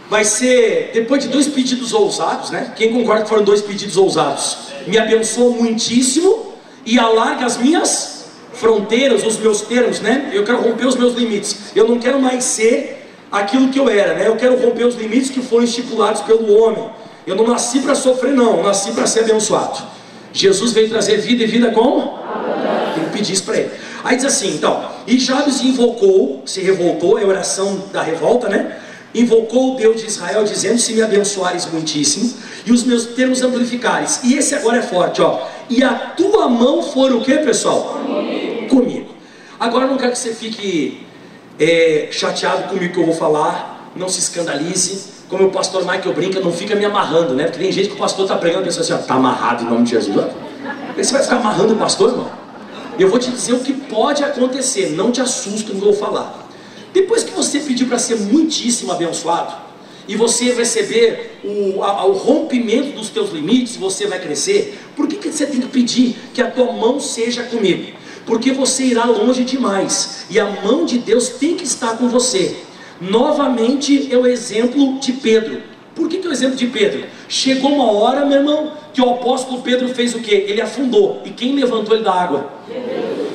vai 0.08 0.24
ser, 0.24 0.92
depois 0.94 1.22
de 1.22 1.28
dois 1.28 1.46
pedidos 1.46 1.92
ousados, 1.92 2.50
né? 2.50 2.72
Quem 2.74 2.92
concorda 2.92 3.22
que 3.24 3.28
foram 3.28 3.44
dois 3.44 3.60
pedidos 3.60 3.98
ousados? 3.98 4.56
Me 4.86 4.98
abençoa 4.98 5.50
muitíssimo 5.50 6.54
e 6.84 6.98
alarga 6.98 7.44
as 7.44 7.58
minhas 7.58 8.30
fronteiras, 8.54 9.24
os 9.24 9.38
meus 9.38 9.60
termos, 9.60 10.00
né? 10.00 10.30
Eu 10.32 10.44
quero 10.44 10.62
romper 10.62 10.86
os 10.86 10.96
meus 10.96 11.14
limites. 11.14 11.56
Eu 11.76 11.86
não 11.86 11.98
quero 11.98 12.18
mais 12.18 12.44
ser 12.44 13.10
aquilo 13.30 13.68
que 13.68 13.78
eu 13.78 13.88
era, 13.88 14.14
né? 14.14 14.26
Eu 14.26 14.36
quero 14.36 14.56
romper 14.56 14.84
os 14.84 14.94
limites 14.94 15.30
que 15.30 15.42
foram 15.42 15.64
estipulados 15.64 16.22
pelo 16.22 16.50
homem. 16.58 16.90
Eu 17.26 17.36
não 17.36 17.46
nasci 17.46 17.80
para 17.80 17.94
sofrer, 17.94 18.32
não, 18.32 18.58
eu 18.58 18.62
nasci 18.62 18.92
para 18.92 19.06
ser 19.06 19.20
abençoado. 19.20 19.82
Jesus 20.32 20.72
veio 20.72 20.88
trazer 20.88 21.18
vida 21.18 21.44
e 21.44 21.46
vida 21.46 21.70
como? 21.70 22.18
Tem 22.94 23.04
que 23.04 23.10
pedir 23.10 23.34
isso 23.34 23.44
para 23.44 23.58
ele. 23.58 23.70
Aí 24.02 24.16
diz 24.16 24.24
assim, 24.24 24.54
então, 24.54 24.88
e 25.06 25.18
Jabes 25.18 25.60
invocou, 25.60 26.42
se 26.44 26.60
revoltou, 26.60 27.18
é 27.18 27.22
a 27.22 27.26
oração 27.26 27.84
da 27.92 28.02
revolta, 28.02 28.48
né? 28.48 28.78
Invocou 29.14 29.74
o 29.74 29.76
Deus 29.76 30.00
de 30.00 30.06
Israel, 30.06 30.42
dizendo: 30.42 30.78
Se 30.78 30.94
me 30.94 31.02
abençoares 31.02 31.66
muitíssimo, 31.66 32.32
e 32.64 32.72
os 32.72 32.82
meus 32.82 33.06
termos 33.08 33.42
amplificares. 33.42 34.20
E 34.24 34.34
esse 34.34 34.54
agora 34.54 34.78
é 34.78 34.82
forte, 34.82 35.20
ó. 35.20 35.46
E 35.68 35.84
a 35.84 35.92
tua 35.92 36.48
mão 36.48 36.82
for 36.82 37.12
o 37.12 37.20
que, 37.20 37.36
pessoal? 37.38 38.00
Comigo. 38.70 39.10
Agora 39.60 39.86
não 39.86 39.98
quero 39.98 40.12
que 40.12 40.18
você 40.18 40.32
fique 40.32 41.06
é, 41.60 42.08
chateado 42.10 42.68
comigo 42.68 42.94
que 42.94 43.00
eu 43.00 43.04
vou 43.04 43.14
falar, 43.14 43.71
não 43.94 44.08
se 44.08 44.20
escandalize. 44.20 45.22
Como 45.28 45.46
o 45.46 45.50
pastor 45.50 45.82
Michael 45.82 46.12
brinca, 46.14 46.40
não 46.40 46.52
fica 46.52 46.74
me 46.74 46.84
amarrando, 46.84 47.34
né? 47.34 47.44
Porque 47.44 47.58
tem 47.58 47.72
gente 47.72 47.88
que 47.88 47.94
o 47.94 47.98
pastor 47.98 48.24
está 48.24 48.36
pregando 48.36 48.62
e 48.62 48.64
pensa 48.66 48.80
assim: 48.80 48.92
ó, 48.92 48.98
tá 48.98 49.14
amarrado 49.14 49.64
em 49.64 49.66
nome 49.66 49.84
de 49.84 49.90
Jesus. 49.90 50.26
Você 50.96 51.12
vai 51.12 51.22
ficar 51.22 51.36
amarrando 51.36 51.74
o 51.74 51.76
pastor, 51.76 52.10
irmão? 52.10 52.30
Eu 52.98 53.08
vou 53.08 53.18
te 53.18 53.30
dizer 53.30 53.54
o 53.54 53.60
que 53.60 53.72
pode 53.72 54.22
acontecer, 54.22 54.90
não 54.90 55.10
te 55.10 55.20
assusta 55.20 55.72
no 55.72 55.80
que 55.80 55.86
eu 55.86 55.92
vou 55.92 55.94
falar. 55.94 56.46
Depois 56.92 57.24
que 57.24 57.32
você 57.32 57.60
pedir 57.60 57.86
para 57.86 57.98
ser 57.98 58.16
muitíssimo 58.16 58.92
abençoado, 58.92 59.54
e 60.06 60.16
você 60.16 60.52
receber 60.52 61.38
o, 61.44 61.82
a, 61.82 62.04
o 62.04 62.12
rompimento 62.12 62.92
dos 62.92 63.08
teus 63.08 63.30
limites, 63.30 63.76
você 63.76 64.06
vai 64.06 64.20
crescer, 64.20 64.78
por 64.96 65.06
que, 65.06 65.16
que 65.16 65.32
você 65.32 65.46
tem 65.46 65.60
que 65.60 65.68
pedir 65.68 66.16
que 66.34 66.42
a 66.42 66.50
tua 66.50 66.72
mão 66.72 67.00
seja 67.00 67.44
comigo? 67.44 67.92
Porque 68.26 68.52
você 68.52 68.84
irá 68.84 69.04
longe 69.04 69.44
demais, 69.44 70.26
e 70.28 70.38
a 70.38 70.44
mão 70.44 70.84
de 70.84 70.98
Deus 70.98 71.28
tem 71.28 71.56
que 71.56 71.64
estar 71.64 71.96
com 71.96 72.08
você. 72.08 72.56
Novamente 73.02 74.08
é 74.12 74.16
o 74.16 74.28
exemplo 74.28 75.00
de 75.00 75.12
Pedro. 75.14 75.60
Por 75.92 76.08
que, 76.08 76.18
que 76.18 76.26
é 76.26 76.30
o 76.30 76.32
exemplo 76.32 76.54
de 76.54 76.68
Pedro? 76.68 77.04
Chegou 77.28 77.72
uma 77.72 77.90
hora, 77.90 78.24
meu 78.24 78.38
irmão, 78.38 78.72
que 78.94 79.02
o 79.02 79.10
apóstolo 79.10 79.60
Pedro 79.60 79.88
fez 79.88 80.14
o 80.14 80.20
que? 80.20 80.32
Ele 80.32 80.60
afundou. 80.60 81.20
E 81.24 81.30
quem 81.30 81.54
levantou 81.56 81.96
ele 81.96 82.04
da 82.04 82.12
água? 82.12 82.48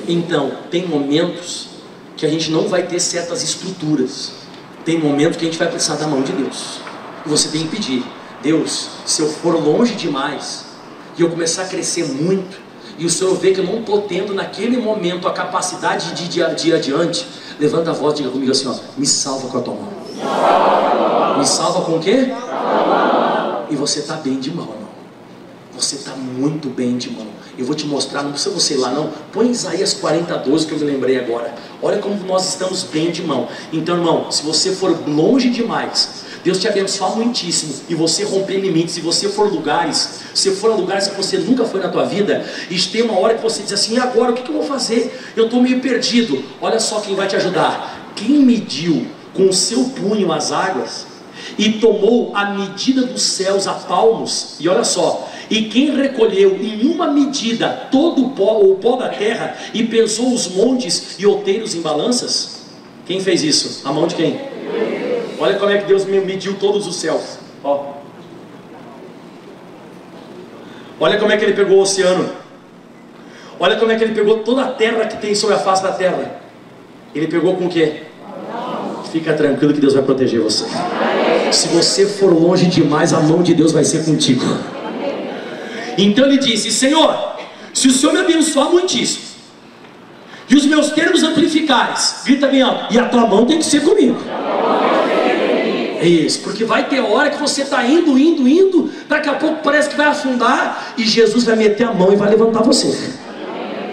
Então, 0.07 0.53
tem 0.71 0.87
momentos 0.87 1.67
que 2.15 2.25
a 2.25 2.29
gente 2.29 2.49
não 2.49 2.69
vai 2.69 2.83
ter 2.83 3.01
certas 3.01 3.43
estruturas. 3.43 4.35
Tem 4.85 4.97
momentos 4.97 5.37
que 5.37 5.43
a 5.43 5.49
gente 5.49 5.59
vai 5.59 5.67
precisar 5.67 5.95
da 5.95 6.07
mão 6.07 6.21
de 6.21 6.31
Deus. 6.31 6.79
E 7.25 7.29
você 7.29 7.49
tem 7.49 7.63
que 7.63 7.75
pedir: 7.75 8.05
Deus, 8.41 8.89
se 9.05 9.21
eu 9.21 9.27
for 9.27 9.61
longe 9.61 9.95
demais 9.95 10.65
e 11.17 11.21
eu 11.21 11.29
começar 11.29 11.63
a 11.63 11.67
crescer 11.67 12.05
muito, 12.05 12.57
e 12.97 13.05
o 13.05 13.09
Senhor 13.09 13.35
vê 13.35 13.51
que 13.51 13.59
eu 13.59 13.65
não 13.65 13.79
estou 13.79 14.03
tendo 14.03 14.33
naquele 14.33 14.77
momento 14.77 15.27
a 15.27 15.33
capacidade 15.33 16.13
de 16.13 16.39
ir 16.39 16.73
adiante, 16.73 17.27
levanta 17.59 17.91
a 17.91 17.93
voz 17.93 18.13
e 18.13 18.17
diga 18.17 18.29
comigo 18.29 18.51
assim: 18.51 18.67
ó, 18.67 18.75
me 18.97 19.05
salva 19.05 19.47
com 19.47 19.57
a 19.57 19.61
tua 19.61 19.73
mão. 19.73 21.37
Me 21.37 21.45
salva 21.45 21.81
com 21.81 21.97
o 21.97 21.99
quê? 21.99 22.31
E 23.69 23.75
você 23.75 23.99
está 23.99 24.15
bem 24.15 24.39
de 24.39 24.51
mão, 24.51 24.65
irmão. 24.65 24.87
Você 25.75 25.95
está 25.95 26.15
muito 26.15 26.69
bem 26.69 26.97
de 26.97 27.11
mão. 27.11 27.27
Eu 27.57 27.65
vou 27.65 27.75
te 27.75 27.85
mostrar, 27.85 28.23
não 28.23 28.31
precisa 28.31 28.53
você 28.53 28.75
ir 28.75 28.77
lá 28.77 28.91
não. 28.91 29.11
Põe 29.31 29.49
Isaías 29.49 29.93
40, 29.93 30.35
12 30.37 30.67
que 30.67 30.73
eu 30.73 30.79
me 30.79 30.85
lembrei 30.85 31.19
agora. 31.19 31.53
Olha 31.81 31.99
como 31.99 32.15
nós 32.25 32.47
estamos 32.49 32.83
bem 32.83 33.11
de 33.11 33.23
mão. 33.23 33.47
Então, 33.71 33.97
irmão, 33.97 34.31
se 34.31 34.43
você 34.43 34.71
for 34.71 34.95
longe 35.07 35.49
demais, 35.49 36.25
Deus 36.43 36.59
te 36.59 36.67
abençoar 36.67 37.15
muitíssimo 37.15 37.73
e 37.89 37.95
você 37.95 38.23
romper 38.23 38.59
limites, 38.59 38.95
se 38.95 39.01
você 39.01 39.29
for 39.29 39.51
lugares, 39.51 40.21
se 40.33 40.51
for 40.51 40.71
a 40.71 40.75
lugares 40.75 41.07
que 41.07 41.15
você 41.15 41.37
nunca 41.37 41.65
foi 41.65 41.81
na 41.81 41.89
tua 41.89 42.05
vida, 42.05 42.45
e 42.69 42.79
tem 42.79 43.01
uma 43.01 43.19
hora 43.19 43.35
que 43.35 43.41
você 43.41 43.63
diz 43.63 43.73
assim, 43.73 43.95
e 43.95 43.99
agora 43.99 44.31
o 44.31 44.33
que, 44.33 44.43
que 44.43 44.49
eu 44.49 44.55
vou 44.55 44.63
fazer? 44.63 45.19
Eu 45.35 45.45
estou 45.45 45.61
meio 45.61 45.79
perdido. 45.79 46.43
Olha 46.61 46.79
só 46.79 46.99
quem 46.99 47.15
vai 47.15 47.27
te 47.27 47.35
ajudar. 47.35 48.13
Quem 48.15 48.39
mediu 48.39 49.07
com 49.33 49.47
o 49.47 49.53
seu 49.53 49.83
punho 49.85 50.31
as 50.31 50.51
águas 50.51 51.05
e 51.57 51.73
tomou 51.73 52.35
a 52.35 52.45
medida 52.51 53.03
dos 53.03 53.21
céus 53.21 53.67
a 53.67 53.73
palmos, 53.73 54.55
e 54.59 54.67
olha 54.67 54.83
só, 54.83 55.29
e 55.49 55.63
quem 55.65 55.95
recolheu 55.95 56.57
em 56.61 56.87
uma 56.87 57.07
medida 57.07 57.87
todo 57.91 58.25
o 58.25 58.29
pó, 58.31 58.59
o 58.59 58.75
pó 58.75 58.95
da 58.97 59.09
terra 59.09 59.55
e 59.73 59.83
pesou 59.83 60.33
os 60.33 60.47
montes 60.47 61.15
e 61.17 61.25
outeiros 61.25 61.73
em 61.73 61.81
balanças? 61.81 62.57
Quem 63.05 63.21
fez 63.21 63.43
isso? 63.43 63.87
A 63.87 63.93
mão 63.93 64.07
de 64.07 64.15
quem? 64.15 64.46
Olha 65.39 65.57
como 65.57 65.71
é 65.71 65.77
que 65.77 65.85
Deus 65.85 66.05
mediu 66.05 66.55
todos 66.55 66.87
os 66.87 66.95
céus. 66.95 67.37
Ó. 67.63 67.93
Olha 70.99 71.17
como 71.19 71.31
é 71.31 71.37
que 71.37 71.45
ele 71.45 71.53
pegou 71.53 71.77
o 71.77 71.81
oceano. 71.81 72.29
Olha 73.59 73.75
como 73.75 73.91
é 73.91 73.95
que 73.95 74.03
ele 74.03 74.13
pegou 74.13 74.39
toda 74.39 74.63
a 74.63 74.71
terra 74.71 75.05
que 75.05 75.17
tem 75.17 75.35
sobre 75.35 75.55
a 75.55 75.59
face 75.59 75.83
da 75.83 75.91
terra. 75.91 76.41
Ele 77.13 77.27
pegou 77.27 77.55
com 77.55 77.65
o 77.65 77.69
quê? 77.69 78.03
Fica 79.11 79.33
tranquilo 79.33 79.73
que 79.73 79.79
Deus 79.79 79.93
vai 79.93 80.03
proteger 80.03 80.41
você. 80.41 80.65
Se 81.51 81.67
você 81.69 82.05
for 82.05 82.33
longe 82.33 82.65
demais, 82.65 83.13
a 83.13 83.19
mão 83.19 83.41
de 83.41 83.53
Deus 83.53 83.71
vai 83.71 83.83
ser 83.83 84.05
contigo. 84.05 84.43
Então 85.97 86.25
ele 86.25 86.37
disse: 86.37 86.71
Senhor, 86.71 87.35
se 87.73 87.87
o 87.87 87.91
Senhor 87.91 88.13
me 88.13 88.19
abençoar 88.19 88.69
muitíssimo, 88.69 89.25
e 90.49 90.55
os 90.55 90.65
meus 90.65 90.91
termos 90.91 91.23
amplificares, 91.23 92.21
grita 92.25 92.47
bem 92.47 92.61
alto, 92.61 92.93
e 92.93 92.99
a 92.99 93.07
tua 93.07 93.25
mão 93.27 93.45
tem 93.45 93.57
que 93.57 93.65
ser 93.65 93.81
comigo. 93.81 94.17
Isso, 96.01 96.41
porque 96.41 96.63
vai 96.63 96.87
ter 96.87 96.99
hora 96.99 97.29
que 97.29 97.39
você 97.39 97.61
está 97.61 97.83
indo, 97.83 98.17
indo, 98.17 98.47
indo, 98.47 98.91
daqui 99.07 99.29
a 99.29 99.33
pouco 99.33 99.61
parece 99.63 99.89
que 99.89 99.95
vai 99.95 100.07
afundar, 100.07 100.93
e 100.97 101.03
Jesus 101.03 101.43
vai 101.45 101.55
meter 101.55 101.85
a 101.85 101.93
mão 101.93 102.11
e 102.11 102.15
vai 102.15 102.29
levantar 102.29 102.61
você. 102.61 103.13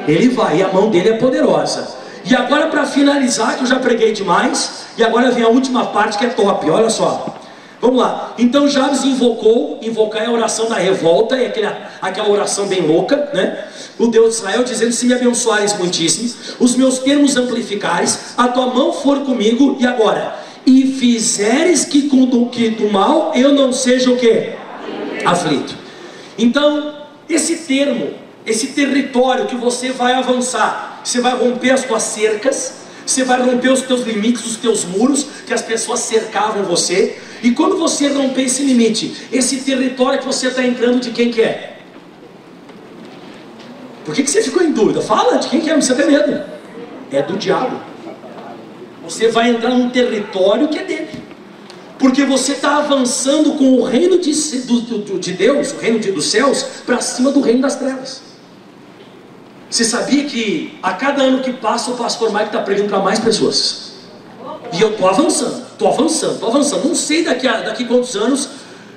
Ele 0.07 0.29
vai, 0.29 0.59
e 0.59 0.63
a 0.63 0.69
mão 0.69 0.91
dele 0.91 1.11
é 1.11 1.17
poderosa. 1.17 1.97
E 2.25 2.35
agora, 2.35 2.69
para 2.69 2.87
finalizar, 2.87 3.57
que 3.57 3.63
eu 3.63 3.67
já 3.67 3.79
preguei 3.79 4.13
demais, 4.13 4.85
e 4.97 5.05
agora 5.05 5.31
vem 5.31 5.45
a 5.45 5.49
última 5.49 5.87
parte 5.87 6.19
que 6.19 6.25
é 6.25 6.29
top, 6.29 6.69
olha 6.71 6.91
só. 6.91 7.35
Vamos 7.81 8.01
lá. 8.01 8.33
Então 8.39 8.67
Jabes 8.67 9.05
invocou, 9.05 9.79
invocar 9.83 10.23
é 10.23 10.27
a 10.27 10.31
oração 10.31 10.71
da 10.71 10.77
revolta, 10.77 11.37
é 11.37 11.47
aquela, 11.47 11.91
aquela 12.01 12.31
oração 12.31 12.67
bem 12.67 12.81
louca, 12.81 13.29
né? 13.35 13.63
O 13.99 14.07
Deus 14.07 14.31
de 14.31 14.35
Israel 14.37 14.65
dizendo: 14.65 14.93
Se 14.93 15.05
me 15.05 15.13
abençoares 15.13 15.77
muitíssimo, 15.77 16.33
os 16.59 16.75
meus 16.77 17.01
termos 17.01 17.37
amplificares, 17.37 18.33
a 18.39 18.49
tua 18.49 18.69
mão 18.69 18.91
for 18.91 19.21
comigo, 19.21 19.77
e 19.79 19.87
agora? 19.87 20.44
E 20.67 20.87
fizeres 20.99 21.85
que 21.85 22.09
com 22.09 22.25
do, 22.25 22.47
que 22.47 22.71
do 22.71 22.91
mal 22.91 23.33
eu 23.35 23.53
não 23.53 23.73
seja 23.73 24.11
o 24.11 24.17
que? 24.17 24.53
Aflito. 25.25 25.77
Então, 26.39 26.95
esse 27.29 27.57
termo, 27.57 28.15
esse 28.47 28.69
território 28.69 29.47
que 29.47 29.57
você 29.57 29.91
vai 29.91 30.15
avançar, 30.15 31.01
você 31.05 31.21
vai 31.21 31.37
romper 31.37 31.71
as 31.71 31.85
tuas 31.85 32.03
cercas, 32.03 32.75
você 33.07 33.25
vai 33.25 33.43
romper 33.43 33.71
os 33.71 33.83
teus 33.83 34.03
limites, 34.03 34.45
os 34.47 34.57
teus 34.57 34.85
muros, 34.85 35.27
que 35.47 35.53
as 35.53 35.63
pessoas 35.63 36.01
cercavam 36.01 36.65
você, 36.65 37.19
e 37.43 37.51
quando 37.51 37.77
você 37.77 38.09
romper 38.09 38.45
esse 38.45 38.63
limite, 38.63 39.29
esse 39.31 39.59
território 39.59 40.19
que 40.19 40.25
você 40.25 40.49
está 40.49 40.65
entrando, 40.65 41.01
de 41.01 41.11
quem 41.11 41.31
que 41.31 41.43
é? 41.43 41.79
Por 44.05 44.15
que, 44.15 44.23
que 44.23 44.31
você 44.31 44.43
ficou 44.43 44.63
em 44.63 44.73
dúvida? 44.73 45.01
Fala 45.01 45.39
de 45.39 45.49
quem 45.49 45.61
que 45.61 45.71
é, 45.71 45.75
precisa 45.75 45.95
ter 45.95 46.07
medo. 46.07 46.43
É 47.11 47.23
do 47.23 47.37
diabo. 47.37 47.81
Você 49.05 49.29
vai 49.29 49.51
entrar 49.51 49.71
num 49.71 49.91
território 49.91 50.69
que 50.69 50.79
é 50.79 50.85
dele. 50.85 51.25
Porque 51.99 52.25
você 52.25 52.53
está 52.53 52.79
avançando 52.79 53.53
com 53.53 53.79
o 53.79 53.85
reino 53.85 54.19
de, 54.19 54.33
do, 54.63 55.19
de 55.19 55.33
Deus, 55.33 55.73
o 55.73 55.79
reino 55.79 55.99
de, 55.99 56.11
dos 56.13 56.27
céus, 56.27 56.63
para 56.85 57.01
cima 57.01 57.31
do 57.31 57.41
reino 57.41 57.63
das 57.63 57.77
trevas. 57.77 58.23
Você 59.71 59.85
sabia 59.85 60.25
que 60.25 60.79
a 60.83 60.93
cada 60.93 61.23
ano 61.23 61.41
que 61.41 61.53
passa 61.53 61.91
o 61.91 61.97
pastor 61.97 62.33
Mike 62.33 62.47
está 62.47 62.61
pregando 62.61 62.89
para 62.89 63.01
mais 63.01 63.19
pessoas? 63.19 63.93
E 64.73 64.81
eu 64.81 64.91
estou 64.91 65.09
avançando, 65.09 65.67
estou 65.73 65.89
avançando, 65.89 66.35
estou 66.35 66.49
avançando. 66.49 66.89
Não 66.89 66.95
sei 66.95 67.25
daqui 67.25 67.47
a 67.47 67.61
daqui 67.61 67.85
quantos 67.85 68.15
anos, 68.17 68.49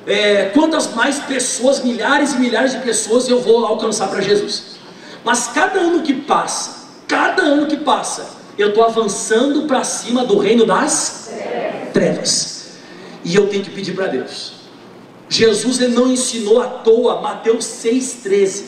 é, 0.05 0.45
quantas 0.53 0.93
mais 0.93 1.19
pessoas, 1.19 1.83
milhares 1.83 2.33
e 2.33 2.37
milhares 2.39 2.71
de 2.73 2.79
pessoas 2.79 3.27
eu 3.27 3.41
vou 3.41 3.65
alcançar 3.65 4.07
para 4.07 4.21
Jesus. 4.21 4.77
Mas 5.23 5.47
cada 5.47 5.79
ano 5.79 6.01
que 6.01 6.13
passa, 6.13 6.87
cada 7.07 7.41
ano 7.41 7.67
que 7.67 7.77
passa, 7.77 8.36
eu 8.57 8.69
estou 8.69 8.83
avançando 8.83 9.63
para 9.63 9.83
cima 9.83 10.25
do 10.25 10.37
reino 10.37 10.65
das 10.65 11.31
trevas. 11.93 12.77
E 13.23 13.35
eu 13.35 13.47
tenho 13.47 13.63
que 13.63 13.69
pedir 13.69 13.93
para 13.93 14.07
Deus. 14.07 14.53
Jesus 15.29 15.79
ele 15.81 15.93
não 15.93 16.11
ensinou 16.11 16.61
à 16.61 16.67
toa 16.67 17.21
Mateus 17.21 17.65
6,13. 17.65 18.63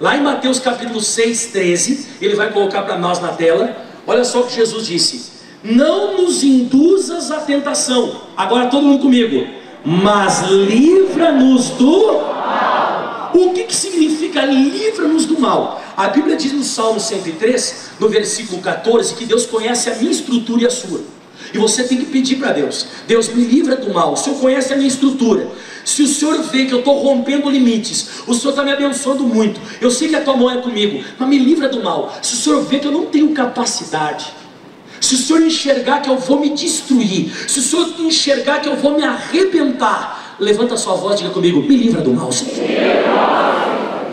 Lá 0.00 0.16
em 0.16 0.22
Mateus 0.22 0.58
capítulo 0.58 1.00
6,13, 1.00 2.06
ele 2.20 2.34
vai 2.34 2.52
colocar 2.52 2.82
para 2.82 2.98
nós 2.98 3.20
na 3.20 3.28
tela. 3.28 3.76
Olha 4.06 4.24
só 4.24 4.40
o 4.40 4.46
que 4.46 4.54
Jesus 4.54 4.86
disse: 4.86 5.34
não 5.64 6.18
nos 6.18 6.44
induzas 6.44 7.30
à 7.30 7.40
tentação. 7.40 8.20
Agora 8.36 8.66
todo 8.66 8.84
mundo 8.84 9.00
comigo. 9.00 9.46
Mas 9.82 10.42
livra-nos 10.48 11.70
do 11.70 12.12
mal. 12.12 13.32
O 13.34 13.52
que, 13.52 13.64
que 13.64 13.74
significa 13.74 14.44
livra-nos 14.44 15.24
do 15.26 15.40
mal? 15.40 15.82
A 15.96 16.08
Bíblia 16.08 16.36
diz 16.36 16.52
no 16.52 16.64
Salmo 16.64 16.98
103, 16.98 17.90
no 18.00 18.08
versículo 18.08 18.60
14, 18.60 19.14
que 19.14 19.24
Deus 19.24 19.46
conhece 19.46 19.88
a 19.90 19.94
minha 19.94 20.10
estrutura 20.10 20.62
e 20.62 20.66
a 20.66 20.70
sua. 20.70 21.00
E 21.52 21.58
você 21.58 21.84
tem 21.84 21.98
que 21.98 22.06
pedir 22.06 22.36
para 22.36 22.52
Deus: 22.52 22.86
Deus 23.06 23.28
me 23.28 23.44
livra 23.44 23.76
do 23.76 23.92
mal. 23.92 24.12
O 24.12 24.16
Senhor 24.16 24.38
conhece 24.40 24.72
a 24.72 24.76
minha 24.76 24.88
estrutura. 24.88 25.48
Se 25.84 26.02
o 26.02 26.08
Senhor 26.08 26.42
vê 26.44 26.64
que 26.64 26.72
eu 26.72 26.80
estou 26.80 26.98
rompendo 27.00 27.48
limites, 27.48 28.08
o 28.26 28.34
Senhor 28.34 28.50
está 28.50 28.64
me 28.64 28.72
abençoando 28.72 29.22
muito. 29.22 29.60
Eu 29.80 29.90
sei 29.90 30.08
que 30.08 30.16
a 30.16 30.20
tua 30.22 30.36
mão 30.36 30.50
é 30.50 30.56
comigo, 30.56 31.04
mas 31.18 31.28
me 31.28 31.38
livra 31.38 31.68
do 31.68 31.82
mal. 31.82 32.12
Se 32.22 32.34
o 32.34 32.36
Senhor 32.36 32.62
vê 32.64 32.78
que 32.78 32.86
eu 32.86 32.92
não 32.92 33.06
tenho 33.06 33.30
capacidade, 33.30 34.32
se 35.00 35.14
o 35.14 35.18
Senhor 35.18 35.42
enxergar 35.42 36.00
que 36.00 36.08
eu 36.08 36.16
vou 36.16 36.40
me 36.40 36.50
destruir, 36.50 37.30
se 37.46 37.58
o 37.58 37.62
Senhor 37.62 37.94
enxergar 38.00 38.60
que 38.60 38.68
eu 38.68 38.76
vou 38.76 38.96
me 38.96 39.04
arrebentar, 39.04 40.36
levanta 40.40 40.74
a 40.74 40.78
sua 40.78 40.94
voz 40.94 41.14
e 41.14 41.22
diga 41.22 41.34
comigo: 41.34 41.62
me 41.62 41.76
livra 41.76 42.00
do 42.00 42.12
mal, 42.12 42.32
Senhor. 42.32 42.56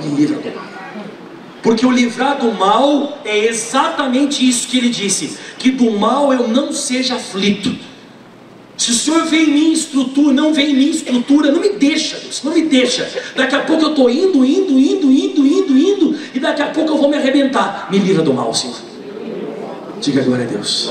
Me 0.04 0.16
livra 0.16 0.38
do 0.38 0.56
mal. 0.56 0.71
Porque 1.62 1.86
o 1.86 1.92
livrar 1.92 2.40
do 2.40 2.52
mal 2.52 3.20
é 3.24 3.46
exatamente 3.46 4.48
isso 4.48 4.68
que 4.68 4.78
ele 4.78 4.90
disse: 4.90 5.38
que 5.58 5.72
do 5.72 5.92
mal 5.92 6.34
eu 6.34 6.48
não 6.48 6.74
seja 6.74 7.16
aflito. 7.16 7.76
Se 8.78 8.90
o 8.90 8.94
Senhor 8.96 9.26
vem 9.26 9.44
em 9.44 9.54
mim 9.54 9.72
estrutura, 9.74 10.34
não 10.34 10.52
vem 10.54 10.72
em 10.72 10.74
mim 10.74 10.90
estrutura, 10.90 11.52
não 11.52 11.62
me 11.62 11.70
deixa, 11.70 12.18
Deus, 12.18 12.42
não 12.44 12.52
me 12.52 12.64
deixa. 12.64 13.08
Daqui 13.36 13.54
a 13.54 13.60
pouco 13.60 13.84
eu 13.84 13.90
estou 13.92 14.10
indo, 14.10 14.44
indo, 14.44 14.80
indo, 14.80 15.12
indo, 15.12 15.46
indo, 15.46 15.78
indo, 15.78 16.20
e 16.34 16.40
daqui 16.40 16.64
a 16.64 16.68
pouco 16.68 16.94
eu 16.94 16.98
vou 16.98 17.08
me 17.08 17.16
arrebentar. 17.16 17.88
Me 17.92 18.00
livra 18.00 18.24
do 18.24 18.34
mal, 18.34 18.52
Senhor. 18.56 18.78
Diga 20.00 20.24
glória 20.24 20.46
a 20.46 20.48
Deus. 20.48 20.90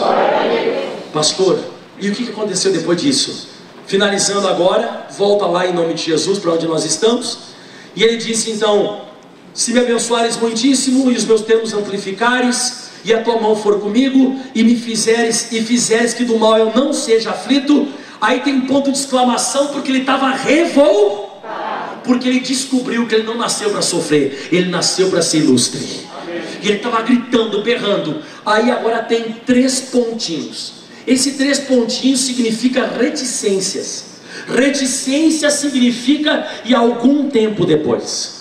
Pastor, 1.12 1.58
e 2.00 2.08
o 2.08 2.14
que 2.14 2.30
aconteceu 2.30 2.70
depois 2.72 3.00
disso? 3.02 3.48
Finalizando 3.88 4.46
agora, 4.46 5.08
volta 5.18 5.46
lá 5.46 5.66
em 5.66 5.72
nome 5.72 5.94
de 5.94 6.04
Jesus 6.04 6.38
para 6.38 6.52
onde 6.52 6.68
nós 6.68 6.84
estamos. 6.84 7.38
E 7.96 8.04
ele 8.04 8.18
disse 8.18 8.52
então: 8.52 9.00
Se 9.52 9.72
me 9.72 9.80
abençoares 9.80 10.36
muitíssimo 10.36 11.10
e 11.10 11.16
os 11.16 11.24
meus 11.24 11.42
termos 11.42 11.72
amplificares, 11.72 12.90
e 13.04 13.12
a 13.12 13.22
tua 13.22 13.40
mão 13.40 13.56
for 13.56 13.80
comigo, 13.80 14.38
e 14.54 14.62
me 14.62 14.76
fizeres, 14.76 15.50
e 15.52 15.62
fizeres 15.62 16.14
que 16.14 16.24
do 16.24 16.38
mal 16.38 16.58
eu 16.58 16.72
não 16.74 16.92
seja 16.92 17.30
aflito. 17.30 17.88
Aí 18.20 18.40
tem 18.40 18.54
um 18.54 18.66
ponto 18.66 18.92
de 18.92 18.98
exclamação, 18.98 19.68
porque 19.68 19.90
ele 19.90 20.00
estava 20.00 20.30
revoltado. 20.30 21.30
Porque 22.04 22.28
ele 22.28 22.40
descobriu 22.40 23.06
que 23.06 23.14
ele 23.14 23.24
não 23.24 23.36
nasceu 23.36 23.70
para 23.70 23.82
sofrer, 23.82 24.48
ele 24.50 24.70
nasceu 24.70 25.10
para 25.10 25.22
ser 25.22 25.38
ilustre. 25.38 26.08
E 26.62 26.68
ele 26.68 26.76
estava 26.76 27.02
gritando, 27.02 27.62
berrando. 27.62 28.22
Aí 28.44 28.70
agora 28.70 29.02
tem 29.02 29.36
três 29.46 29.80
pontinhos. 29.80 30.80
Esse 31.06 31.32
três 31.32 31.58
pontinhos 31.58 32.20
significa 32.20 32.86
reticências. 32.86 34.04
Reticência 34.46 35.50
significa 35.50 36.46
e 36.64 36.74
algum 36.74 37.28
tempo 37.28 37.64
depois. 37.64 38.39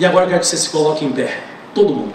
E 0.00 0.06
agora 0.06 0.24
eu 0.24 0.28
quero 0.30 0.40
que 0.40 0.46
você 0.46 0.56
se 0.56 0.70
coloque 0.70 1.04
em 1.04 1.12
pé. 1.12 1.40
Todo 1.74 1.94
mundo. 1.94 2.14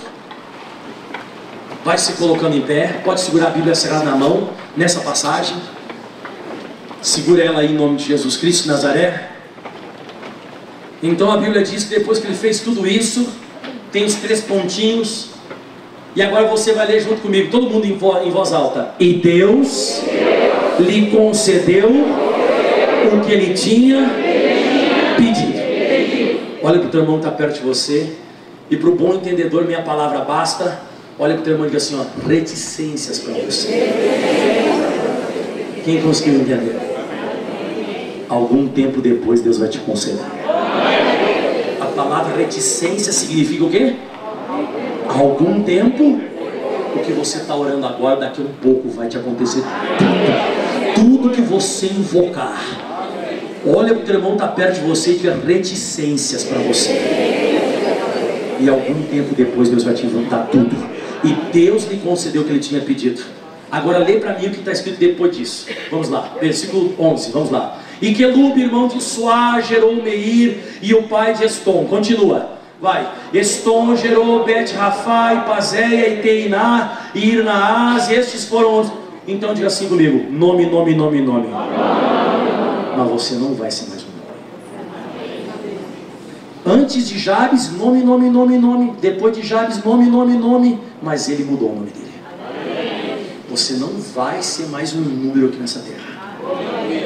Vai 1.83 1.99
se 1.99 2.13
colocando 2.13 2.57
em 2.57 2.61
pé. 2.61 2.99
Pode 3.03 3.21
segurar 3.21 3.49
a 3.49 3.51
Bíblia 3.51 3.75
Sagrada 3.75 4.05
na 4.05 4.15
mão. 4.15 4.49
Nessa 4.75 5.01
passagem. 5.01 5.55
Segura 6.99 7.43
ela 7.43 7.59
aí 7.59 7.71
em 7.71 7.75
nome 7.75 7.97
de 7.97 8.05
Jesus 8.05 8.37
Cristo 8.37 8.67
Nazaré. 8.67 9.29
Então 11.03 11.31
a 11.31 11.37
Bíblia 11.37 11.61
diz 11.61 11.83
que 11.83 11.99
depois 11.99 12.17
que 12.17 12.25
ele 12.25 12.35
fez 12.35 12.59
tudo 12.61 12.87
isso, 12.87 13.29
tem 13.91 14.03
os 14.03 14.15
três 14.15 14.41
pontinhos. 14.41 15.29
E 16.15 16.23
agora 16.23 16.47
você 16.47 16.73
vai 16.73 16.87
ler 16.87 17.01
junto 17.01 17.21
comigo, 17.21 17.51
todo 17.51 17.69
mundo 17.69 17.85
em 17.85 17.95
voz, 17.95 18.25
em 18.25 18.31
voz 18.31 18.51
alta. 18.51 18.95
E 18.99 19.13
Deus 19.13 20.01
lhe 20.79 21.11
concedeu 21.11 21.89
o 23.13 23.21
que 23.23 23.31
ele 23.31 23.53
tinha. 23.53 24.24
Olha 26.65 26.79
para 26.79 26.87
o 26.87 26.89
teu 26.89 27.01
irmão 27.01 27.19
que 27.19 27.27
está 27.27 27.31
perto 27.31 27.59
de 27.59 27.61
você. 27.61 28.11
E 28.71 28.75
para 28.75 28.89
o 28.89 28.95
bom 28.95 29.13
entendedor, 29.13 29.65
minha 29.65 29.83
palavra 29.83 30.21
basta. 30.21 30.79
Olha 31.19 31.35
para 31.35 31.41
o 31.41 31.43
teu 31.43 31.53
irmão 31.53 31.67
e 31.67 31.69
diga 31.69 31.77
assim: 31.77 31.95
ó, 31.95 32.27
reticências 32.27 33.19
para 33.19 33.33
você. 33.35 33.93
Quem 35.83 36.01
conseguiu 36.01 36.41
entender? 36.41 36.75
Algum 38.27 38.67
tempo 38.67 38.99
depois 38.99 39.41
Deus 39.41 39.59
vai 39.59 39.69
te 39.69 39.77
conceder. 39.77 40.25
A 41.79 41.85
palavra 41.85 42.35
reticência 42.35 43.13
significa 43.13 43.63
o 43.63 43.69
quê? 43.69 43.97
Algum 45.07 45.61
tempo, 45.61 46.19
o 46.95 46.99
que 47.05 47.11
você 47.11 47.37
está 47.37 47.55
orando 47.55 47.85
agora, 47.85 48.21
daqui 48.21 48.41
a 48.41 48.43
um 48.43 48.53
pouco 48.59 48.89
vai 48.89 49.07
te 49.07 49.17
acontecer 49.17 49.61
tudo. 49.99 50.95
Tudo 50.95 51.29
que 51.29 51.41
você 51.41 51.85
invocar. 51.85 52.84
Olha 53.67 53.93
para 53.93 54.03
o 54.03 54.05
teu 54.05 54.15
irmão 54.15 54.33
está 54.33 54.47
perto 54.47 54.75
de 54.75 54.81
você 54.81 55.11
e 55.11 55.15
tiver 55.15 55.37
reticências 55.37 56.43
para 56.43 56.59
você. 56.59 56.91
E 58.59 58.69
algum 58.69 59.01
tempo 59.03 59.33
depois 59.35 59.69
Deus 59.69 59.83
vai 59.83 59.93
te 59.93 60.05
inventar 60.05 60.47
tudo. 60.51 60.75
E 61.23 61.33
Deus 61.51 61.85
lhe 61.85 61.97
concedeu 61.97 62.43
o 62.43 62.45
que 62.45 62.51
ele 62.51 62.59
tinha 62.59 62.81
pedido. 62.81 63.23
Agora 63.71 63.97
lê 63.97 64.19
para 64.19 64.37
mim 64.37 64.47
o 64.47 64.49
que 64.51 64.59
está 64.59 64.71
escrito 64.71 64.99
depois 64.99 65.35
disso. 65.35 65.67
Vamos 65.89 66.09
lá, 66.09 66.33
versículo 66.39 66.93
11, 66.99 67.31
vamos 67.31 67.49
lá. 67.49 67.79
E 68.01 68.13
Quelub, 68.13 68.55
irmão 68.57 68.87
de 68.87 69.01
Suá, 69.01 69.59
gerou 69.61 69.95
Meir 69.95 70.59
e 70.81 70.93
o 70.93 71.03
pai 71.03 71.33
de 71.33 71.43
Estom. 71.43 71.85
Continua. 71.85 72.51
Vai. 72.79 73.07
Estom 73.33 73.95
gerou 73.95 74.43
Bet 74.43 74.73
Rafai, 74.75 75.45
Pazéia 75.45 76.09
e 76.09 76.21
Teiná 76.21 77.09
e 77.15 77.29
Irnaás. 77.31 78.11
Estes 78.11 78.45
foram. 78.45 78.91
Então 79.27 79.53
diga 79.53 79.67
assim 79.67 79.87
comigo: 79.87 80.31
nome, 80.31 80.67
nome, 80.67 80.93
nome, 80.93 81.21
nome. 81.21 81.47
Mas 81.49 82.04
você 83.17 83.35
não 83.35 83.53
vai 83.53 83.71
ser 83.71 83.89
mais 83.89 84.03
um 84.03 84.07
nome. 84.07 84.25
Antes 86.65 87.07
de 87.07 87.17
Jabes, 87.17 87.71
nome, 87.71 88.03
nome, 88.03 88.29
nome, 88.29 88.57
nome. 88.57 88.93
Depois 88.99 89.35
de 89.35 89.41
Jabes, 89.41 89.81
nome, 89.83 90.05
nome, 90.07 90.33
nome. 90.33 90.79
Mas 91.01 91.29
ele 91.29 91.45
mudou 91.45 91.71
o 91.71 91.75
nome 91.75 91.91
dele. 91.91 92.13
Você 93.49 93.75
não 93.75 93.89
vai 94.13 94.41
ser 94.41 94.67
mais 94.67 94.93
um 94.93 94.99
número 94.99 95.47
aqui 95.47 95.57
nessa 95.57 95.79
terra. 95.79 96.15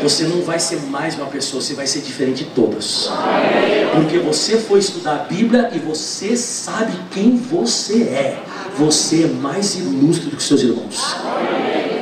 Você 0.01 0.23
não 0.23 0.41
vai 0.41 0.59
ser 0.59 0.81
mais 0.87 1.15
uma 1.15 1.27
pessoa, 1.27 1.61
você 1.61 1.73
vai 1.73 1.85
ser 1.85 1.99
diferente 2.01 2.43
de 2.43 2.49
todas. 2.51 3.09
Porque 3.93 4.17
você 4.17 4.57
foi 4.57 4.79
estudar 4.79 5.15
a 5.15 5.23
Bíblia 5.25 5.69
e 5.73 5.79
você 5.79 6.35
sabe 6.35 6.93
quem 7.11 7.37
você 7.37 8.03
é. 8.03 8.43
Você 8.77 9.25
é 9.25 9.27
mais 9.27 9.75
ilustre 9.75 10.29
do 10.29 10.37
que 10.37 10.43
seus 10.43 10.61
irmãos. 10.61 11.15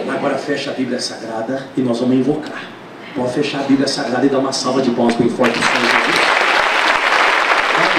Agora 0.09 0.37
fecha 0.37 0.71
a 0.71 0.73
Bíblia 0.73 0.99
Sagrada 0.99 1.67
e 1.75 1.81
nós 1.81 1.99
vamos 1.99 2.15
invocar. 2.15 2.76
Pode 3.17 3.33
fechar 3.33 3.61
a 3.61 3.63
Bíblia 3.63 3.87
Sagrada 3.87 4.23
e 4.27 4.29
dar 4.29 4.37
uma 4.37 4.53
salva 4.53 4.79
de 4.79 4.91
palmas 4.91 5.15
bem 5.15 5.27
forte. 5.27 5.57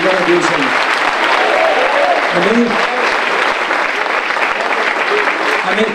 Glória 0.00 0.16
a 0.16 0.24
Deus 0.24 0.44
aí. 0.46 0.62
Amém? 2.36 2.66
Amém? 5.72 5.86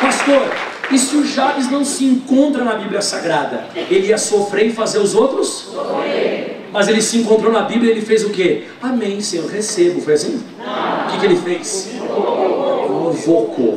Pastor, 0.00 0.48
e 0.90 0.98
se 0.98 1.14
o 1.14 1.26
Jabes 1.26 1.70
não 1.70 1.84
se 1.84 2.06
encontra 2.06 2.64
na 2.64 2.76
Bíblia 2.76 3.02
Sagrada, 3.02 3.66
ele 3.76 4.06
ia 4.06 4.16
sofrer 4.16 4.68
e 4.68 4.72
fazer 4.72 4.98
os 4.98 5.14
outros? 5.14 5.68
Sofrer. 5.74 6.66
Mas 6.72 6.88
ele 6.88 7.02
se 7.02 7.18
encontrou 7.18 7.52
na 7.52 7.60
Bíblia 7.60 7.92
e 7.92 7.96
ele 7.98 8.06
fez 8.06 8.24
o 8.24 8.30
quê? 8.30 8.64
Amém, 8.80 9.20
Senhor, 9.20 9.46
recebo. 9.46 10.00
Foi 10.00 10.14
assim? 10.14 10.42
Não. 10.58 11.06
O 11.06 11.10
que, 11.10 11.18
que 11.18 11.26
ele 11.26 11.36
fez? 11.36 11.90
Invocou. 11.92 13.76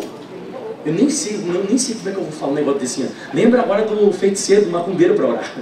Eu 0.85 0.93
nem 0.93 1.09
sei, 1.09 1.37
nem 1.37 1.77
sei 1.77 1.95
como 1.95 2.09
é 2.09 2.11
que 2.11 2.17
eu 2.17 2.23
vou 2.23 2.31
falar 2.31 2.51
um 2.51 2.55
negócio 2.55 2.79
desse. 2.79 3.09
Lembra 3.33 3.61
agora 3.61 3.83
do 3.83 4.11
feiticeiro, 4.11 4.65
do 4.65 4.71
macumbeiro 4.71 5.13
para 5.15 5.27
orar. 5.27 5.53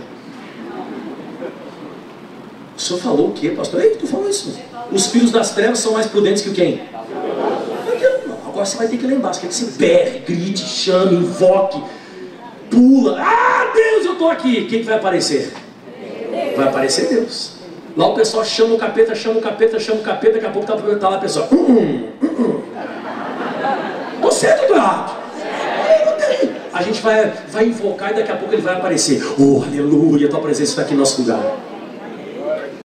O 2.75 2.79
senhor 2.81 2.99
falou 2.99 3.27
o 3.27 3.31
quê, 3.33 3.49
pastor? 3.49 3.81
Ei, 3.81 3.91
tu 3.91 4.07
falou 4.07 4.27
isso. 4.27 4.57
Os 4.91 5.07
filhos 5.07 5.29
das 5.31 5.53
trevas 5.53 5.79
são 5.79 5.93
mais 5.93 6.07
prudentes 6.07 6.41
que 6.41 6.49
o 6.49 6.53
quem? 6.53 6.81
Agora 8.47 8.65
você 8.65 8.77
vai 8.77 8.87
ter 8.87 8.97
que 8.97 9.05
lembrar, 9.05 9.33
você 9.33 9.41
quer 9.41 9.47
que 9.47 9.53
você 9.53 9.71
berre, 9.77 10.19
grite, 10.19 10.61
chame, 10.61 11.15
invoque, 11.15 11.81
pula. 12.69 13.21
Ah, 13.21 13.71
Deus, 13.73 14.05
eu 14.05 14.13
estou 14.13 14.29
aqui. 14.29 14.65
Quem 14.65 14.79
que 14.79 14.85
vai 14.85 14.95
aparecer? 14.95 15.53
Vai 16.55 16.67
aparecer 16.67 17.07
Deus. 17.07 17.53
Lá 17.95 18.07
o 18.07 18.15
pessoal 18.15 18.43
chama 18.43 18.75
o 18.75 18.77
capeta, 18.77 19.13
chama 19.13 19.39
o 19.39 19.41
capeta, 19.41 19.79
chama 19.79 19.99
o 19.99 20.03
capeta, 20.03 20.33
daqui 20.33 20.45
a 20.45 20.49
pouco 20.49 20.71
está 20.71 20.95
tá 20.97 21.09
lá 21.09 21.17
a 21.17 21.19
pessoa. 21.19 21.47
Hum, 21.51 22.07
hum, 22.21 22.27
hum. 22.39 22.61
Certo 24.41 24.63
ou 24.63 24.67
tô 24.69 24.75
errado? 24.75 25.21
A 26.73 26.81
gente 26.81 26.99
vai, 26.99 27.31
vai 27.51 27.65
invocar 27.67 28.09
e 28.09 28.15
daqui 28.15 28.31
a 28.31 28.35
pouco 28.35 28.55
ele 28.55 28.63
vai 28.63 28.73
aparecer. 28.73 29.21
Oh, 29.37 29.61
aleluia, 29.61 30.27
tua 30.27 30.41
presença 30.41 30.71
está 30.71 30.81
aqui 30.81 30.93
no 30.93 31.01
nosso 31.01 31.21
lugar. 31.21 31.43